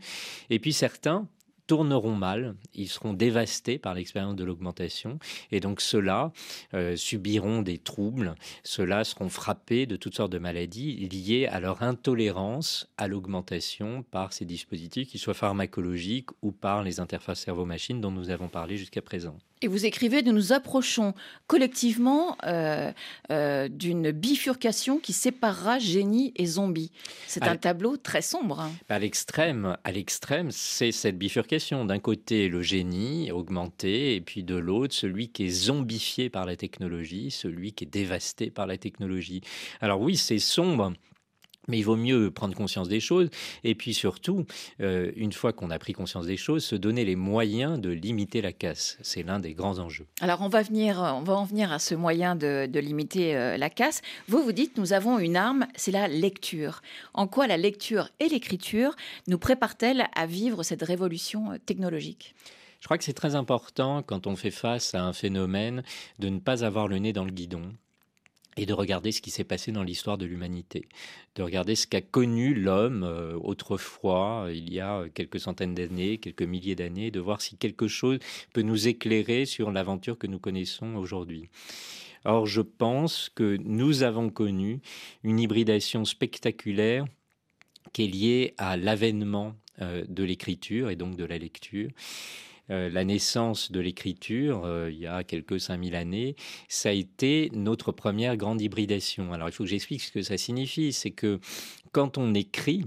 Et 0.50 0.60
puis 0.60 0.74
certains 0.74 1.28
tourneront 1.68 2.16
mal, 2.16 2.56
ils 2.74 2.88
seront 2.88 3.14
dévastés 3.14 3.78
par 3.78 3.94
l'expérience 3.94 4.36
de 4.36 4.44
l'augmentation, 4.44 5.20
et 5.52 5.60
donc 5.60 5.82
ceux-là 5.82 6.32
euh, 6.74 6.96
subiront 6.96 7.62
des 7.62 7.78
troubles, 7.78 8.36
ceux-là 8.64 9.04
seront 9.04 9.30
frappés 9.30 9.86
de 9.86 9.96
toutes 9.96 10.16
sortes 10.16 10.32
de 10.32 10.40
maladies 10.40 11.08
liées 11.10 11.46
à 11.46 11.60
leur 11.60 11.84
intolérance 11.84 12.90
à 12.98 13.08
l'augmentation 13.08 14.04
par 14.04 14.34
ces 14.34 14.46
dispositifs, 14.46 15.10
qu'ils 15.10 15.20
soient 15.20 15.34
pharmacologiques 15.34 16.30
ou 16.42 16.52
par 16.52 16.84
les 16.84 17.00
interfaces 17.00 17.42
cerveau-machine 17.42 18.02
dont 18.02 18.12
nous 18.12 18.30
avons 18.30 18.48
parlé 18.48 18.78
jusqu'à 18.78 19.02
présent. 19.02 19.38
Et 19.62 19.68
vous 19.68 19.86
écrivez, 19.86 20.22
nous 20.22 20.34
nous 20.34 20.54
approchons 20.54 21.14
collectivement 21.48 22.38
euh, 22.46 22.92
euh, 23.32 23.68
d'une 23.68 24.12
bifurcation 24.12 25.00
qui 25.00 25.14
séparera 25.14 25.80
génie 25.80 26.32
et 26.36 26.46
zombie. 26.46 26.92
C'est 27.26 27.44
un 27.44 27.58
tableau 27.58 27.98
très 27.98 28.22
sombre. 28.22 28.60
Hein. 28.60 28.72
À 28.88 29.00
l'extrême, 29.00 29.76
à 29.84 29.92
l'extrême, 29.92 30.52
c'est 30.52 30.92
cette 30.92 31.18
bifurcation. 31.18 31.86
D'un 31.86 32.00
côté, 32.00 32.50
le 32.50 32.62
génie 32.62 33.32
augmenté, 33.32 34.16
et 34.16 34.22
puis 34.22 34.44
de 34.44 34.56
l'autre, 34.56 34.94
celui 34.94 35.30
qui 35.30 35.46
est 35.46 35.50
zombifié 35.50 36.30
par 36.30 36.46
la 36.46 36.56
technologie, 36.56 37.32
celui 37.32 37.74
qui 37.74 37.86
est 37.86 37.88
dévasté 37.88 38.52
par 38.52 38.68
la 38.68 38.78
technologie. 38.78 39.42
Alors 39.82 40.02
oui, 40.02 40.18
c'est 40.18 40.40
sombre. 40.40 40.94
Mais 41.68 41.80
il 41.80 41.84
vaut 41.84 41.96
mieux 41.96 42.32
prendre 42.32 42.56
conscience 42.56 42.88
des 42.88 43.00
choses 43.00 43.30
et 43.64 43.76
puis 43.76 43.94
surtout, 43.94 44.46
euh, 44.82 45.12
une 45.16 45.34
fois 45.34 45.54
qu'on 45.54 45.70
a 45.70 45.80
pris 45.80 45.94
conscience 45.94 46.26
des 46.26 46.38
choses, 46.38 46.64
se 46.64 46.76
donner 46.76 47.06
les 47.06 47.16
moyens 47.16 47.80
de 47.80 47.90
limiter 47.90 48.42
la 48.42 48.54
casse. 48.54 48.98
C'est 49.02 49.24
l'un 49.24 49.40
des 49.40 49.54
grands 49.54 49.80
enjeux. 49.80 50.08
Alors 50.22 50.42
on 50.42 50.50
va, 50.50 50.62
venir, 50.62 51.00
on 51.00 51.24
va 51.24 51.34
en 51.34 51.44
venir 51.44 51.72
à 51.72 51.80
ce 51.80 51.96
moyen 51.96 52.36
de, 52.36 52.68
limiter 52.80 53.36
euh, 53.36 53.58
la 53.58 53.70
casse. 53.70 54.02
Vous, 54.28 54.42
vous 54.42 54.52
dites, 54.52 54.78
nous 54.78 54.94
avons 54.94 55.20
une 55.20 55.36
arme, 55.36 55.68
c'est 55.76 55.92
la 55.92 56.08
lecture. 56.08 56.82
En 57.14 57.28
quoi 57.28 57.48
la 57.48 57.58
lecture 57.58 58.10
et 58.20 58.30
l'écriture 58.30 58.96
nous 59.28 59.38
préparent-elles 59.38 60.08
à 60.16 60.26
vivre 60.26 60.64
cette 60.64 60.84
révolution 60.84 61.52
euh, 61.52 61.58
technologique? 61.58 62.36
Je 62.80 62.86
crois 62.86 62.98
que 62.98 63.04
c'est 63.04 63.14
très 63.14 63.36
important 63.36 64.04
quand 64.04 64.28
on 64.28 64.36
fait 64.36 64.52
face 64.52 64.94
à 64.94 65.04
un 65.04 65.14
phénomène 65.14 65.84
de 66.20 66.30
ne 66.30 66.40
pas 66.40 66.64
avoir 66.64 66.88
le 66.88 67.00
nez 67.00 67.12
dans 67.12 67.26
le 67.26 67.32
guidon 67.32 67.74
et 68.58 68.66
de 68.66 68.74
regarder 68.74 69.12
ce 69.12 69.22
qui 69.22 69.30
s'est 69.30 69.44
passé 69.44 69.72
dans 69.72 69.84
l'histoire 69.84 70.18
de 70.18 70.26
l'humanité, 70.26 70.88
de 71.36 71.44
regarder 71.44 71.76
ce 71.76 71.88
qu'a 71.88 72.02
connu 72.02 72.54
l'homme 72.54 73.04
euh, 73.04 73.38
autrefois, 73.42 74.48
il 74.52 74.74
y 74.74 74.80
a 74.80 75.04
quelques 75.14 75.40
centaines 75.40 75.76
d'années, 75.76 76.18
quelques 76.18 76.42
milliers 76.42 76.76
d'années, 76.76 77.12
de 77.12 77.20
voir 77.20 77.42
si 77.42 77.58
quelque 77.58 77.88
chose 77.88 78.20
peut 78.54 78.64
nous 78.64 78.88
éclairer 78.88 79.46
sur 79.46 79.72
l'aventure 79.72 80.18
que 80.18 80.28
nous 80.28 80.40
connaissons 80.40 80.96
aujourd'hui. 80.96 81.50
Or, 82.26 82.46
je 82.46 82.62
pense 82.62 83.30
que 83.34 83.58
nous 83.64 84.04
avons 84.04 84.30
connu 84.30 84.82
une 85.24 85.40
hybridation 85.40 86.04
spectaculaire 86.04 87.06
qui 87.94 88.04
est 88.04 88.08
liée 88.08 88.54
à 88.58 88.76
l'avènement 88.76 89.56
euh, 89.82 90.04
de 90.10 90.24
l'écriture 90.24 90.90
et 90.90 90.96
donc 90.96 91.16
de 91.16 91.24
la 91.24 91.38
lecture. 91.38 91.90
Euh, 92.70 92.90
la 92.90 93.06
naissance 93.06 93.72
de 93.72 93.80
l'écriture, 93.80 94.66
euh, 94.66 94.92
il 94.92 95.00
y 95.00 95.08
a 95.08 95.24
quelques 95.24 95.60
5000 95.60 95.96
années, 95.96 96.36
ça 96.68 96.90
a 96.90 96.92
été 96.92 97.50
notre 97.54 97.92
première 97.92 98.36
grande 98.36 98.62
hybridation. 98.62 99.32
Alors 99.34 99.48
il 99.48 99.52
faut 99.52 99.64
que 99.64 99.70
j'explique 99.70 100.02
ce 100.02 100.12
que 100.12 100.22
ça 100.22 100.38
signifie. 100.38 100.92
C'est 100.92 101.12
que 101.12 101.40
quand 101.92 102.18
on 102.18 102.34
écrit, 102.34 102.86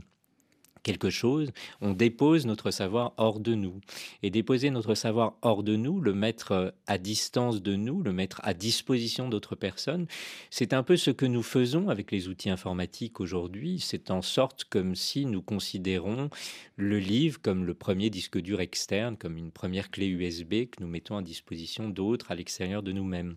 quelque 0.82 1.10
chose, 1.10 1.50
on 1.80 1.92
dépose 1.92 2.46
notre 2.46 2.70
savoir 2.70 3.12
hors 3.16 3.40
de 3.40 3.54
nous. 3.54 3.80
Et 4.22 4.30
déposer 4.30 4.70
notre 4.70 4.94
savoir 4.94 5.34
hors 5.42 5.62
de 5.62 5.76
nous, 5.76 6.00
le 6.00 6.14
mettre 6.14 6.52
euh, 6.52 6.70
à 6.86 6.98
distance 6.98 7.62
de 7.62 7.76
nous, 7.76 8.02
le 8.02 8.12
mettre 8.12 8.40
à 8.44 8.54
disposition 8.54 9.28
d'autres 9.28 9.56
personnes, 9.56 10.06
c'est 10.50 10.72
un 10.72 10.82
peu 10.82 10.96
ce 10.96 11.10
que 11.10 11.26
nous 11.26 11.42
faisons 11.42 11.88
avec 11.88 12.10
les 12.10 12.28
outils 12.28 12.50
informatiques 12.50 13.20
aujourd'hui. 13.20 13.80
C'est 13.80 14.10
en 14.10 14.22
sorte 14.22 14.64
comme 14.64 14.94
si 14.94 15.26
nous 15.26 15.42
considérons 15.42 16.30
le 16.76 16.98
livre 16.98 17.40
comme 17.42 17.64
le 17.64 17.74
premier 17.74 18.10
disque 18.10 18.38
dur 18.38 18.60
externe, 18.60 19.16
comme 19.16 19.36
une 19.36 19.50
première 19.50 19.90
clé 19.90 20.06
USB 20.06 20.70
que 20.70 20.80
nous 20.80 20.88
mettons 20.88 21.16
à 21.16 21.22
disposition 21.22 21.88
d'autres 21.88 22.30
à 22.30 22.34
l'extérieur 22.34 22.82
de 22.82 22.92
nous-mêmes. 22.92 23.36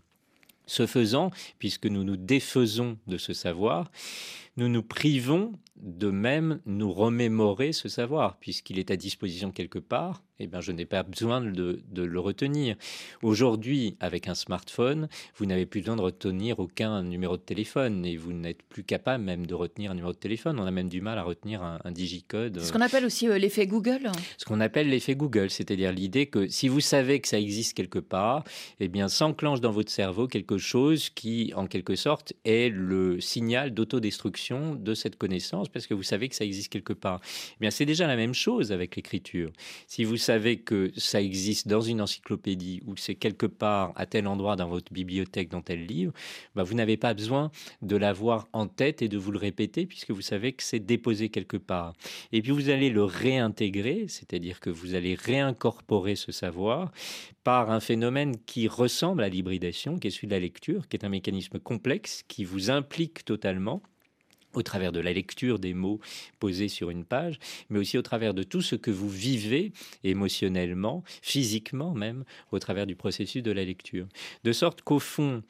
Ce 0.66 0.88
faisant, 0.88 1.32
puisque 1.60 1.88
nous 1.88 2.04
nous 2.04 2.16
défaisons 2.16 2.98
de 3.08 3.18
ce 3.18 3.34
savoir, 3.34 3.92
nous 4.56 4.70
nous 4.70 4.84
privons 4.84 5.54
de 5.76 6.10
même 6.10 6.62
nous 6.66 6.92
remémorer 6.92 7.74
ce 7.74 7.90
savoir, 7.90 8.38
puisqu'il 8.38 8.80
est 8.80 8.92
à 8.92 8.96
disposition 8.96 9.52
quelque 9.52 9.80
part, 9.80 10.24
eh 10.44 10.48
bien, 10.48 10.60
je 10.60 10.74
n'ai 10.74 10.86
pas 10.86 11.04
besoin 11.04 11.40
de, 11.40 11.82
le 11.96 12.20
retenir. 12.20 12.76
Aujourd'hui, 13.22 13.96
avec 14.02 14.28
un 14.28 14.36
smartphone, 14.36 15.08
vous 15.38 15.46
n'avez 15.46 15.66
plus 15.66 15.80
besoin 15.80 15.96
de 15.96 16.02
retenir 16.02 16.60
aucun 16.60 17.02
numéro 17.02 17.38
de 17.38 17.42
téléphone 17.42 18.06
et 18.06 18.18
vous 18.18 18.34
n'êtes 18.34 18.62
plus 18.64 18.84
capable 18.84 19.24
même 19.24 19.46
de 19.46 19.54
retenir 19.54 19.92
un 19.92 19.96
numéro 19.96 20.12
de 20.12 20.18
téléphone. 20.18 20.60
On 20.60 20.66
a 20.66 20.72
même 20.72 20.90
du 20.90 21.00
mal 21.00 21.18
à 21.18 21.24
retenir 21.24 21.64
un, 21.64 21.92
digicode. 21.92 22.60
Ce 22.60 22.74
qu'on 22.74 22.82
appelle 22.82 23.06
aussi 23.06 23.30
euh, 23.30 23.38
l'effet 23.38 23.68
Google. 23.68 24.12
Ce 24.38 24.46
qu'on 24.46 24.60
appelle 24.60 24.90
l'effet 24.90 25.16
Google, 25.16 25.50
c'est-à-dire 25.50 25.92
l'idée 25.94 26.26
que 26.26 26.48
si 26.48 26.68
vous 26.68 26.82
savez 26.82 27.22
que 27.22 27.28
ça 27.28 27.40
existe 27.40 27.78
quelque 27.78 28.00
part, 28.00 28.44
eh 28.80 28.90
bien, 28.90 29.08
s'enclenche 29.08 29.62
dans 29.62 29.72
votre 29.72 29.92
cerveau 29.92 30.28
quelque 30.28 30.58
chose 30.58 31.10
qui, 31.10 31.54
en 31.56 31.68
quelque 31.68 31.96
sorte, 31.96 32.34
est 32.44 32.70
le 32.70 33.22
signal 33.22 33.74
d'autodestruction 33.74 34.76
de 34.76 34.94
cette 34.94 35.18
connaissance 35.18 35.70
parce 35.70 35.88
que 35.88 35.94
vous 35.94 36.04
savez 36.04 36.28
que 36.28 36.36
ça 36.36 36.44
existe 36.44 36.72
quelque 36.72 36.94
part. 36.94 37.22
Eh 37.52 37.62
bien, 37.62 37.72
c'est 37.72 37.86
déjà 37.86 38.08
la 38.08 38.18
même 38.18 38.34
chose 38.34 38.72
avec 38.72 38.96
l'écriture. 38.98 39.52
Si 39.88 40.04
vous 40.04 40.18
savez 40.18 40.33
que 40.40 40.92
ça 40.98 41.22
existe 41.22 41.68
dans 41.68 41.82
une 41.82 42.02
encyclopédie 42.02 42.82
ou 42.86 42.94
que 42.94 43.00
c'est 43.00 43.16
quelque 43.16 43.46
part 43.46 43.94
à 43.96 44.06
tel 44.06 44.28
endroit 44.28 44.56
dans 44.56 44.68
votre 44.68 44.92
bibliothèque, 44.92 45.50
dans 45.50 45.62
tel 45.62 45.86
livre, 45.86 46.14
bah, 46.56 46.64
vous 46.64 46.74
n'avez 46.74 46.98
pas 46.98 47.14
besoin 47.14 47.52
de 47.82 47.96
l'avoir 47.96 48.48
en 48.54 48.68
tête 48.68 49.02
et 49.02 49.08
de 49.08 49.18
vous 49.18 49.32
le 49.32 49.38
répéter 49.38 49.86
puisque 49.86 50.12
vous 50.12 50.22
savez 50.22 50.54
que 50.54 50.64
c'est 50.64 50.80
déposé 50.80 51.30
quelque 51.30 51.58
part. 51.58 51.94
Et 52.32 52.42
puis 52.42 52.52
vous 52.52 52.70
allez 52.70 52.90
le 52.90 53.04
réintégrer, 53.04 54.06
c'est-à-dire 54.08 54.60
que 54.60 54.70
vous 54.70 54.96
allez 54.96 55.16
réincorporer 55.16 56.16
ce 56.16 56.32
savoir 56.32 56.92
par 57.44 57.72
un 57.72 57.80
phénomène 57.80 58.36
qui 58.46 58.68
ressemble 58.68 59.24
à 59.24 59.30
l'hybridation, 59.30 59.98
qui 59.98 60.08
est 60.08 60.12
celui 60.12 60.28
de 60.28 60.34
la 60.34 60.40
lecture, 60.40 60.88
qui 60.88 60.98
est 60.98 61.06
un 61.06 61.10
mécanisme 61.10 61.60
complexe 61.60 62.24
qui 62.28 62.46
vous 62.46 62.72
implique 62.72 63.26
totalement 63.26 63.82
au 64.54 64.64
travers 64.64 64.92
de 64.92 65.00
la 65.00 65.14
lecture 65.14 65.60
des 65.60 65.74
mots 65.74 66.00
posés 66.40 66.68
sur 66.68 66.90
une 66.90 67.06
page, 67.06 67.40
mais 67.70 67.80
aussi 67.80 67.98
au 67.98 68.02
travers 68.02 68.34
de 68.34 68.44
tout 68.44 68.62
ce 68.62 68.76
que 68.76 68.92
vous 68.92 69.10
vivez 69.10 69.72
émotionnellement, 70.04 71.04
physiquement 71.22 71.94
même, 71.94 72.24
au 72.52 72.60
travers 72.60 72.88
du 72.88 72.96
processus 72.96 73.44
de 73.44 73.52
la 73.52 73.66
lecture. 73.66 74.08
De 74.44 74.52
sorte 74.52 74.82
qu'au 74.82 75.00
fond, 75.00 75.44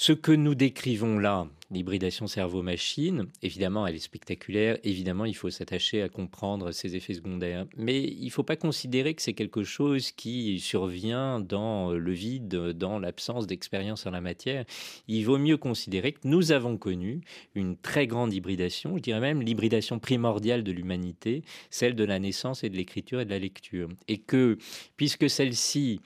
ce 0.00 0.12
que 0.12 0.30
nous 0.30 0.54
décrivons 0.54 1.18
là, 1.18 1.48
l'hybridation 1.72 2.28
cerveau-machine, 2.28 3.26
évidemment, 3.42 3.84
elle 3.84 3.96
est 3.96 3.98
spectaculaire. 3.98 4.78
Évidemment, 4.84 5.24
il 5.24 5.34
faut 5.34 5.50
s'attacher 5.50 6.02
à 6.02 6.08
comprendre 6.08 6.70
ses 6.70 6.94
effets 6.94 7.14
secondaires. 7.14 7.66
Mais 7.76 8.04
il 8.04 8.26
ne 8.26 8.30
faut 8.30 8.44
pas 8.44 8.54
considérer 8.54 9.14
que 9.14 9.22
c'est 9.22 9.32
quelque 9.32 9.64
chose 9.64 10.12
qui 10.12 10.60
survient 10.60 11.40
dans 11.40 11.90
le 11.90 12.12
vide, 12.12 12.48
dans 12.48 13.00
l'absence 13.00 13.48
d'expérience 13.48 14.06
en 14.06 14.12
la 14.12 14.20
matière. 14.20 14.64
Il 15.08 15.24
vaut 15.24 15.36
mieux 15.36 15.56
considérer 15.56 16.12
que 16.12 16.20
nous 16.28 16.52
avons 16.52 16.76
connu 16.76 17.22
une 17.56 17.76
très 17.76 18.06
grande 18.06 18.32
hybridation, 18.32 18.96
je 18.98 19.02
dirais 19.02 19.18
même 19.18 19.42
l'hybridation 19.42 19.98
primordiale 19.98 20.62
de 20.62 20.70
l'humanité, 20.70 21.42
celle 21.70 21.96
de 21.96 22.04
la 22.04 22.20
naissance 22.20 22.62
et 22.62 22.70
de 22.70 22.76
l'écriture 22.76 23.20
et 23.20 23.24
de 23.24 23.30
la 23.30 23.40
lecture. 23.40 23.88
Et 24.06 24.18
que, 24.18 24.58
puisque 24.96 25.28
celle-ci 25.28 26.00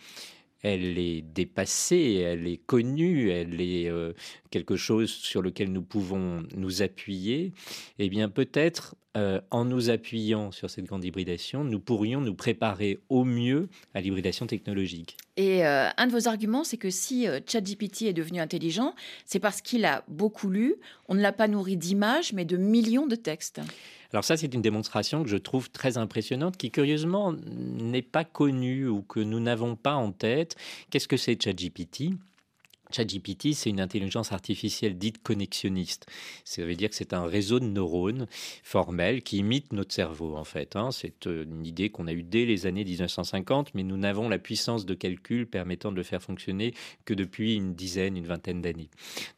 elle 0.63 0.99
est 0.99 1.23
dépassée, 1.23 2.23
elle 2.25 2.47
est 2.47 2.57
connue, 2.57 3.31
elle 3.31 3.61
est 3.61 3.89
euh, 3.89 4.13
quelque 4.51 4.77
chose 4.77 5.11
sur 5.11 5.43
lequel 5.43 5.73
nous 5.73 5.83
pouvons 5.83 6.45
nous 6.57 6.83
appuyer, 6.83 7.53
eh 7.99 8.09
bien 8.09 8.29
peut-être 8.29 8.97
euh, 9.17 9.41
en 9.51 9.65
nous 9.65 9.91
appuyant 9.91 10.53
sur 10.53 10.71
cette 10.71 10.87
grande 10.87 11.05
hybridation, 11.05 11.65
nous 11.65 11.81
pourrions 11.81 12.21
nous 12.21 12.35
préparer 12.35 13.01
au 13.09 13.25
mieux 13.25 13.69
à 13.93 14.01
l'hybridation 14.01 14.47
technologique. 14.47 15.17
Et 15.37 15.65
euh, 15.65 15.89
un 15.97 16.07
de 16.07 16.13
vos 16.13 16.29
arguments, 16.29 16.63
c'est 16.63 16.77
que 16.77 16.91
si 16.91 17.27
ChatGPT 17.47 18.03
est 18.03 18.13
devenu 18.13 18.41
intelligent, 18.41 18.95
c'est 19.25 19.39
parce 19.39 19.63
qu'il 19.63 19.85
a 19.85 20.05
beaucoup 20.09 20.51
lu, 20.51 20.75
on 21.09 21.15
ne 21.15 21.21
l'a 21.21 21.33
pas 21.33 21.49
nourri 21.49 21.77
d'images, 21.77 22.33
mais 22.33 22.45
de 22.45 22.57
millions 22.57 23.07
de 23.07 23.17
textes. 23.17 23.61
Alors 24.13 24.25
ça, 24.25 24.37
c'est 24.37 24.53
une 24.53 24.61
démonstration 24.61 25.23
que 25.23 25.31
je 25.31 25.39
trouve 25.39 25.71
très 25.71 25.97
impressionnante, 25.97 26.59
qui 26.59 26.71
curieusement 26.71 27.33
n'est 27.33 28.03
pas 28.03 28.25
connue 28.25 28.87
ou 28.87 29.01
que 29.01 29.21
nous 29.21 29.41
n'avons 29.41 29.75
pas 29.75 29.95
en 29.95 30.13
tête. 30.13 30.57
Qu'est-ce 30.91 31.09
que 31.09 31.17
c'est 31.17 31.43
ChatGPT? 31.43 32.11
ChatGPT, 32.93 33.55
c'est 33.55 33.71
une 33.71 33.81
intelligence 33.81 34.33
artificielle 34.33 34.99
dite 34.99 35.23
connexionniste. 35.23 36.07
Ça 36.45 36.65
veut 36.65 36.75
dire 36.75 36.91
que 36.91 36.95
c'est 36.95 37.13
un 37.13 37.25
réseau 37.25 37.61
de 37.61 37.67
neurones 37.67 38.27
formels 38.63 39.23
qui 39.23 39.39
imite 39.39 39.73
notre 39.73 39.93
cerveau, 39.93 40.37
en 40.37 40.45
fait. 40.45 40.77
Hein. 40.77 40.91
C'est 40.91 41.27
euh, 41.27 41.45
une 41.45 41.67
idée 41.67 41.91
qu'on 41.91 42.07
a 42.07 42.13
eue 42.13 42.23
dès 42.23 42.45
les 42.45 42.67
années 42.67 42.85
1950, 42.85 43.75
mais 43.75 43.83
nous 43.83 43.97
n'avons 43.97 44.29
la 44.29 44.39
puissance 44.39 44.87
de 44.87 44.95
calcul 44.95 45.47
permettant 45.47 45.91
de 45.91 45.97
le 45.97 46.03
faire 46.03 46.23
fonctionner 46.23 46.75
que 47.05 47.15
depuis 47.15 47.55
une 47.55 47.75
dizaine, 47.75 48.17
une 48.17 48.27
vingtaine 48.27 48.63
d'années. 48.63 48.91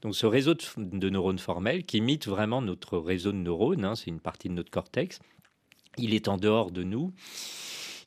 Donc 0.03 0.15
ce 0.15 0.27
réseau 0.27 0.55
de, 0.77 1.09
neurones 1.09 1.39
formels 1.39 1.85
qui 1.85 1.99
imite 1.99 2.27
vraiment 2.27 2.63
notre 2.63 2.99
réseau 2.99 3.33
de 3.33 3.39
neurones, 3.39 3.85
hein, 3.85 3.95
c'est 3.95 4.11
une 4.11 4.21
partie 4.21 4.49
de 4.49 4.55
notre 4.55 4.71
cortex, 4.71 5.19
il 5.99 6.15
est 6.15 6.29
en 6.29 6.37
dehors 6.37 6.71
de 6.71 6.83
nous. 6.83 7.13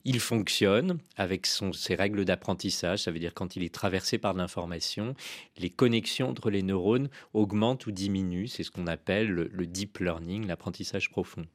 Il 0.10 0.22
fonctionne 0.22 1.00
avec 1.17 1.46
ses 1.46 1.96
règles 1.96 2.24
d'apprentissage, 2.24 3.00
ça 3.00 3.12
veut 3.12 3.20
dire 3.20 3.34
quand 3.34 3.58
il 3.58 3.63
est 3.63 3.74
traversé 3.74 4.17
par 4.17 4.34
l'information, 4.34 5.15
les 5.58 5.70
connexions 5.70 6.30
entre 6.30 6.50
les 6.50 6.63
neurones 6.63 7.10
augmentent 7.34 7.88
ou 7.88 7.91
diminuent, 7.91 8.48
c'est 8.48 8.63
ce 8.63 8.72
qu'on 8.72 8.88
appelle 8.88 9.28
le 9.28 9.67
deep 9.67 9.98
learning, 10.00 10.48
l'apprentissage 10.48 11.10
profond. 11.10 11.46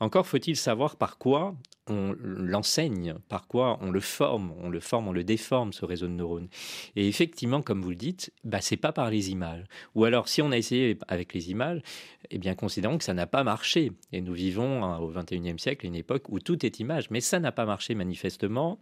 Encore 0.00 0.26
faut-il 0.26 0.54
savoir 0.54 0.96
par 0.96 1.16
quoi 1.16 1.56
on 1.88 2.14
l'enseigne, 2.18 3.14
par 3.28 3.46
quoi 3.46 3.78
on 3.80 3.90
le 3.90 4.00
forme, 4.00 4.54
on 4.62 4.70
le 4.70 4.80
forme, 4.80 5.08
on 5.08 5.12
le 5.12 5.24
déforme, 5.24 5.72
ce 5.72 5.84
réseau 5.84 6.06
de 6.06 6.12
neurones. 6.12 6.48
Et 6.96 7.08
effectivement, 7.08 7.62
comme 7.62 7.82
vous 7.82 7.90
le 7.90 7.96
dites, 7.96 8.32
bah, 8.42 8.60
c'est 8.60 8.76
pas 8.76 8.92
par 8.92 9.10
les 9.10 9.30
images. 9.30 9.64
Ou 9.94 10.04
alors, 10.04 10.28
si 10.28 10.40
on 10.42 10.50
a 10.50 10.56
essayé 10.56 10.98
avec 11.08 11.34
les 11.34 11.50
images, 11.50 11.82
eh 12.30 12.38
bien, 12.38 12.54
considérons 12.54 12.98
que 12.98 13.04
ça 13.04 13.14
n'a 13.14 13.26
pas 13.26 13.44
marché. 13.44 13.92
Et 14.12 14.20
nous 14.20 14.32
vivons 14.32 14.84
hein, 14.84 14.98
au 14.98 15.10
XXIe 15.10 15.58
siècle, 15.58 15.86
une 15.86 15.94
époque 15.94 16.28
où 16.28 16.40
tout 16.40 16.64
est 16.64 16.80
image. 16.80 17.10
Mais 17.10 17.20
ça 17.20 17.38
n'a 17.38 17.52
pas 17.52 17.66
marché 17.66 17.94
manifestement, 17.94 18.78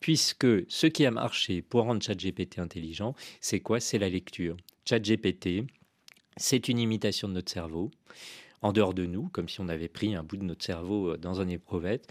puisque 0.00 0.46
ce 0.68 0.86
qui 0.86 1.06
a 1.06 1.10
marché 1.10 1.62
pour 1.62 1.82
rendre 1.82 2.02
ChatGPT 2.02 2.58
intelligent, 2.58 3.14
c'est 3.40 3.60
quoi? 3.60 3.80
C'est 3.80 3.98
la 3.98 4.08
lecture. 4.08 4.56
ChatGPT, 4.88 5.64
c'est 6.36 6.68
une 6.68 6.78
imitation 6.78 7.28
de 7.28 7.34
notre 7.34 7.50
cerveau 7.50 7.90
en 8.64 8.72
dehors 8.72 8.94
de 8.94 9.04
nous, 9.04 9.28
comme 9.28 9.48
si 9.48 9.60
on 9.60 9.68
avait 9.68 9.88
pris 9.88 10.14
un 10.14 10.22
bout 10.22 10.38
de 10.38 10.44
notre 10.44 10.64
cerveau 10.64 11.10
euh, 11.10 11.16
dans 11.18 11.42
un 11.42 11.48
éprouvette, 11.48 12.10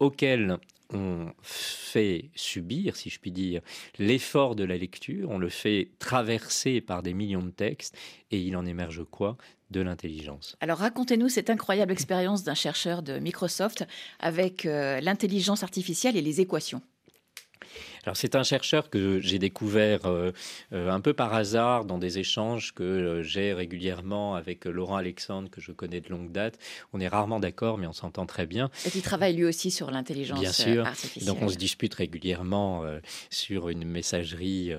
auquel 0.00 0.58
on 0.92 1.30
fait 1.42 2.30
subir, 2.34 2.96
si 2.96 3.10
je 3.10 3.20
puis 3.20 3.30
dire, 3.30 3.60
l'effort 3.98 4.56
de 4.56 4.64
la 4.64 4.76
lecture, 4.76 5.30
on 5.30 5.38
le 5.38 5.48
fait 5.48 5.90
traverser 5.98 6.80
par 6.80 7.02
des 7.02 7.14
millions 7.14 7.42
de 7.42 7.50
textes, 7.50 7.96
et 8.30 8.40
il 8.40 8.56
en 8.56 8.66
émerge 8.66 9.04
quoi? 9.04 9.36
De 9.70 9.80
l'intelligence. 9.80 10.56
Alors 10.58 10.78
racontez-nous 10.78 11.28
cette 11.28 11.48
incroyable 11.48 11.92
expérience 11.92 12.42
d'un 12.42 12.54
chercheur 12.54 13.04
de 13.04 13.20
Microsoft 13.20 13.86
avec 14.18 14.66
euh, 14.66 15.00
l'intelligence 15.00 15.62
artificielle 15.62 16.16
et 16.16 16.22
les 16.22 16.40
équations. 16.40 16.82
Alors 18.04 18.16
c'est 18.16 18.34
un 18.34 18.42
chercheur 18.42 18.88
que 18.88 19.20
j'ai 19.20 19.38
découvert 19.38 20.06
euh, 20.06 20.32
euh, 20.72 20.90
un 20.90 21.00
peu 21.00 21.12
par 21.12 21.34
hasard 21.34 21.84
dans 21.84 21.98
des 21.98 22.18
échanges 22.18 22.72
que 22.72 22.82
euh, 22.82 23.22
j'ai 23.22 23.52
régulièrement 23.52 24.34
avec 24.34 24.64
Laurent 24.64 24.96
Alexandre 24.96 25.50
que 25.50 25.60
je 25.60 25.72
connais 25.72 26.00
de 26.00 26.08
longue 26.08 26.32
date. 26.32 26.58
On 26.92 27.00
est 27.00 27.08
rarement 27.08 27.40
d'accord 27.40 27.76
mais 27.76 27.86
on 27.86 27.92
s'entend 27.92 28.26
très 28.26 28.46
bien. 28.46 28.70
Et 28.86 28.90
il 28.94 29.02
travaille 29.02 29.34
lui 29.34 29.44
aussi 29.44 29.70
sur 29.70 29.90
l'intelligence 29.90 30.40
Bien 30.40 30.52
sûr. 30.52 30.86
artificielle. 30.86 31.26
Donc 31.26 31.42
on 31.42 31.48
se 31.48 31.56
dispute 31.56 31.92
régulièrement 31.94 32.84
sur 33.28 33.68
une 33.68 33.84
messagerie 33.84 34.72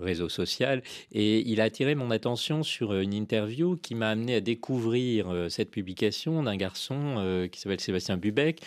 réseau 0.00 0.28
social 0.28 0.82
et 1.12 1.40
il 1.48 1.60
a 1.60 1.64
attiré 1.64 1.94
mon 1.94 2.10
attention 2.10 2.62
sur 2.62 2.94
une 2.94 3.14
interview 3.14 3.76
qui 3.76 3.94
m'a 3.94 4.10
amené 4.10 4.36
à 4.36 4.40
découvrir 4.40 5.46
cette 5.48 5.70
publication 5.70 6.42
d'un 6.42 6.56
garçon 6.56 7.48
qui 7.50 7.60
s'appelle 7.60 7.80
Sébastien 7.80 8.16
Bubec 8.16 8.60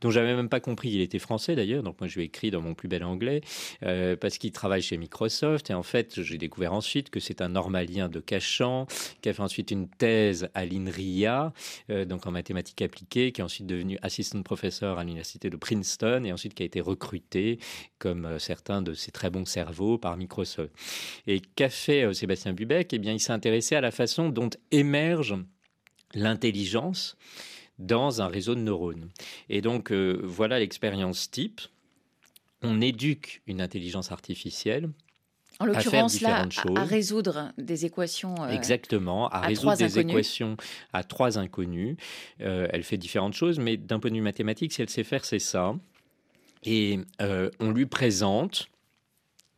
dont 0.00 0.10
j'avais 0.10 0.36
même 0.36 0.50
pas 0.50 0.60
compris 0.60 0.90
qu'il 0.90 1.00
était 1.00 1.18
français 1.18 1.56
d'ailleurs. 1.56 1.82
Donc 1.82 1.98
moi 1.98 2.08
je 2.08 2.16
lui 2.16 2.22
ai 2.22 2.26
écrit 2.26 2.43
dans 2.50 2.60
mon 2.60 2.74
plus 2.74 2.88
bel 2.88 3.04
anglais 3.04 3.40
euh, 3.82 4.16
parce 4.16 4.38
qu'il 4.38 4.52
travaille 4.52 4.82
chez 4.82 4.96
Microsoft 4.96 5.70
et 5.70 5.74
en 5.74 5.82
fait 5.82 6.22
j'ai 6.22 6.38
découvert 6.38 6.72
ensuite 6.72 7.10
que 7.10 7.20
c'est 7.20 7.40
un 7.40 7.48
normalien 7.48 8.08
de 8.08 8.20
Cachan 8.20 8.86
qui 9.22 9.28
a 9.28 9.32
fait 9.32 9.42
ensuite 9.42 9.70
une 9.70 9.88
thèse 9.88 10.48
à 10.54 10.64
l'INRIA 10.64 11.52
euh, 11.90 12.04
donc 12.04 12.26
en 12.26 12.30
mathématiques 12.30 12.82
appliquées 12.82 13.32
qui 13.32 13.40
est 13.40 13.44
ensuite 13.44 13.66
devenu 13.66 13.98
assistant 14.02 14.42
professeur 14.42 14.98
à 14.98 15.04
l'université 15.04 15.50
de 15.50 15.56
Princeton 15.56 16.24
et 16.24 16.32
ensuite 16.32 16.54
qui 16.54 16.62
a 16.62 16.66
été 16.66 16.80
recruté 16.80 17.58
comme 17.98 18.26
euh, 18.26 18.38
certains 18.38 18.82
de 18.82 18.94
ses 18.94 19.10
très 19.10 19.30
bons 19.30 19.44
cerveaux 19.44 19.98
par 19.98 20.16
Microsoft. 20.16 20.72
Et 21.26 21.40
qu'a 21.40 21.68
fait 21.68 22.12
Sébastien 22.14 22.52
Bubec 22.52 22.92
Eh 22.92 22.98
bien 22.98 23.12
il 23.12 23.20
s'est 23.20 23.32
intéressé 23.32 23.74
à 23.76 23.80
la 23.80 23.90
façon 23.90 24.28
dont 24.28 24.50
émerge 24.70 25.34
l'intelligence 26.14 27.16
dans 27.78 28.22
un 28.22 28.28
réseau 28.28 28.54
de 28.54 28.60
neurones. 28.60 29.10
Et 29.48 29.60
donc, 29.60 29.90
voilà 29.92 30.58
l'expérience 30.58 31.30
type. 31.30 31.60
On 32.64 32.80
éduque 32.80 33.42
une 33.46 33.60
intelligence 33.60 34.10
artificielle 34.12 34.90
en 35.60 35.66
l'occurrence, 35.66 36.20
là, 36.20 36.48
à, 36.74 36.84
résoudre 36.84 37.52
des 37.58 37.86
équations. 37.86 38.34
Euh, 38.42 38.48
Exactement, 38.48 39.28
à, 39.28 39.40
résoudre 39.40 39.76
des 39.76 40.00
équations 40.00 40.56
à 40.92 41.04
trois 41.04 41.38
inconnus. 41.38 41.96
Euh, 42.40 42.66
elle 42.70 42.82
fait 42.82 42.96
différentes 42.96 43.34
choses, 43.34 43.60
mais 43.60 43.76
d'un 43.76 44.00
point 44.00 44.10
de 44.10 44.16
vue 44.16 44.22
mathématique, 44.22 44.72
si 44.72 44.82
elle 44.82 44.90
sait 44.90 45.04
faire, 45.04 45.24
c'est 45.24 45.38
ça. 45.38 45.76
Et 46.64 46.98
on 47.60 47.70
lui 47.70 47.86
présente 47.86 48.68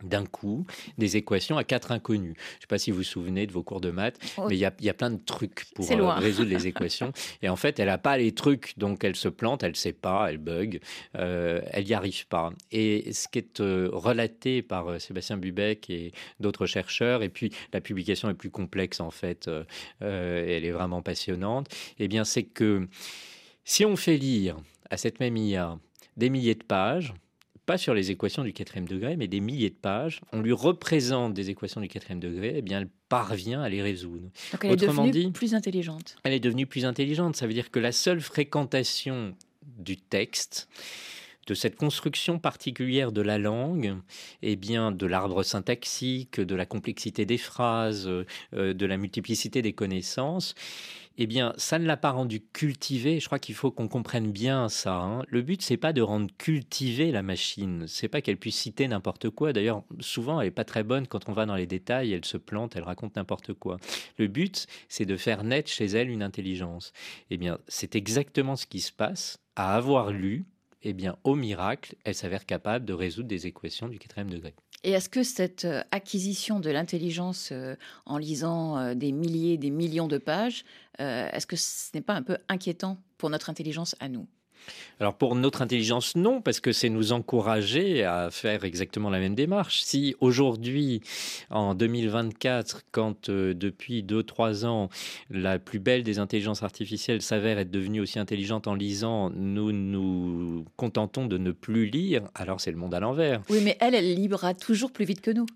d'un 0.02 0.26
coup 0.26 0.66
des 0.98 1.16
équations 1.16 1.56
à 1.56 1.64
quatre 1.64 1.92
inconnus. 1.92 2.34
Je 2.36 2.56
ne 2.56 2.60
sais 2.60 2.66
pas 2.68 2.78
si 2.78 2.90
vous 2.90 2.98
vous 2.98 3.02
souvenez 3.02 3.46
de 3.46 3.52
vos 3.52 3.62
cours 3.62 3.80
de 3.80 3.90
maths, 3.90 4.18
oh. 4.36 4.46
mais 4.48 4.56
il 4.56 4.58
y, 4.58 4.64
a, 4.64 4.94
plein 4.94 5.10
de 5.10 5.20
trucs 5.24 5.64
pour 5.74 5.90
euh, 5.90 6.14
résoudre 6.14 6.50
les 6.50 6.66
équations. 6.66 7.12
Et 7.42 7.48
en 7.48 7.56
fait, 7.56 7.80
elle 7.80 7.86
n'a 7.86 7.98
pas 7.98 8.18
les 8.18 8.32
trucs, 8.32 8.78
donc 8.78 9.04
elle 9.04 9.16
se 9.16 9.28
plante, 9.28 9.62
elle 9.62 9.70
ne 9.70 9.76
sait 9.76 9.92
pas, 9.92 10.30
elle 10.30 10.38
bug, 10.38 10.80
euh, 11.16 11.60
elle 11.70 11.84
n'y 11.84 11.94
arrive 11.94 12.26
pas. 12.26 12.52
Et 12.72 13.12
ce 13.12 13.28
qui 13.28 13.38
est 13.38 13.60
euh, 13.60 13.88
relaté 13.92 14.62
par 14.62 15.00
Sébastien 15.00 15.36
Bubec 15.38 15.88
et 15.88 16.12
d'autres 16.40 16.66
chercheurs, 16.66 17.22
et 17.22 17.28
puis 17.28 17.52
la 17.72 17.80
publication 17.80 18.28
est 18.28 18.34
plus 18.34 18.50
complexe 18.50 19.00
en 19.00 19.10
fait, 19.10 19.50
elle 20.00 20.64
est 20.64 20.70
vraiment 20.70 21.02
passionnante, 21.02 21.68
eh 21.98 22.08
bien 22.08 22.24
c'est 22.24 22.44
que 22.44 22.88
si 23.64 23.84
on 23.84 23.96
fait 23.96 24.16
lire 24.16 24.56
à 24.90 24.96
cette 24.96 25.20
même 25.20 25.36
IA 25.36 25.78
des 26.16 26.30
milliers 26.30 26.54
de 26.54 26.64
pages, 26.64 27.14
pas 27.66 27.78
sur 27.78 27.94
les 27.94 28.10
équations 28.10 28.44
du 28.44 28.52
quatrième 28.52 28.86
degré, 28.86 29.16
mais 29.16 29.26
des 29.26 29.40
milliers 29.40 29.70
de 29.70 29.74
pages. 29.74 30.20
On 30.32 30.40
lui 30.40 30.52
représente 30.52 31.34
des 31.34 31.50
équations 31.50 31.80
du 31.80 31.88
quatrième 31.88 32.20
degré, 32.20 32.48
et 32.48 32.58
eh 32.58 32.62
bien 32.62 32.80
elle 32.80 32.88
parvient 33.08 33.60
à 33.60 33.68
les 33.68 33.82
résoudre. 33.82 34.30
Donc 34.52 34.64
elle 34.64 34.72
est 34.72 34.76
devenue 34.76 35.32
plus 35.32 35.54
intelligente. 35.54 36.16
Elle 36.24 36.32
est 36.32 36.40
devenue 36.40 36.66
plus 36.66 36.84
intelligente. 36.84 37.36
Ça 37.36 37.46
veut 37.46 37.54
dire 37.54 37.70
que 37.70 37.80
la 37.80 37.92
seule 37.92 38.20
fréquentation 38.20 39.34
du 39.78 39.96
texte, 39.96 40.68
de 41.46 41.54
cette 41.54 41.76
construction 41.76 42.38
particulière 42.38 43.12
de 43.12 43.20
la 43.20 43.38
langue, 43.38 43.96
et 44.42 44.52
eh 44.52 44.56
bien 44.56 44.90
de 44.90 45.06
l'arbre 45.06 45.42
syntaxique, 45.42 46.40
de 46.40 46.54
la 46.54 46.66
complexité 46.66 47.24
des 47.24 47.38
phrases, 47.38 48.08
euh, 48.08 48.74
de 48.74 48.86
la 48.86 48.96
multiplicité 48.96 49.62
des 49.62 49.72
connaissances, 49.72 50.54
eh 51.18 51.26
bien, 51.26 51.54
ça 51.56 51.78
ne 51.78 51.86
l'a 51.86 51.96
pas 51.96 52.10
rendu 52.10 52.40
cultivé. 52.40 53.20
Je 53.20 53.26
crois 53.26 53.38
qu'il 53.38 53.54
faut 53.54 53.70
qu'on 53.70 53.88
comprenne 53.88 54.30
bien 54.30 54.68
ça. 54.68 54.96
Hein. 54.96 55.22
Le 55.28 55.42
but, 55.42 55.62
c'est 55.62 55.76
pas 55.76 55.92
de 55.92 56.02
rendre 56.02 56.28
cultivée 56.36 57.10
la 57.10 57.22
machine. 57.22 57.86
C'est 57.88 58.08
pas 58.08 58.20
qu'elle 58.20 58.36
puisse 58.36 58.56
citer 58.56 58.86
n'importe 58.86 59.30
quoi. 59.30 59.52
D'ailleurs, 59.52 59.82
souvent, 60.00 60.40
elle 60.40 60.48
est 60.48 60.50
pas 60.50 60.64
très 60.64 60.82
bonne 60.82 61.06
quand 61.06 61.28
on 61.28 61.32
va 61.32 61.46
dans 61.46 61.56
les 61.56 61.66
détails. 61.66 62.12
Elle 62.12 62.24
se 62.24 62.36
plante, 62.36 62.76
elle 62.76 62.82
raconte 62.82 63.16
n'importe 63.16 63.54
quoi. 63.54 63.78
Le 64.18 64.26
but, 64.26 64.66
c'est 64.88 65.06
de 65.06 65.16
faire 65.16 65.44
naître 65.44 65.70
chez 65.70 65.86
elle 65.86 66.10
une 66.10 66.22
intelligence. 66.22 66.92
Eh 67.30 67.38
bien, 67.38 67.58
c'est 67.66 67.96
exactement 67.96 68.56
ce 68.56 68.66
qui 68.66 68.80
se 68.80 68.92
passe 68.92 69.38
à 69.56 69.74
avoir 69.74 70.10
lu. 70.10 70.44
Eh 70.82 70.92
bien, 70.92 71.16
au 71.24 71.34
miracle, 71.34 71.96
elle 72.04 72.14
s'avère 72.14 72.46
capable 72.46 72.84
de 72.84 72.92
résoudre 72.92 73.28
des 73.28 73.46
équations 73.46 73.88
du 73.88 73.98
quatrième 73.98 74.30
degré. 74.30 74.54
Et 74.84 74.92
est-ce 74.92 75.08
que 75.08 75.22
cette 75.22 75.64
euh, 75.64 75.82
acquisition 75.90 76.60
de 76.60 76.70
l'intelligence 76.70 77.50
euh, 77.50 77.74
en 78.04 78.18
lisant 78.18 78.78
euh, 78.78 78.94
des 78.94 79.10
milliers, 79.10 79.58
des 79.58 79.70
millions 79.70 80.06
de 80.06 80.18
pages, 80.18 80.64
est-ce 80.98 81.46
que 81.46 81.56
ce 81.56 81.90
n'est 81.92 82.00
pas 82.00 82.14
un 82.14 82.22
peu 82.22 82.38
inquiétant 82.48 82.96
pour 83.18 83.28
notre 83.28 83.50
intelligence 83.50 83.94
à 84.00 84.08
nous? 84.08 84.26
Alors 84.98 85.14
pour 85.14 85.34
notre 85.34 85.60
intelligence, 85.60 86.16
non, 86.16 86.40
parce 86.40 86.60
que 86.60 86.72
c'est 86.72 86.88
nous 86.88 87.12
encourager 87.12 88.04
à 88.04 88.30
faire 88.30 88.64
exactement 88.64 89.10
la 89.10 89.18
même 89.18 89.34
démarche. 89.34 89.82
Si 89.82 90.14
aujourd'hui, 90.20 91.02
en 91.50 91.74
2024, 91.74 92.84
quand 92.92 93.28
euh, 93.28 93.52
depuis 93.52 94.02
2-3 94.02 94.64
ans, 94.64 94.88
la 95.30 95.58
plus 95.58 95.78
belle 95.78 96.02
des 96.02 96.18
intelligences 96.18 96.62
artificielles 96.62 97.20
s'avère 97.20 97.58
être 97.58 97.70
devenue 97.70 98.00
aussi 98.00 98.18
intelligente 98.18 98.66
en 98.66 98.74
lisant, 98.74 99.30
nous 99.30 99.70
nous 99.72 100.64
contentons 100.76 101.26
de 101.26 101.36
ne 101.36 101.52
plus 101.52 101.86
lire, 101.86 102.22
alors 102.34 102.60
c'est 102.60 102.70
le 102.70 102.78
monde 102.78 102.94
à 102.94 103.00
l'envers. 103.00 103.42
Oui, 103.50 103.60
mais 103.62 103.76
elle, 103.80 103.94
elle 103.94 104.14
libera 104.14 104.54
toujours 104.54 104.92
plus 104.92 105.04
vite 105.04 105.20
que 105.20 105.30
nous. 105.30 105.46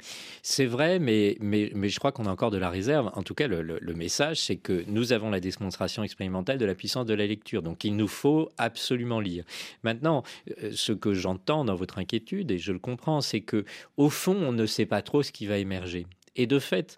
C'est 0.43 0.67
vrai, 0.67 0.99
mais, 0.99 1.39
mais, 1.41 1.71
mais 1.75 1.89
je 1.89 1.99
crois 1.99 2.13
qu'on 2.13 2.27
a 2.27 2.31
encore 2.31 2.51
de 2.51 2.59
la 2.59 2.69
réserve. 2.69 3.11
En 3.15 3.23
tout 3.23 3.35
cas, 3.35 3.47
le, 3.47 3.63
le 3.63 3.95
message, 3.95 4.41
c'est 4.43 4.57
que 4.57 4.85
nous 4.87 5.13
avons 5.13 5.31
la 5.31 5.41
démonstration 5.41 6.03
expérimentale 6.03 6.59
de 6.59 6.67
la 6.67 6.75
puissance 6.75 7.07
de 7.07 7.15
la 7.15 7.27
lecture. 7.27 7.63
Donc 7.63 7.85
il 7.85 7.97
nous 7.97 8.09
faut 8.09 8.51
absolument 8.59 8.90
lire. 8.95 9.45
Maintenant, 9.83 10.23
euh, 10.63 10.71
ce 10.75 10.93
que 10.93 11.15
j'entends 11.15 11.65
dans 11.65 11.75
votre 11.75 11.99
inquiétude, 11.99 12.51
et 12.51 12.59
je 12.59 12.73
le 12.73 12.79
comprends, 12.79 13.21
c'est 13.21 13.41
que 13.41 13.65
au 13.97 14.11
fond, 14.11 14.37
on 14.37 14.53
ne 14.53 14.67
sait 14.67 14.87
pas 14.87 15.03
trop 15.03 15.23
ce 15.23 15.33
qui 15.33 15.47
va 15.47 15.59
émerger. 15.59 16.07
Et 16.37 16.47
de 16.47 16.59
fait, 16.59 16.97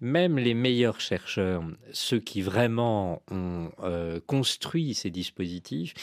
même 0.00 0.38
les 0.38 0.54
meilleurs 0.54 1.00
chercheurs, 1.00 1.62
ceux 1.92 2.18
qui 2.18 2.40
vraiment 2.40 3.22
ont 3.30 3.70
euh, 3.82 4.20
construit 4.26 4.94
ces 4.94 5.10
dispositifs, 5.10 5.94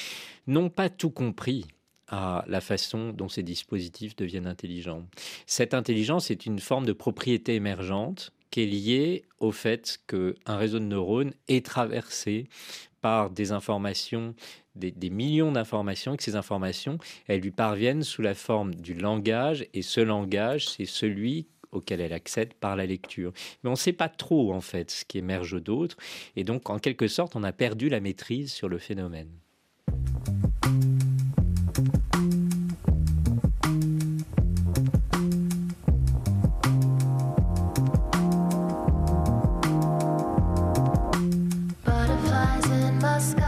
n'ont 0.46 0.70
pas 0.70 0.90
tout 0.90 1.10
compris 1.10 1.66
à 2.08 2.46
la 2.48 2.62
façon 2.62 3.12
dont 3.12 3.28
ces 3.28 3.44
dispositifs 3.44 4.16
deviennent 4.16 4.48
intelligents. 4.48 5.06
Cette 5.46 5.74
intelligence 5.74 6.32
est 6.32 6.46
une 6.46 6.60
forme 6.60 6.86
de 6.86 6.94
propriété 6.94 7.56
émergente 7.56 8.32
qui 8.50 8.62
est 8.62 8.66
liée 8.66 9.26
au 9.40 9.52
fait 9.52 10.00
qu'un 10.08 10.58
réseau 10.58 10.80
de 10.80 10.86
neurones 10.86 11.34
est 11.50 11.66
traversé 11.66 12.48
par 13.02 13.30
des 13.30 13.52
informations 13.52 14.36
des, 14.78 15.10
millions 15.10 15.52
d'informations 15.52 16.14
et 16.14 16.18
que 16.18 16.24
ces 16.24 16.36
informations, 16.36 16.98
elles 17.28 17.42
lui 17.42 17.52
parviennent 17.52 18.04
sous 18.04 18.22
la 18.22 18.34
forme 18.34 18.76
du 18.76 18.94
langage 18.94 19.66
et 19.74 19.82
ce 19.82 20.02
langage, 20.02 20.68
c'est 20.70 20.86
celui 20.86 21.48
auquel 21.72 22.00
elle 22.00 22.14
accède 22.14 22.54
par 22.54 22.76
la 22.76 22.86
lecture. 22.86 23.34
Mais 23.64 23.70
on 23.70 23.74
ne 23.74 23.78
sait 23.78 23.94
pas 23.94 24.10
trop 24.10 24.54
en 24.54 24.62
fait 24.62 24.90
ce 24.92 25.06
qui 25.06 25.18
émerge 25.18 25.62
d'autre 25.62 25.98
et 26.36 26.44
donc 26.44 26.70
en 26.70 26.80
quelque 26.80 27.08
sorte 27.08 27.36
on 27.36 27.44
a 27.44 27.52
perdu 27.52 27.90
la 27.90 28.00
maîtrise 28.00 28.54
sur 28.54 28.70
le 28.70 28.78
phénomène. 28.78 29.30
sky. 43.20 43.47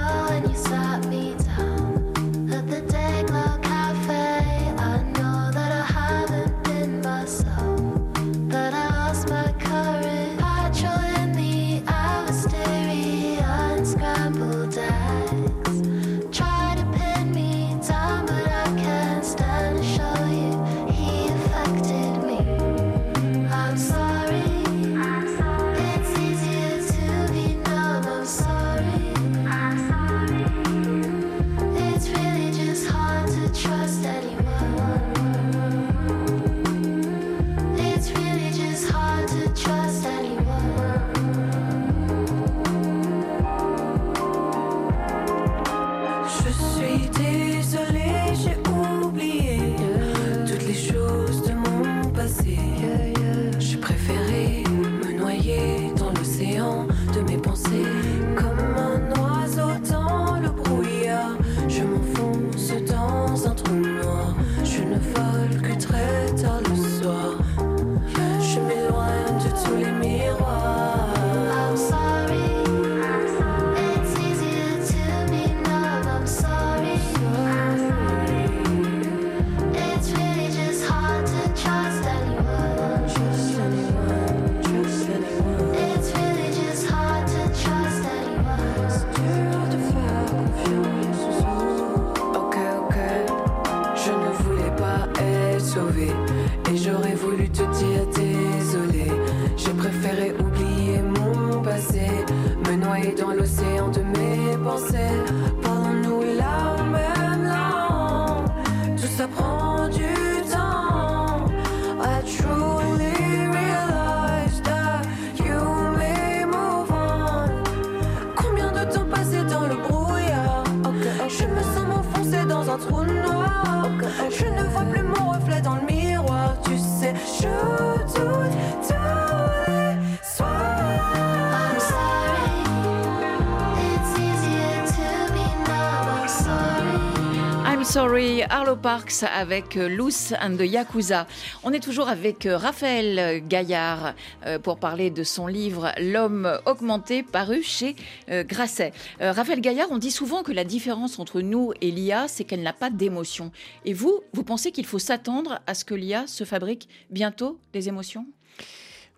Parks 138.82 139.24
avec 139.24 139.76
euh, 139.78 139.90
Loose 139.90 140.34
and 140.42 140.56
the 140.56 140.62
Yakuza. 140.62 141.28
On 141.64 141.74
est 141.74 141.80
toujours 141.80 142.08
avec 142.08 142.46
euh, 142.46 142.58
Raphaël 142.58 143.44
Gaillard 143.46 144.14
euh, 144.46 144.60
pour 144.60 144.78
parler 144.78 145.10
de 145.10 145.24
son 145.24 145.48
livre 145.48 145.92
L'homme 146.00 146.60
augmenté 146.66 147.24
paru 147.24 147.62
chez 147.64 147.96
Grasset. 148.30 148.94
Raphaël 149.20 149.62
Gaillard, 149.62 149.88
on 149.92 149.98
dit 149.98 150.12
souvent 150.12 150.44
que 150.44 150.52
la 150.52 150.64
différence 150.64 151.20
entre 151.20 151.42
nous 151.42 151.74
et 151.82 151.92
l'IA, 151.92 152.28
c'est 152.28 152.44
qu'elle 152.44 152.62
n'a 152.62 152.74
pas 152.74 152.90
d'émotion. 152.90 153.52
Et 153.86 153.94
vous, 153.94 154.22
vous 154.34 154.44
pensez 154.44 154.72
qu'il 154.72 154.86
faut 154.86 155.00
s'attendre 155.00 155.60
à 155.68 155.74
ce 155.74 155.84
que 155.86 155.96
l'IA 155.96 156.28
se 156.28 156.44
fabrique 156.44 156.88
bientôt 157.10 157.60
des 157.74 157.88
émotions? 157.88 158.26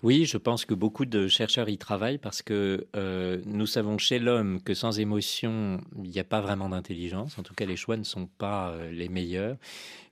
Oui, 0.03 0.25
je 0.25 0.37
pense 0.37 0.65
que 0.65 0.73
beaucoup 0.73 1.05
de 1.05 1.27
chercheurs 1.27 1.69
y 1.69 1.77
travaillent 1.77 2.17
parce 2.17 2.41
que 2.41 2.87
euh, 2.95 3.39
nous 3.45 3.67
savons 3.67 3.99
chez 3.99 4.17
l'homme 4.17 4.59
que 4.61 4.73
sans 4.73 4.99
émotion, 4.99 5.79
il 6.03 6.09
n'y 6.09 6.19
a 6.19 6.23
pas 6.23 6.41
vraiment 6.41 6.69
d'intelligence. 6.69 7.37
En 7.37 7.43
tout 7.43 7.53
cas, 7.53 7.65
les 7.65 7.75
choix 7.75 7.97
ne 7.97 8.03
sont 8.03 8.25
pas 8.25 8.71
euh, 8.71 8.91
les 8.91 9.09
meilleurs. 9.09 9.57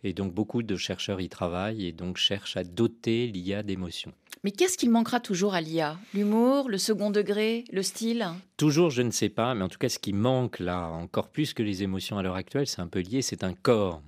Et 0.04 0.14
donc, 0.14 0.34
beaucoup 0.34 0.62
de 0.62 0.76
chercheurs 0.76 1.20
y 1.22 1.28
travaillent 1.28 1.88
et 1.88 1.92
donc 1.92 2.18
cherchent 2.18 2.56
à 2.56 2.64
doter 2.64 3.28
l'IA 3.28 3.64
d'émotions. 3.64 4.14
Mais 4.44 4.52
qu'est-ce 4.52 4.78
qu'il 4.78 4.92
manquera 4.92 5.20
toujours 5.20 5.56
à 5.56 5.62
l'IA 5.62 5.98
L'humour, 6.14 6.70
le 6.70 6.78
second 6.78 7.10
degré, 7.10 7.66
le 7.74 7.82
style? 7.82 8.28
Toujours, 8.58 8.92
je 8.92 9.02
ne 9.02 9.12
sais 9.12 9.30
pas. 9.30 9.56
Mais 9.56 9.64
en 9.64 9.70
tout 9.70 9.80
cas, 9.80 9.90
ce 9.90 10.00
qui 10.00 10.14
manque 10.14 10.60
là, 10.60 10.88
encore 10.88 11.30
plus 11.30 11.54
que 11.54 11.64
les 11.64 11.84
émotions 11.84 12.18
à 12.18 12.24
l'heure 12.24 12.36
actuelle, 12.36 12.68
c'est 12.68 12.80
un 12.80 12.88
peu 12.88 13.00
lié, 13.00 13.22
c'est 13.22 13.44
un 13.44 13.54
corps. 13.54 14.02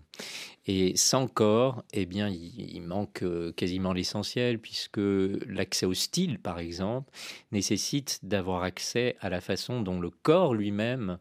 Et 0.68 0.96
sans 0.96 1.28
corps, 1.28 1.84
eh 1.92 2.06
bien, 2.06 2.30
il, 2.30 2.82
manque 2.82 3.24
euh, 3.24 3.52
quasiment 3.52 3.94
l'essentiel, 3.94 4.60
puisque 4.60 5.00
l'accès 5.48 5.88
au 5.88 5.96
style, 5.96 6.38
par 6.38 6.60
exemple, 6.60 7.12
nécessite 7.52 8.20
d'avoir 8.22 8.62
accès 8.62 9.16
à 9.22 9.30
la 9.30 9.42
façon 9.42 9.82
dont 9.82 10.00
le 10.00 10.12
corps 10.12 10.54
lui-même 10.54 11.18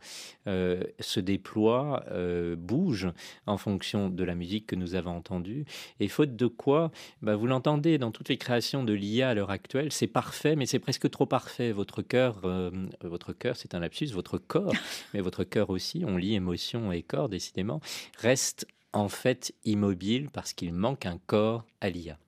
euh, 0.46 0.82
se 0.98 1.20
déploie, 1.20 2.04
euh, 2.10 2.54
bouge 2.54 3.08
en 3.46 3.56
fonction 3.56 4.10
de 4.10 4.24
la 4.24 4.34
musique 4.34 4.66
que 4.66 4.76
nous 4.76 4.94
avons 4.94 5.16
entendue. 5.16 5.64
Et 6.00 6.08
faute 6.08 6.36
de 6.36 6.46
quoi, 6.46 6.90
bah, 7.22 7.34
vous 7.34 7.46
l'entendez 7.46 7.96
dans 7.96 8.10
toutes 8.10 8.28
les 8.28 8.36
créations 8.36 8.84
de 8.84 8.92
l'IA 8.92 9.30
à 9.30 9.34
l'heure 9.34 9.50
actuelle, 9.50 9.90
c'est 9.90 10.06
parfait, 10.06 10.54
mais 10.54 10.66
c'est 10.66 10.78
presque 10.78 11.08
trop 11.08 11.26
parfait. 11.26 11.72
Votre 11.72 12.02
cœur, 12.02 12.42
votre 13.02 13.32
cœur, 13.32 13.56
c'est 13.56 13.74
un 13.74 13.80
lapsus, 13.80 14.06
votre 14.12 14.36
corps, 14.36 14.74
mais 15.14 15.20
votre 15.20 15.44
cœur 15.44 15.70
aussi, 15.70 16.04
on 16.06 16.18
lit 16.18 16.34
émotion 16.34 16.92
et 16.92 17.02
corps 17.02 17.30
décidément, 17.30 17.80
reste 18.18 18.66
en 18.92 19.08
fait 19.08 19.54
immobile 19.64 20.30
parce 20.30 20.52
qu'il 20.52 20.72
manque 20.72 21.06
un 21.06 21.18
corps 21.18 21.64
à 21.80 21.90
l'IA. 21.90 22.18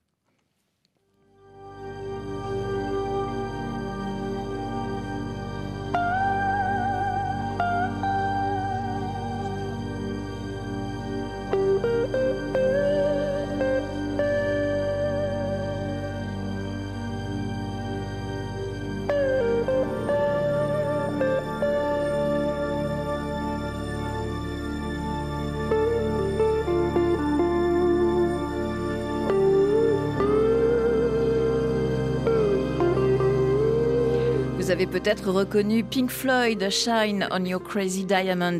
Avez 34.83 34.99
peut-être 34.99 35.31
reconnu 35.31 35.83
Pink 35.85 36.09
Floyd, 36.09 36.69
Shine 36.69 37.27
on 37.31 37.45
Your 37.45 37.63
Crazy 37.63 38.03
Diamond. 38.03 38.57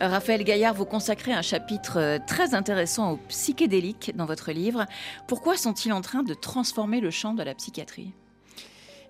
Raphaël 0.00 0.44
Gaillard, 0.44 0.74
vous 0.74 0.84
consacrez 0.84 1.32
un 1.32 1.40
chapitre 1.40 1.98
euh, 1.98 2.18
très 2.26 2.54
intéressant 2.54 3.12
au 3.12 3.16
psychédélique 3.28 4.12
dans 4.14 4.26
votre 4.26 4.52
livre. 4.52 4.84
Pourquoi 5.28 5.56
sont-ils 5.56 5.92
en 5.92 6.02
train 6.02 6.24
de 6.24 6.34
transformer 6.34 7.00
le 7.00 7.10
champ 7.10 7.32
de 7.32 7.42
la 7.42 7.54
psychiatrie? 7.54 8.12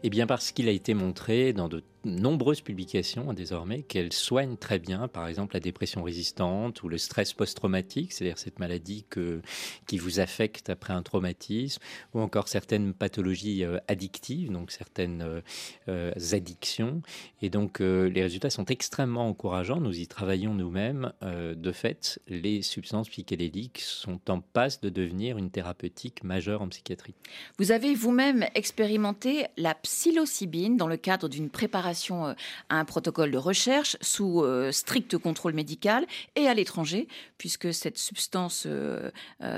Eh 0.04 0.10
bien 0.10 0.26
parce 0.26 0.52
qu'il 0.52 0.68
a 0.68 0.72
été 0.72 0.94
montré 0.94 1.52
dans 1.52 1.68
de 1.68 1.82
nombreuses 2.04 2.60
publications 2.60 3.30
hein, 3.30 3.34
désormais 3.34 3.82
qu'elle 3.82 4.12
soigne 4.12 4.56
très 4.56 4.78
bien, 4.78 5.08
par 5.08 5.28
exemple, 5.28 5.54
la 5.54 5.60
dépression 5.60 6.02
résistante 6.02 6.82
ou 6.82 6.88
le 6.88 6.98
stress 6.98 7.32
post-traumatique, 7.32 8.12
c'est-à-dire 8.12 8.38
cette 8.38 8.58
maladie 8.58 9.04
que, 9.08 9.40
qui 9.86 9.98
vous 9.98 10.20
affecte 10.20 10.70
après 10.70 10.92
un 10.92 11.02
traumatisme, 11.02 11.80
ou 12.14 12.20
encore 12.20 12.48
certaines 12.48 12.94
pathologies 12.94 13.64
euh, 13.64 13.78
addictives, 13.88 14.50
donc 14.50 14.70
certaines 14.70 15.22
euh, 15.22 15.40
euh, 15.88 16.12
addictions. 16.32 17.02
Et 17.40 17.50
donc, 17.50 17.80
les 17.80 18.22
résultats 18.22 18.50
sont 18.50 18.66
extrêmement 18.66 19.28
encourageants. 19.28 19.80
Nous 19.80 19.98
y 19.98 20.06
travaillons 20.06 20.54
nous-mêmes. 20.54 21.12
de 21.22 21.72
fait, 21.72 22.20
les 22.28 22.62
substances 22.62 23.08
psychédéliques 23.08 23.80
sont 23.80 24.20
en 24.30 24.40
passe 24.40 24.80
de 24.80 24.88
devenir 24.88 25.38
une 25.38 25.50
thérapeutique 25.50 26.22
majeure 26.22 26.62
en 26.62 26.68
psychiatrie. 26.68 27.14
Vous 27.58 27.72
avez 27.72 27.94
vous-même 27.94 28.46
expérimenté 28.54 29.46
la 29.56 29.74
psilocybine 29.74 30.76
dans 30.76 30.86
le 30.86 30.96
cadre 30.96 31.28
d'une 31.28 31.50
préparation 31.50 31.91
euh, 32.10 32.34
à 32.68 32.78
un 32.78 32.84
protocole 32.84 33.30
de 33.30 33.38
recherche 33.38 33.96
sous 34.00 34.42
euh, 34.42 34.72
strict 34.72 35.18
contrôle 35.18 35.54
médical 35.54 36.06
et 36.36 36.46
à 36.46 36.54
l'étranger, 36.54 37.08
puisque 37.38 37.72
cette 37.72 37.98
substance 37.98 38.64
euh, 38.66 39.10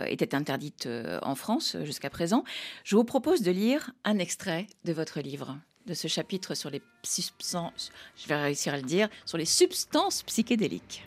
était 0.06 0.34
interdite 0.34 0.88
en 1.22 1.34
France 1.34 1.76
jusqu'à 1.84 2.10
présent. 2.10 2.44
Je 2.84 2.96
vous 2.96 3.04
propose 3.04 3.42
de 3.42 3.50
lire 3.50 3.92
un 4.04 4.18
extrait 4.18 4.66
de 4.84 4.92
votre 4.92 5.20
livre 5.20 5.56
de 5.86 5.94
ce 5.94 6.08
chapitre 6.08 6.54
sur 6.54 6.70
les 6.70 6.80
substances, 7.02 7.92
je 8.16 8.26
vais 8.26 8.36
réussir 8.36 8.72
à 8.72 8.78
le 8.78 8.82
dire, 8.82 9.08
sur 9.26 9.36
les 9.36 9.44
substances 9.44 10.22
psychédéliques. 10.22 11.06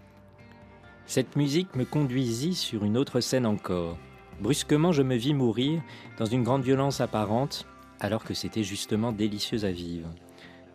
Cette 1.07 1.35
musique 1.35 1.75
me 1.75 1.83
conduisit 1.83 2.53
sur 2.53 2.83
une 2.83 2.97
autre 2.97 3.19
scène 3.19 3.47
encore. 3.47 3.97
Brusquement, 4.39 4.91
je 4.91 5.01
me 5.01 5.15
vis 5.15 5.33
mourir 5.33 5.81
dans 6.19 6.25
une 6.25 6.43
grande 6.43 6.63
violence 6.63 7.01
apparente, 7.01 7.65
alors 7.99 8.23
que 8.23 8.35
c'était 8.35 8.63
justement 8.63 9.11
délicieux 9.11 9.63
à 9.63 9.71
vivre. 9.71 10.09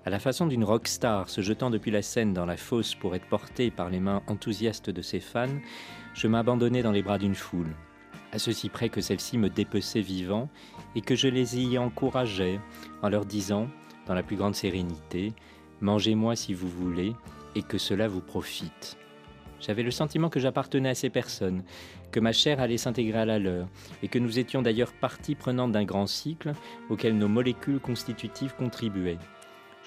À 0.05 0.11
la 0.11 0.19
façon 0.19 0.47
d'une 0.47 0.65
rockstar 0.65 1.29
se 1.29 1.43
jetant 1.43 1.71
depuis 1.71 1.93
la 1.93 2.03
scène 2.03 2.33
dans 2.33 2.47
la 2.47 2.57
fosse 2.57 2.95
pour 2.95 3.15
être 3.15 3.29
portée 3.29 3.71
par 3.71 3.89
les 3.89 4.01
mains 4.01 4.23
enthousiastes 4.27 4.91
de 4.91 5.03
ses 5.03 5.21
fans, 5.21 5.61
je 6.15 6.27
m'abandonnais 6.27 6.83
dans 6.83 6.91
les 6.91 7.03
bras 7.03 7.19
d'une 7.19 7.37
foule, 7.37 7.75
à 8.33 8.39
ceci 8.39 8.69
près 8.69 8.89
que 8.89 9.01
celle-ci 9.01 9.39
me 9.39 9.49
dépeçait 9.49 10.01
vivant 10.01 10.49
et 10.97 11.03
que 11.03 11.15
je 11.15 11.29
les 11.29 11.61
y 11.61 11.79
encourageais 11.79 12.59
en 13.03 13.09
leur 13.09 13.25
disant, 13.25 13.69
dans 14.07 14.15
la 14.15 14.25
plus 14.25 14.37
grande 14.37 14.57
sérénité, 14.57 15.33
Mangez-moi 15.83 16.37
si 16.37 16.55
vous 16.55 16.69
voulez 16.69 17.13
et 17.57 17.63
que 17.63 17.77
cela 17.77 18.07
vous 18.07 18.21
profite. 18.21 18.97
J'avais 19.59 19.83
le 19.83 19.91
sentiment 19.91 20.29
que 20.29 20.39
j'appartenais 20.39 20.91
à 20.91 20.95
ces 20.95 21.11
personnes, 21.11 21.65
que 22.13 22.21
ma 22.21 22.33
chair 22.33 22.61
allait 22.61 22.79
s'intégrer 22.79 23.19
à 23.19 23.25
la 23.25 23.41
leur, 23.41 23.67
et 24.01 24.07
que 24.07 24.21
nous 24.21 24.39
étions 24.39 24.63
d'ailleurs 24.63 24.93
partie 24.93 25.35
prenante 25.35 25.73
d'un 25.73 25.85
grand 25.85 26.07
cycle 26.07 26.53
auquel 26.89 27.19
nos 27.19 27.27
molécules 27.27 27.81
constitutives 27.81 28.55
contribuaient. 28.55 29.19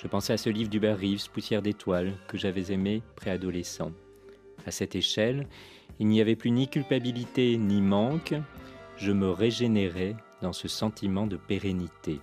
Je 0.05 0.07
pensais 0.07 0.33
à 0.33 0.37
ce 0.37 0.51
livre 0.51 0.69
d'Hubert 0.69 0.99
Reeves, 0.99 1.31
Poussière 1.31 1.63
d'étoiles, 1.63 2.13
que 2.27 2.37
j'avais 2.37 2.71
aimé 2.71 3.01
préadolescent. 3.15 3.91
À 4.67 4.69
cette 4.69 4.95
échelle, 4.95 5.47
il 5.99 6.05
n'y 6.05 6.21
avait 6.21 6.35
plus 6.35 6.51
ni 6.51 6.67
culpabilité 6.67 7.57
ni 7.57 7.81
manque, 7.81 8.35
je 8.97 9.11
me 9.11 9.31
régénérais 9.31 10.15
dans 10.43 10.53
ce 10.53 10.67
sentiment 10.67 11.25
de 11.25 11.37
pérennité. 11.37 12.19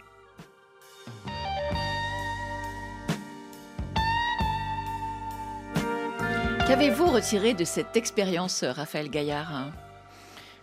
Qu'avez-vous 6.69 7.07
retiré 7.07 7.53
de 7.53 7.65
cette 7.65 7.97
expérience, 7.97 8.63
Raphaël 8.63 9.11
Gaillard? 9.11 9.73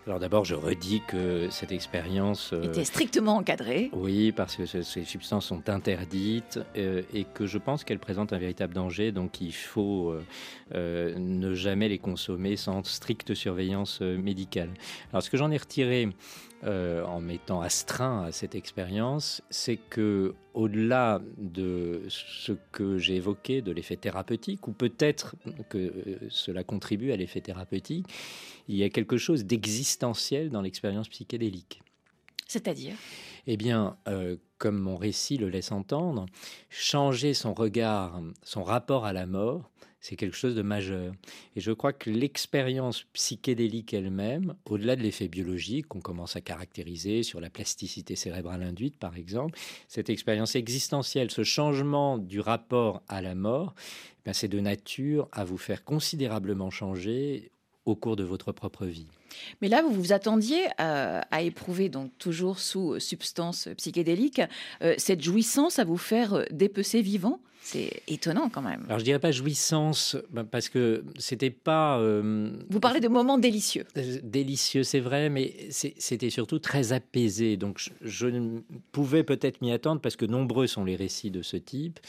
Alors 0.09 0.19
d'abord, 0.19 0.43
je 0.43 0.55
redis 0.55 1.03
que 1.07 1.51
cette 1.51 1.71
expérience 1.71 2.51
euh, 2.53 2.63
était 2.63 2.83
strictement 2.83 3.35
encadrée. 3.35 3.91
Oui, 3.93 4.31
parce 4.31 4.55
que 4.55 4.65
ces 4.65 5.03
substances 5.03 5.45
sont 5.45 5.69
interdites 5.69 6.59
euh, 6.77 7.03
et 7.13 7.25
que 7.25 7.45
je 7.45 7.59
pense 7.59 7.83
qu'elles 7.83 7.99
présentent 7.99 8.33
un 8.33 8.39
véritable 8.39 8.73
danger. 8.73 9.11
Donc 9.11 9.39
il 9.39 9.53
faut 9.53 10.15
euh, 10.73 11.13
ne 11.15 11.53
jamais 11.53 11.89
les 11.89 11.99
consommer 11.99 12.55
sans 12.55 12.83
stricte 12.83 13.35
surveillance 13.35 14.01
médicale. 14.01 14.71
Alors 15.13 15.21
ce 15.21 15.29
que 15.29 15.37
j'en 15.37 15.51
ai 15.51 15.57
retiré 15.57 16.09
euh, 16.65 17.03
en 17.05 17.21
m'étant 17.21 17.61
astreint 17.61 18.23
à 18.23 18.31
cette 18.33 18.53
expérience, 18.53 19.41
c'est 19.49 19.77
que 19.77 20.35
au-delà 20.53 21.21
de 21.37 22.01
ce 22.09 22.51
que 22.73 22.97
j'ai 22.97 23.15
évoqué 23.15 23.61
de 23.61 23.71
l'effet 23.71 23.95
thérapeutique, 23.95 24.67
ou 24.67 24.73
peut-être 24.73 25.35
que 25.69 25.77
euh, 25.77 26.17
cela 26.29 26.65
contribue 26.65 27.13
à 27.13 27.15
l'effet 27.15 27.39
thérapeutique, 27.39 28.05
il 28.67 28.75
y 28.75 28.83
a 28.83 28.89
quelque 28.89 29.17
chose 29.17 29.45
d'existentiel 29.45 30.49
dans 30.49 30.61
l'expérience 30.61 31.07
psychédélique. 31.07 31.81
C'est-à-dire? 32.45 32.95
Eh 33.47 33.55
bien, 33.55 33.95
euh, 34.07 34.35
comme 34.57 34.79
mon 34.79 34.97
récit 34.97 35.37
le 35.37 35.47
laisse 35.47 35.71
entendre, 35.71 36.25
changer 36.69 37.33
son 37.33 37.53
regard, 37.53 38.21
son 38.43 38.63
rapport 38.63 39.05
à 39.05 39.13
la 39.13 39.25
mort, 39.25 39.69
c'est 39.99 40.15
quelque 40.15 40.35
chose 40.35 40.55
de 40.55 40.61
majeur. 40.61 41.13
Et 41.55 41.61
je 41.61 41.71
crois 41.71 41.93
que 41.93 42.09
l'expérience 42.09 43.03
psychédélique 43.13 43.93
elle-même, 43.93 44.55
au-delà 44.65 44.95
de 44.95 45.01
l'effet 45.01 45.27
biologique 45.27 45.87
qu'on 45.87 45.99
commence 45.99 46.35
à 46.35 46.41
caractériser 46.41 47.23
sur 47.23 47.41
la 47.41 47.49
plasticité 47.49 48.15
cérébrale 48.15 48.63
induite, 48.63 48.97
par 48.97 49.17
exemple, 49.17 49.57
cette 49.87 50.09
expérience 50.09 50.55
existentielle, 50.55 51.31
ce 51.31 51.43
changement 51.43 52.17
du 52.17 52.39
rapport 52.39 53.03
à 53.07 53.21
la 53.21 53.35
mort, 53.35 53.75
eh 54.25 54.33
c'est 54.33 54.47
de 54.47 54.59
nature 54.59 55.27
à 55.31 55.43
vous 55.43 55.57
faire 55.57 55.83
considérablement 55.83 56.69
changer 56.69 57.51
au 57.85 57.95
cours 57.95 58.15
de 58.15 58.23
votre 58.23 58.51
propre 58.51 58.85
vie. 58.85 59.07
Mais 59.61 59.67
là, 59.67 59.81
vous 59.81 59.91
vous 59.91 60.13
attendiez 60.13 60.67
à, 60.77 61.41
éprouver, 61.41 61.89
donc 61.89 62.11
toujours 62.17 62.59
sous 62.59 62.99
substance 62.99 63.69
psychédélique, 63.77 64.41
euh, 64.81 64.95
cette 64.97 65.21
jouissance 65.21 65.79
à 65.79 65.83
vous 65.83 65.97
faire 65.97 66.45
dépecer 66.51 67.01
vivant 67.01 67.39
c'est 67.61 68.01
étonnant 68.07 68.49
quand 68.49 68.61
même. 68.61 68.83
Alors 68.87 68.99
je 68.99 69.03
dirais 69.03 69.19
pas 69.19 69.31
jouissance 69.31 70.17
bah, 70.31 70.43
parce 70.49 70.69
que 70.69 71.03
c'était 71.17 71.49
pas. 71.49 71.99
Euh, 71.99 72.51
vous 72.69 72.79
parlez 72.79 72.99
de 72.99 73.07
moments 73.07 73.37
délicieux. 73.37 73.85
Euh, 73.97 74.17
délicieux, 74.23 74.83
c'est 74.83 74.99
vrai, 74.99 75.29
mais 75.29 75.67
c'était 75.69 76.29
surtout 76.29 76.59
très 76.59 76.93
apaisé. 76.93 77.57
Donc 77.57 77.91
je, 78.01 78.27
ne 78.27 78.59
pouvais 78.91 79.23
peut-être 79.23 79.61
m'y 79.61 79.71
attendre 79.71 80.01
parce 80.01 80.15
que 80.15 80.25
nombreux 80.25 80.67
sont 80.67 80.83
les 80.83 80.95
récits 80.95 81.31
de 81.31 81.41
ce 81.41 81.57
type, 81.57 81.99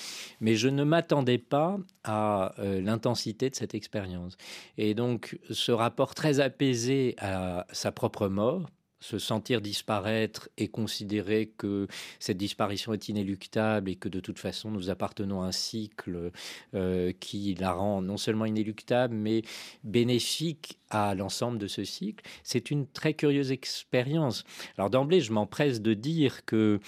mais 0.41 0.55
je 0.55 0.69
ne 0.69 0.85
m'attendais 0.85 1.39
pas 1.39 1.79
à 2.05 2.55
euh, 2.59 2.81
l'intensité 2.81 3.51
de 3.51 3.55
cette 3.55 3.75
expérience. 3.75 4.37
Et 4.79 4.95
donc 4.95 5.39
ce 5.51 5.73
rapport 5.73 6.15
très 6.15 6.41
apaisé 6.41 7.10
à 7.19 7.67
sa 7.73 7.93
propre 7.93 8.29
mort 8.29 8.67
se 9.01 9.19
sentir 9.19 9.61
disparaître 9.61 10.49
et 10.59 10.69
considérer 10.69 11.47
que 11.57 11.89
cette 12.19 12.37
disparition 12.37 12.93
est 12.93 13.09
inéluctable 13.09 13.91
et 13.91 13.97
que 13.97 14.09
de 14.09 14.21
toute 14.21 14.39
façon 14.39 14.71
nous 14.71 14.91
appartenons 14.91 15.43
à 15.43 15.47
un 15.47 15.53
cycle 15.53 16.31
euh, 16.75 17.13
qui 17.19 17.55
la 17.55 17.73
rend 17.73 18.03
non 18.03 18.19
seulement 18.19 18.45
inéluctable 18.45 19.15
mais 19.15 19.43
bénéfique 19.85 20.79
à 20.91 21.15
l'ensemble 21.15 21.59
de 21.59 21.69
ce 21.69 21.85
cycle, 21.85 22.25
c'est 22.43 22.71
une 22.71 22.87
très 22.87 23.15
curieuse 23.15 23.53
expérience. 23.53 24.45
Alors 24.77 24.91
d'emblée, 24.91 25.21
je 25.21 25.33
m'empresse 25.33 25.81
de 25.81 25.95
dire 25.95 26.45
que 26.45 26.81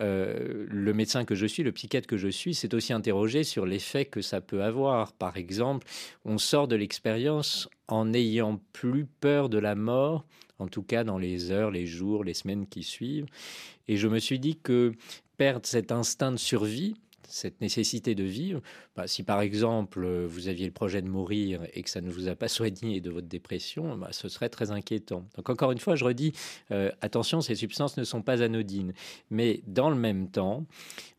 euh, 0.00 0.66
le 0.68 0.92
médecin 0.92 1.24
que 1.24 1.36
je 1.36 1.46
suis, 1.46 1.62
le 1.62 1.70
psychiatre 1.70 2.08
que 2.08 2.16
je 2.16 2.28
suis, 2.28 2.54
s'est 2.54 2.74
aussi 2.74 2.92
interrogé 2.92 3.44
sur 3.44 3.64
l'effet 3.64 4.06
que 4.06 4.22
ça 4.22 4.40
peut 4.40 4.64
avoir. 4.64 5.12
Par 5.12 5.36
exemple, 5.36 5.86
on 6.24 6.36
sort 6.36 6.66
de 6.66 6.74
l'expérience 6.74 7.68
en 7.88 8.06
n'ayant 8.06 8.60
plus 8.72 9.06
peur 9.06 9.48
de 9.48 9.58
la 9.58 9.74
mort 9.74 10.24
en 10.58 10.68
tout 10.68 10.82
cas 10.82 11.04
dans 11.04 11.18
les 11.18 11.50
heures, 11.50 11.70
les 11.70 11.86
jours, 11.86 12.24
les 12.24 12.34
semaines 12.34 12.66
qui 12.66 12.82
suivent. 12.82 13.26
Et 13.88 13.96
je 13.96 14.08
me 14.08 14.18
suis 14.18 14.38
dit 14.38 14.56
que 14.56 14.92
perdre 15.36 15.66
cet 15.66 15.92
instinct 15.92 16.32
de 16.32 16.36
survie, 16.36 16.94
cette 17.26 17.60
nécessité 17.60 18.14
de 18.14 18.22
vivre, 18.22 18.60
bah, 18.94 19.06
si 19.06 19.22
par 19.22 19.40
exemple 19.40 20.06
vous 20.26 20.48
aviez 20.48 20.66
le 20.66 20.72
projet 20.72 21.02
de 21.02 21.08
mourir 21.08 21.62
et 21.72 21.82
que 21.82 21.90
ça 21.90 22.00
ne 22.00 22.10
vous 22.10 22.28
a 22.28 22.36
pas 22.36 22.48
soigné 22.48 23.00
de 23.00 23.10
votre 23.10 23.26
dépression, 23.26 23.96
bah, 23.96 24.08
ce 24.12 24.28
serait 24.28 24.48
très 24.48 24.70
inquiétant. 24.70 25.26
Donc 25.36 25.50
encore 25.50 25.72
une 25.72 25.78
fois, 25.78 25.96
je 25.96 26.04
redis, 26.04 26.32
euh, 26.70 26.90
attention, 27.00 27.40
ces 27.40 27.54
substances 27.54 27.96
ne 27.96 28.04
sont 28.04 28.22
pas 28.22 28.42
anodines. 28.42 28.92
Mais 29.30 29.62
dans 29.66 29.90
le 29.90 29.96
même 29.96 30.30
temps, 30.30 30.64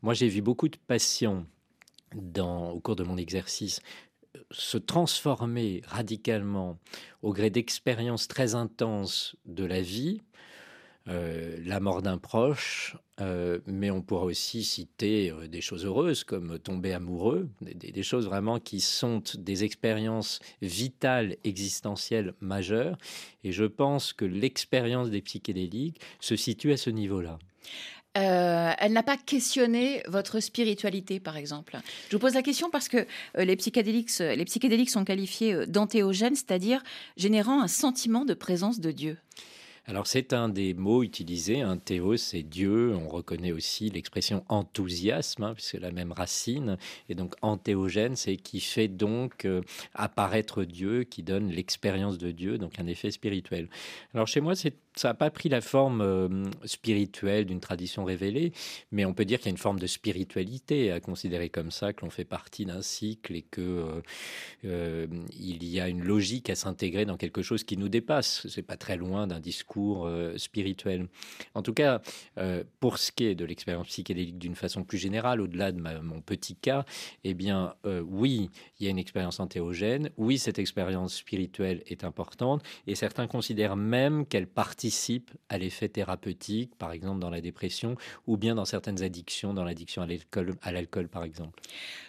moi 0.02 0.14
j'ai 0.14 0.28
vu 0.28 0.42
beaucoup 0.42 0.68
de 0.68 0.78
patients 0.86 1.44
dans, 2.14 2.70
au 2.70 2.80
cours 2.80 2.96
de 2.96 3.04
mon 3.04 3.16
exercice 3.16 3.80
se 4.50 4.78
transformer 4.78 5.82
radicalement 5.86 6.78
au 7.22 7.32
gré 7.32 7.50
d'expériences 7.50 8.28
très 8.28 8.54
intenses 8.54 9.36
de 9.46 9.64
la 9.64 9.80
vie, 9.80 10.20
euh, 11.08 11.56
la 11.64 11.78
mort 11.78 12.02
d'un 12.02 12.18
proche, 12.18 12.96
euh, 13.20 13.60
mais 13.66 13.92
on 13.92 14.02
pourra 14.02 14.24
aussi 14.24 14.64
citer 14.64 15.30
euh, 15.30 15.46
des 15.46 15.60
choses 15.60 15.84
heureuses 15.84 16.24
comme 16.24 16.58
tomber 16.58 16.92
amoureux, 16.92 17.48
des, 17.60 18.02
choses 18.02 18.26
vraiment 18.26 18.58
qui 18.58 18.80
sont 18.80 19.22
des 19.38 19.62
expériences 19.62 20.40
vitales, 20.62 21.36
existentielles 21.44 22.34
majeures. 22.40 22.98
Et 23.44 23.52
je 23.52 23.64
pense 23.64 24.12
que 24.12 24.24
l'expérience 24.24 25.08
des 25.10 25.22
psychédéliques 25.22 26.00
se 26.18 26.34
situe 26.34 26.72
à 26.72 26.76
ce 26.76 26.90
niveau-là. 26.90 27.38
Euh, 28.16 28.72
elle 28.78 28.92
n'a 28.92 29.02
pas 29.02 29.16
questionné 29.16 30.02
votre 30.08 30.40
spiritualité, 30.40 31.20
par 31.20 31.36
exemple. 31.36 31.78
Je 32.08 32.16
vous 32.16 32.20
pose 32.20 32.34
la 32.34 32.42
question 32.42 32.70
parce 32.70 32.88
que 32.88 33.06
euh, 33.36 33.44
les, 33.44 33.56
psychédéliques, 33.56 34.18
les 34.18 34.44
psychédéliques 34.44 34.90
sont 34.90 35.04
qualifiés 35.04 35.52
euh, 35.52 35.66
d'antéogènes, 35.66 36.34
c'est-à-dire 36.34 36.82
générant 37.16 37.60
un 37.60 37.68
sentiment 37.68 38.24
de 38.24 38.34
présence 38.34 38.80
de 38.80 38.90
Dieu. 38.90 39.18
Alors 39.88 40.08
c'est 40.08 40.32
un 40.32 40.48
des 40.48 40.74
mots 40.74 41.04
utilisés, 41.04 41.60
un 41.60 41.76
théos 41.76 42.16
c'est 42.16 42.42
Dieu, 42.42 42.92
on 42.96 43.06
reconnaît 43.06 43.52
aussi 43.52 43.88
l'expression 43.88 44.44
enthousiasme, 44.48 45.44
hein, 45.44 45.54
puisque 45.54 45.74
la 45.74 45.92
même 45.92 46.10
racine, 46.10 46.76
et 47.08 47.14
donc 47.14 47.36
antéogène 47.40 48.16
c'est 48.16 48.36
qui 48.36 48.58
fait 48.58 48.88
donc 48.88 49.46
apparaître 49.94 50.64
Dieu, 50.64 51.04
qui 51.04 51.22
donne 51.22 51.52
l'expérience 51.52 52.18
de 52.18 52.32
Dieu, 52.32 52.58
donc 52.58 52.80
un 52.80 52.88
effet 52.88 53.12
spirituel. 53.12 53.68
Alors 54.12 54.26
chez 54.26 54.40
moi 54.40 54.56
c'est 54.56 54.74
ça 54.96 55.08
n'a 55.08 55.14
pas 55.14 55.30
pris 55.30 55.50
la 55.50 55.60
forme 55.60 56.00
euh, 56.00 56.44
spirituelle 56.64 57.44
d'une 57.44 57.60
tradition 57.60 58.04
révélée, 58.04 58.52
mais 58.90 59.04
on 59.04 59.12
peut 59.12 59.26
dire 59.26 59.38
qu'il 59.38 59.46
y 59.46 59.50
a 59.50 59.50
une 59.50 59.58
forme 59.58 59.78
de 59.78 59.86
spiritualité 59.86 60.90
à 60.90 61.00
considérer 61.00 61.50
comme 61.50 61.70
ça, 61.70 61.92
que 61.92 62.04
l'on 62.04 62.10
fait 62.10 62.24
partie 62.24 62.64
d'un 62.64 62.80
cycle 62.80 63.36
et 63.36 63.42
que 63.42 63.60
euh, 63.60 64.00
euh, 64.64 65.06
il 65.38 65.64
y 65.64 65.80
a 65.80 65.88
une 65.88 66.02
logique 66.02 66.48
à 66.48 66.54
s'intégrer 66.54 67.04
dans 67.04 67.18
quelque 67.18 67.42
chose 67.42 67.62
qui 67.62 67.76
nous 67.76 67.90
dépasse. 67.90 68.46
C'est 68.48 68.62
pas 68.62 68.78
très 68.78 68.96
loin 68.96 69.26
d'un 69.26 69.40
discours 69.40 70.10
spirituel. 70.36 71.08
En 71.54 71.62
tout 71.62 71.74
cas, 71.74 72.00
pour 72.80 72.98
ce 72.98 73.12
qui 73.12 73.26
est 73.26 73.34
de 73.34 73.44
l'expérience 73.44 73.88
psychédélique 73.88 74.38
d'une 74.38 74.54
façon 74.54 74.84
plus 74.84 74.98
générale, 74.98 75.40
au-delà 75.40 75.72
de 75.72 75.80
mon 75.80 76.20
petit 76.20 76.56
cas, 76.56 76.84
eh 77.24 77.34
bien, 77.34 77.74
oui, 77.84 78.50
il 78.78 78.84
y 78.84 78.86
a 78.86 78.90
une 78.90 78.98
expérience 78.98 79.40
antéogène. 79.40 80.10
Oui, 80.16 80.38
cette 80.38 80.58
expérience 80.58 81.16
spirituelle 81.16 81.82
est 81.86 82.04
importante, 82.04 82.62
et 82.86 82.94
certains 82.94 83.26
considèrent 83.26 83.76
même 83.76 84.26
qu'elle 84.26 84.46
participe 84.46 84.85
participe 84.86 85.32
à 85.48 85.58
l'effet 85.58 85.88
thérapeutique, 85.88 86.76
par 86.76 86.92
exemple 86.92 87.18
dans 87.18 87.30
la 87.30 87.40
dépression, 87.40 87.96
ou 88.28 88.36
bien 88.36 88.54
dans 88.54 88.64
certaines 88.64 89.02
addictions, 89.02 89.52
dans 89.52 89.64
l'addiction 89.64 90.06
à 90.62 90.72
l'alcool, 90.72 91.08
par 91.08 91.24
exemple. 91.24 91.60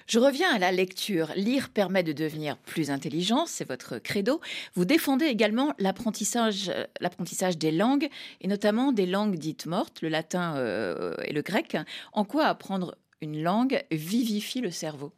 Je 0.06 0.20
reviens 0.20 0.54
à 0.54 0.60
la 0.60 0.72
lecture. 0.72 1.32
Lire 1.36 1.70
permet 1.70 2.04
de 2.04 2.14
devenir 2.14 2.56
plus 2.58 2.92
intelligent, 2.92 3.48
c'est 3.48 3.68
votre 3.68 3.98
credo. 3.98 4.42
Vous 4.76 4.86
défendez 4.86 5.26
également 5.26 5.74
l'apprentissage, 5.80 6.72
l'apprentissage 7.00 7.58
des 7.58 7.72
langues, 7.72 8.10
et 8.42 8.48
notamment 8.48 8.92
des 8.92 9.08
langues 9.08 9.38
dites 9.38 9.66
mortes, 9.66 10.04
le 10.04 10.10
latin 10.10 10.56
euh, 10.58 11.16
et 11.26 11.34
le 11.34 11.42
grec. 11.42 11.78
En 12.14 12.26
quoi 12.26 12.46
apprendre 12.46 12.96
une 13.22 13.42
langue 13.42 13.84
vivifie 13.90 14.62
le 14.62 14.70
cerveau? 14.70 15.14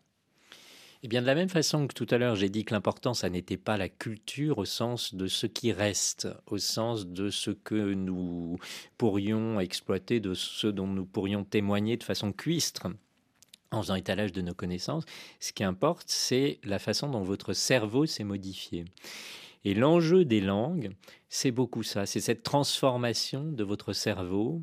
Eh 1.01 1.07
bien, 1.07 1.21
de 1.21 1.27
la 1.27 1.35
même 1.35 1.49
façon 1.49 1.87
que 1.87 1.93
tout 1.93 2.07
à 2.09 2.17
l'heure, 2.17 2.35
j'ai 2.35 2.49
dit 2.49 2.65
que 2.65 2.73
l'important, 2.73 3.13
ça 3.13 3.29
n'était 3.29 3.57
pas 3.57 3.77
la 3.77 3.87
culture 3.87 4.57
au 4.57 4.65
sens 4.65 5.15
de 5.15 5.27
ce 5.27 5.47
qui 5.47 5.71
reste, 5.71 6.27
au 6.45 6.57
sens 6.57 7.07
de 7.07 7.29
ce 7.29 7.51
que 7.51 7.93
nous 7.93 8.57
pourrions 8.97 9.61
exploiter, 9.61 10.19
de 10.19 10.33
ce 10.33 10.67
dont 10.67 10.87
nous 10.87 11.05
pourrions 11.05 11.45
témoigner 11.45 11.95
de 11.95 12.03
façon 12.03 12.33
cuistre 12.33 12.87
en 13.71 13.81
faisant 13.81 13.95
étalage 13.95 14.33
de 14.33 14.41
nos 14.41 14.53
connaissances. 14.53 15.05
Ce 15.39 15.53
qui 15.53 15.63
importe, 15.63 16.09
c'est 16.09 16.59
la 16.63 16.79
façon 16.79 17.07
dont 17.07 17.23
votre 17.23 17.53
cerveau 17.53 18.05
s'est 18.05 18.25
modifié. 18.25 18.83
Et 19.63 19.73
l'enjeu 19.73 20.25
des 20.25 20.41
langues, 20.41 20.91
c'est 21.29 21.51
beaucoup 21.51 21.83
ça, 21.83 22.05
c'est 22.05 22.21
cette 22.21 22.43
transformation 22.43 23.43
de 23.43 23.63
votre 23.63 23.93
cerveau 23.93 24.59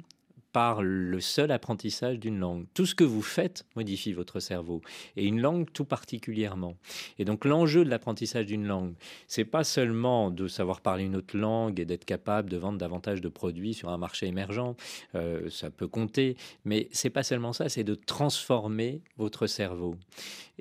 par 0.57 0.83
le 0.83 1.21
seul 1.21 1.51
apprentissage 1.51 2.19
d'une 2.19 2.39
langue. 2.39 2.65
Tout 2.73 2.87
ce 2.87 2.95
que 2.95 3.05
vous 3.05 3.21
faites 3.21 3.67
modifie 3.77 4.15
votre 4.15 4.41
cerveau 4.41 4.81
et 5.15 5.27
une 5.27 5.43
langue 5.43 5.71
tout 5.71 5.85
particulièrement. 5.85 6.79
Et 7.19 7.27
donc 7.27 7.45
l'enjeu 7.45 7.85
de 7.85 7.91
l'apprentissage 7.91 8.47
d'une 8.47 8.67
langue, 8.67 8.95
c'est 9.29 9.45
pas 9.45 9.65
seulement 9.65 10.31
de 10.31 10.49
savoir 10.49 10.81
parler 10.81 11.05
une 11.05 11.15
autre 11.15 11.37
langue 11.37 11.79
et 11.79 11.85
d'être 11.85 12.07
capable 12.07 12.49
de 12.49 12.57
vendre 12.57 12.79
davantage 12.79 13.21
de 13.21 13.29
produits 13.29 13.75
sur 13.75 13.91
un 13.91 13.99
marché 13.99 14.29
émergent, 14.29 14.75
euh, 15.15 15.51
ça 15.51 15.69
peut 15.69 15.89
compter, 15.89 16.39
mais 16.65 16.89
c'est 16.91 17.11
pas 17.11 17.23
seulement 17.23 17.53
ça, 17.53 17.69
c'est 17.69 17.85
de 17.85 17.95
transformer 17.95 19.03
votre 19.19 19.47
cerveau. 19.47 19.97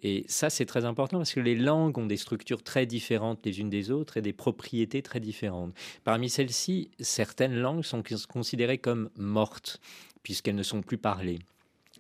Et 0.01 0.25
ça, 0.27 0.49
c'est 0.49 0.65
très 0.65 0.85
important 0.85 1.17
parce 1.17 1.33
que 1.33 1.39
les 1.39 1.55
langues 1.55 1.97
ont 1.97 2.05
des 2.05 2.17
structures 2.17 2.63
très 2.63 2.85
différentes 2.85 3.45
les 3.45 3.59
unes 3.59 3.69
des 3.69 3.91
autres 3.91 4.17
et 4.17 4.21
des 4.21 4.33
propriétés 4.33 5.01
très 5.01 5.19
différentes. 5.19 5.73
Parmi 6.03 6.29
celles-ci, 6.29 6.91
certaines 6.99 7.55
langues 7.55 7.83
sont 7.83 8.03
considérées 8.27 8.77
comme 8.77 9.09
mortes 9.17 9.79
puisqu'elles 10.23 10.55
ne 10.55 10.63
sont 10.63 10.81
plus 10.81 10.97
parlées. 10.97 11.39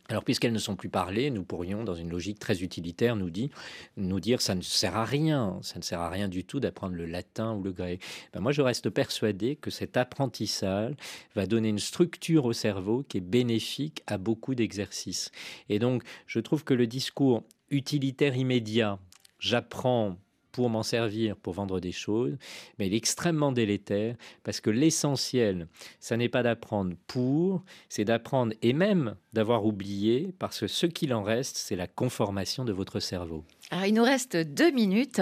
Alors, 0.07 0.23
puisqu'elles 0.23 0.53
ne 0.53 0.59
sont 0.59 0.75
plus 0.75 0.89
parlées, 0.89 1.31
nous 1.31 1.43
pourrions, 1.43 1.83
dans 1.83 1.95
une 1.95 2.11
logique 2.11 2.37
très 2.37 2.61
utilitaire, 2.61 3.15
nous, 3.15 3.31
dit, 3.31 3.49
nous 3.97 4.19
dire 4.19 4.39
ça 4.39 4.53
ne 4.53 4.61
sert 4.61 4.95
à 4.95 5.03
rien, 5.03 5.57
ça 5.63 5.79
ne 5.79 5.83
sert 5.83 5.99
à 5.99 6.09
rien 6.09 6.27
du 6.27 6.43
tout 6.43 6.59
d'apprendre 6.59 6.95
le 6.95 7.07
latin 7.07 7.55
ou 7.55 7.63
le 7.63 7.71
grec. 7.71 8.03
Ben 8.31 8.39
moi, 8.39 8.51
je 8.51 8.61
reste 8.61 8.91
persuadé 8.91 9.55
que 9.55 9.71
cet 9.71 9.97
apprentissage 9.97 10.93
va 11.35 11.47
donner 11.47 11.69
une 11.69 11.79
structure 11.79 12.45
au 12.45 12.53
cerveau 12.53 13.03
qui 13.07 13.17
est 13.17 13.21
bénéfique 13.21 14.03
à 14.05 14.19
beaucoup 14.19 14.53
d'exercices. 14.53 15.31
Et 15.69 15.79
donc, 15.79 16.03
je 16.27 16.39
trouve 16.39 16.63
que 16.63 16.75
le 16.75 16.85
discours 16.85 17.43
utilitaire 17.75 18.35
immédiat, 18.35 18.99
j'apprends 19.39 20.17
pour 20.55 20.69
m'en 20.69 20.83
servir, 20.83 21.35
pour 21.35 21.53
vendre 21.53 21.81
des 21.81 21.91
choses, 21.91 22.37
mais 22.79 22.87
il 22.87 22.93
est 22.93 22.97
extrêmement 22.97 23.51
délétère 23.51 24.15
parce 24.43 24.61
que 24.61 24.69
l'essentiel, 24.69 25.67
ça 25.99 26.15
n'est 26.15 26.29
pas 26.29 26.43
d'apprendre 26.43 26.95
pour, 27.07 27.61
c'est 27.89 28.05
d'apprendre 28.05 28.53
et 28.61 28.71
même 28.71 29.17
d'avoir 29.33 29.65
oublié 29.65 30.33
parce 30.39 30.61
que 30.61 30.67
ce 30.67 30.85
qu'il 30.85 31.13
en 31.13 31.23
reste, 31.23 31.57
c'est 31.57 31.75
la 31.75 31.87
conformation 31.87 32.63
de 32.63 32.71
votre 32.71 33.01
cerveau. 33.01 33.43
Alors, 33.75 33.87
il 33.87 33.93
nous 33.93 34.05
reste 34.05 34.37
deux 34.37 34.71
minutes. 34.71 35.19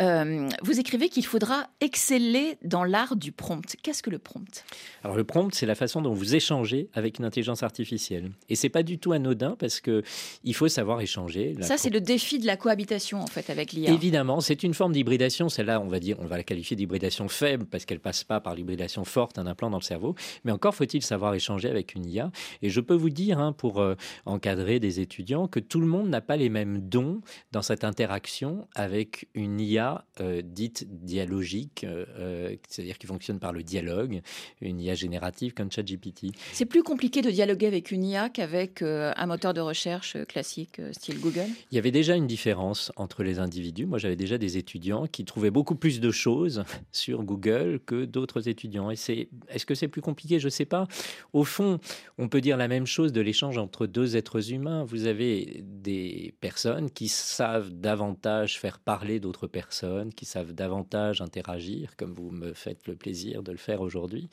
Euh, 0.00 0.48
vous 0.62 0.78
écrivez 0.78 1.08
qu'il 1.08 1.26
faudra 1.26 1.66
exceller 1.80 2.56
dans 2.62 2.84
l'art 2.84 3.16
du 3.16 3.32
prompt. 3.32 3.74
Qu'est-ce 3.82 4.00
que 4.00 4.10
le 4.10 4.20
prompt? 4.20 4.64
Alors, 5.02 5.16
le 5.16 5.24
prompt, 5.24 5.52
c'est 5.52 5.66
la 5.66 5.74
façon 5.74 6.00
dont 6.02 6.12
vous 6.12 6.36
échangez 6.36 6.88
avec 6.94 7.18
une 7.18 7.24
intelligence 7.24 7.64
artificielle. 7.64 8.30
Et 8.48 8.54
c'est 8.54 8.68
pas 8.68 8.84
du 8.84 9.00
tout 9.00 9.10
anodin 9.10 9.56
parce 9.58 9.80
que 9.80 10.04
il 10.44 10.54
faut 10.54 10.68
savoir 10.68 11.00
échanger. 11.00 11.56
Ça, 11.62 11.78
c'est 11.78 11.90
le 11.90 12.00
défi 12.00 12.38
de 12.38 12.46
la 12.46 12.56
cohabitation, 12.56 13.20
en 13.20 13.26
fait, 13.26 13.50
avec 13.50 13.72
l'IA. 13.72 13.90
Évidemment, 13.90 14.40
c'est 14.40 14.62
une 14.62 14.72
forme 14.72 14.92
d'hybridation. 14.92 15.48
Celle-là, 15.48 15.80
on 15.80 15.88
va 15.88 15.98
dire, 15.98 16.16
on 16.20 16.26
va 16.26 16.36
la 16.36 16.44
qualifier 16.44 16.76
d'hybridation 16.76 17.26
faible 17.26 17.66
parce 17.66 17.86
qu'elle 17.86 17.98
passe 17.98 18.22
pas 18.22 18.38
par 18.40 18.54
l'hybridation 18.54 19.04
forte, 19.04 19.36
un 19.36 19.48
implant 19.48 19.68
dans 19.68 19.78
le 19.78 19.82
cerveau. 19.82 20.14
Mais 20.44 20.52
encore 20.52 20.76
faut-il 20.76 21.02
savoir 21.02 21.34
échanger 21.34 21.68
avec 21.68 21.96
une 21.96 22.06
IA. 22.06 22.30
Et 22.62 22.70
je 22.70 22.80
peux 22.80 22.94
vous 22.94 23.10
dire, 23.10 23.40
hein, 23.40 23.52
pour 23.52 23.80
euh, 23.80 23.96
encadrer 24.26 24.78
des 24.78 25.00
étudiants, 25.00 25.48
que 25.48 25.58
tout 25.58 25.80
le 25.80 25.88
monde 25.88 26.08
n'a 26.08 26.20
pas 26.20 26.36
les 26.36 26.50
mêmes 26.50 26.78
dons 26.78 27.20
dans 27.50 27.62
cette 27.62 27.82
interaction 27.96 28.68
avec 28.74 29.26
une 29.32 29.58
IA 29.58 30.04
euh, 30.20 30.42
dite 30.44 30.84
dialogique, 30.86 31.84
euh, 31.84 32.04
euh, 32.18 32.56
c'est-à-dire 32.68 32.98
qui 32.98 33.06
fonctionne 33.06 33.38
par 33.38 33.54
le 33.54 33.62
dialogue, 33.62 34.20
une 34.60 34.80
IA 34.80 34.94
générative 34.94 35.54
comme 35.54 35.72
ChatGPT. 35.72 36.26
C'est 36.52 36.66
plus 36.66 36.82
compliqué 36.82 37.22
de 37.22 37.30
dialoguer 37.30 37.66
avec 37.66 37.90
une 37.90 38.04
IA 38.04 38.28
qu'avec 38.28 38.82
un 38.82 39.26
moteur 39.26 39.54
de 39.54 39.62
recherche 39.62 40.18
classique 40.26 40.80
style 40.92 41.20
Google? 41.20 41.46
Il 41.70 41.76
y 41.76 41.78
avait 41.78 41.90
déjà 41.90 42.16
une 42.16 42.26
différence 42.26 42.92
entre 42.96 43.22
les 43.22 43.38
individus. 43.38 43.86
Moi, 43.86 43.96
j'avais 43.96 44.16
déjà 44.16 44.36
des 44.36 44.58
étudiants 44.58 45.06
qui 45.06 45.24
trouvaient 45.24 45.50
beaucoup 45.50 45.74
plus 45.74 45.98
de 45.98 46.10
choses 46.10 46.64
sur 46.92 47.22
Google 47.22 47.80
que 47.86 48.04
d'autres 48.04 48.46
étudiants. 48.46 48.90
Et 48.90 48.96
c'est, 48.96 49.28
est-ce 49.48 49.64
que 49.64 49.74
c'est 49.74 49.88
plus 49.88 50.02
compliqué? 50.02 50.38
Je 50.38 50.48
ne 50.48 50.50
sais 50.50 50.66
pas. 50.66 50.86
Au 51.32 51.44
fond, 51.44 51.78
on 52.18 52.28
peut 52.28 52.42
dire 52.42 52.58
la 52.58 52.68
même 52.68 52.86
chose 52.86 53.12
de 53.12 53.22
l'échange 53.22 53.56
entre 53.56 53.86
deux 53.86 54.16
êtres 54.16 54.52
humains. 54.52 54.84
Vous 54.84 55.06
avez 55.06 55.62
des 55.62 56.34
personnes 56.40 56.90
qui 56.90 57.08
savent 57.08 57.75
davantage 57.80 58.58
faire 58.58 58.78
parler 58.78 59.20
d'autres 59.20 59.46
personnes, 59.46 60.12
qui 60.12 60.24
savent 60.24 60.52
davantage 60.52 61.20
interagir, 61.20 61.96
comme 61.96 62.12
vous 62.12 62.30
me 62.30 62.52
faites 62.52 62.86
le 62.86 62.96
plaisir 62.96 63.42
de 63.42 63.52
le 63.52 63.58
faire 63.58 63.80
aujourd'hui. 63.80 64.28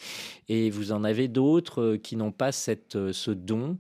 Et 0.50 0.70
vous 0.70 0.92
en 0.92 1.04
avez 1.04 1.28
d'autres 1.28 1.96
qui 1.96 2.16
n'ont 2.16 2.32
pas 2.32 2.52
cette, 2.52 3.12
ce 3.12 3.32
don 3.32 3.78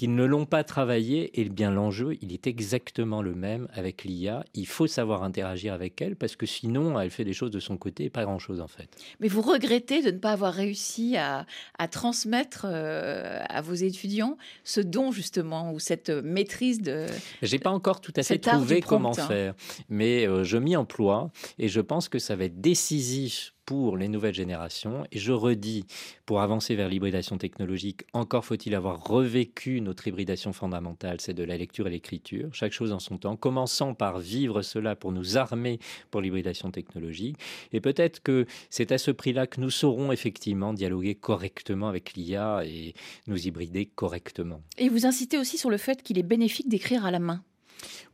qu'ils 0.00 0.14
ne 0.14 0.24
l'ont 0.24 0.46
pas 0.46 0.64
travaillé. 0.64 1.38
Et 1.38 1.46
bien 1.50 1.70
l'enjeu, 1.70 2.16
il 2.22 2.32
est 2.32 2.46
exactement 2.46 3.20
le 3.20 3.34
même 3.34 3.68
avec 3.74 4.04
l'IA. 4.04 4.46
Il 4.54 4.66
faut 4.66 4.86
savoir 4.86 5.22
interagir 5.22 5.74
avec 5.74 6.00
elle 6.00 6.16
parce 6.16 6.36
que 6.36 6.46
sinon, 6.46 6.98
elle 6.98 7.10
fait 7.10 7.24
des 7.24 7.34
choses 7.34 7.50
de 7.50 7.60
son 7.60 7.76
côté 7.76 8.04
et 8.04 8.10
pas 8.10 8.24
grand-chose 8.24 8.62
en 8.62 8.66
fait. 8.66 8.88
Mais 9.20 9.28
vous 9.28 9.42
regrettez 9.42 10.00
de 10.00 10.10
ne 10.10 10.16
pas 10.16 10.32
avoir 10.32 10.54
réussi 10.54 11.18
à, 11.18 11.44
transmettre 11.90 12.64
euh, 12.66 13.42
à 13.46 13.60
vos 13.60 13.74
étudiants 13.74 14.38
ce 14.64 14.80
don 14.80 15.12
justement 15.12 15.70
ou 15.70 15.78
cette 15.78 16.08
maîtrise 16.08 16.80
de... 16.80 17.04
J'ai 17.42 17.58
pas 17.58 17.70
encore 17.70 18.00
tout 18.00 18.14
à 18.16 18.22
fait 18.22 18.38
trouvé 18.38 18.80
comment 18.80 19.12
faire, 19.12 19.52
mais 19.90 20.26
euh, 20.26 20.44
je 20.44 20.56
m'y 20.56 20.76
emploie 20.76 21.30
et 21.58 21.68
je 21.68 21.80
pense 21.82 22.08
que 22.08 22.18
ça 22.18 22.36
va 22.36 22.44
être 22.44 22.58
décisif 22.58 23.52
pour 23.70 23.96
les 23.96 24.08
nouvelles 24.08 24.34
générations. 24.34 25.04
Et 25.12 25.20
je 25.20 25.30
redis, 25.30 25.84
pour 26.26 26.40
avancer 26.40 26.74
vers 26.74 26.88
l'hybridation 26.88 27.38
technologique, 27.38 28.02
encore 28.12 28.44
faut-il 28.44 28.74
avoir 28.74 29.06
revécu 29.06 29.80
notre 29.80 30.08
hybridation 30.08 30.52
fondamentale, 30.52 31.20
c'est 31.20 31.34
de 31.34 31.44
la 31.44 31.56
lecture 31.56 31.86
et 31.86 31.90
l'écriture, 31.90 32.52
chaque 32.52 32.72
chose 32.72 32.90
en 32.90 32.98
son 32.98 33.16
temps, 33.16 33.36
commençant 33.36 33.94
par 33.94 34.18
vivre 34.18 34.62
cela 34.62 34.96
pour 34.96 35.12
nous 35.12 35.38
armer 35.38 35.78
pour 36.10 36.20
l'hybridation 36.20 36.72
technologique. 36.72 37.36
Et 37.72 37.80
peut-être 37.80 38.20
que 38.24 38.44
c'est 38.70 38.90
à 38.90 38.98
ce 38.98 39.12
prix-là 39.12 39.46
que 39.46 39.60
nous 39.60 39.70
saurons 39.70 40.10
effectivement 40.10 40.74
dialoguer 40.74 41.14
correctement 41.14 41.86
avec 41.86 42.14
l'IA 42.14 42.64
et 42.66 42.94
nous 43.28 43.46
hybrider 43.46 43.86
correctement. 43.86 44.62
Et 44.78 44.88
vous 44.88 45.06
incitez 45.06 45.38
aussi 45.38 45.58
sur 45.58 45.70
le 45.70 45.78
fait 45.78 46.02
qu'il 46.02 46.18
est 46.18 46.24
bénéfique 46.24 46.68
d'écrire 46.68 47.04
à 47.04 47.12
la 47.12 47.20
main. 47.20 47.44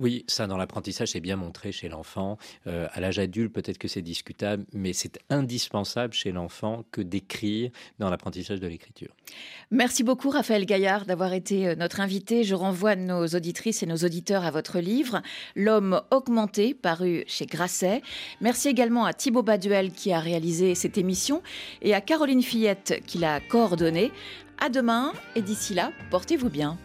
Oui, 0.00 0.24
ça 0.28 0.46
dans 0.46 0.56
l'apprentissage, 0.56 1.08
c'est 1.08 1.20
bien 1.20 1.36
montré 1.36 1.72
chez 1.72 1.88
l'enfant. 1.88 2.38
Euh, 2.66 2.86
à 2.92 3.00
l'âge 3.00 3.18
adulte, 3.18 3.52
peut-être 3.52 3.78
que 3.78 3.88
c'est 3.88 4.02
discutable, 4.02 4.64
mais 4.72 4.92
c'est 4.92 5.18
indispensable 5.30 6.12
chez 6.12 6.32
l'enfant 6.32 6.84
que 6.90 7.00
d'écrire 7.00 7.70
dans 7.98 8.10
l'apprentissage 8.10 8.60
de 8.60 8.66
l'écriture. 8.66 9.14
Merci 9.70 10.02
beaucoup, 10.04 10.30
Raphaël 10.30 10.66
Gaillard, 10.66 11.06
d'avoir 11.06 11.32
été 11.32 11.68
euh, 11.68 11.74
notre 11.74 12.00
invité. 12.00 12.44
Je 12.44 12.54
renvoie 12.54 12.96
nos 12.96 13.26
auditrices 13.26 13.82
et 13.82 13.86
nos 13.86 13.96
auditeurs 13.96 14.44
à 14.44 14.50
votre 14.50 14.78
livre, 14.78 15.22
L'homme 15.54 16.02
augmenté, 16.10 16.74
paru 16.74 17.24
chez 17.26 17.46
Grasset. 17.46 18.02
Merci 18.40 18.68
également 18.68 19.04
à 19.04 19.12
Thibaut 19.12 19.42
Baduel 19.42 19.92
qui 19.92 20.12
a 20.12 20.20
réalisé 20.20 20.74
cette 20.74 20.98
émission 20.98 21.42
et 21.82 21.94
à 21.94 22.00
Caroline 22.00 22.42
Fillette 22.42 23.02
qui 23.06 23.18
l'a 23.18 23.40
coordonnée. 23.40 24.12
À 24.58 24.68
demain 24.68 25.12
et 25.34 25.42
d'ici 25.42 25.74
là, 25.74 25.92
portez-vous 26.10 26.48
bien. 26.48 26.78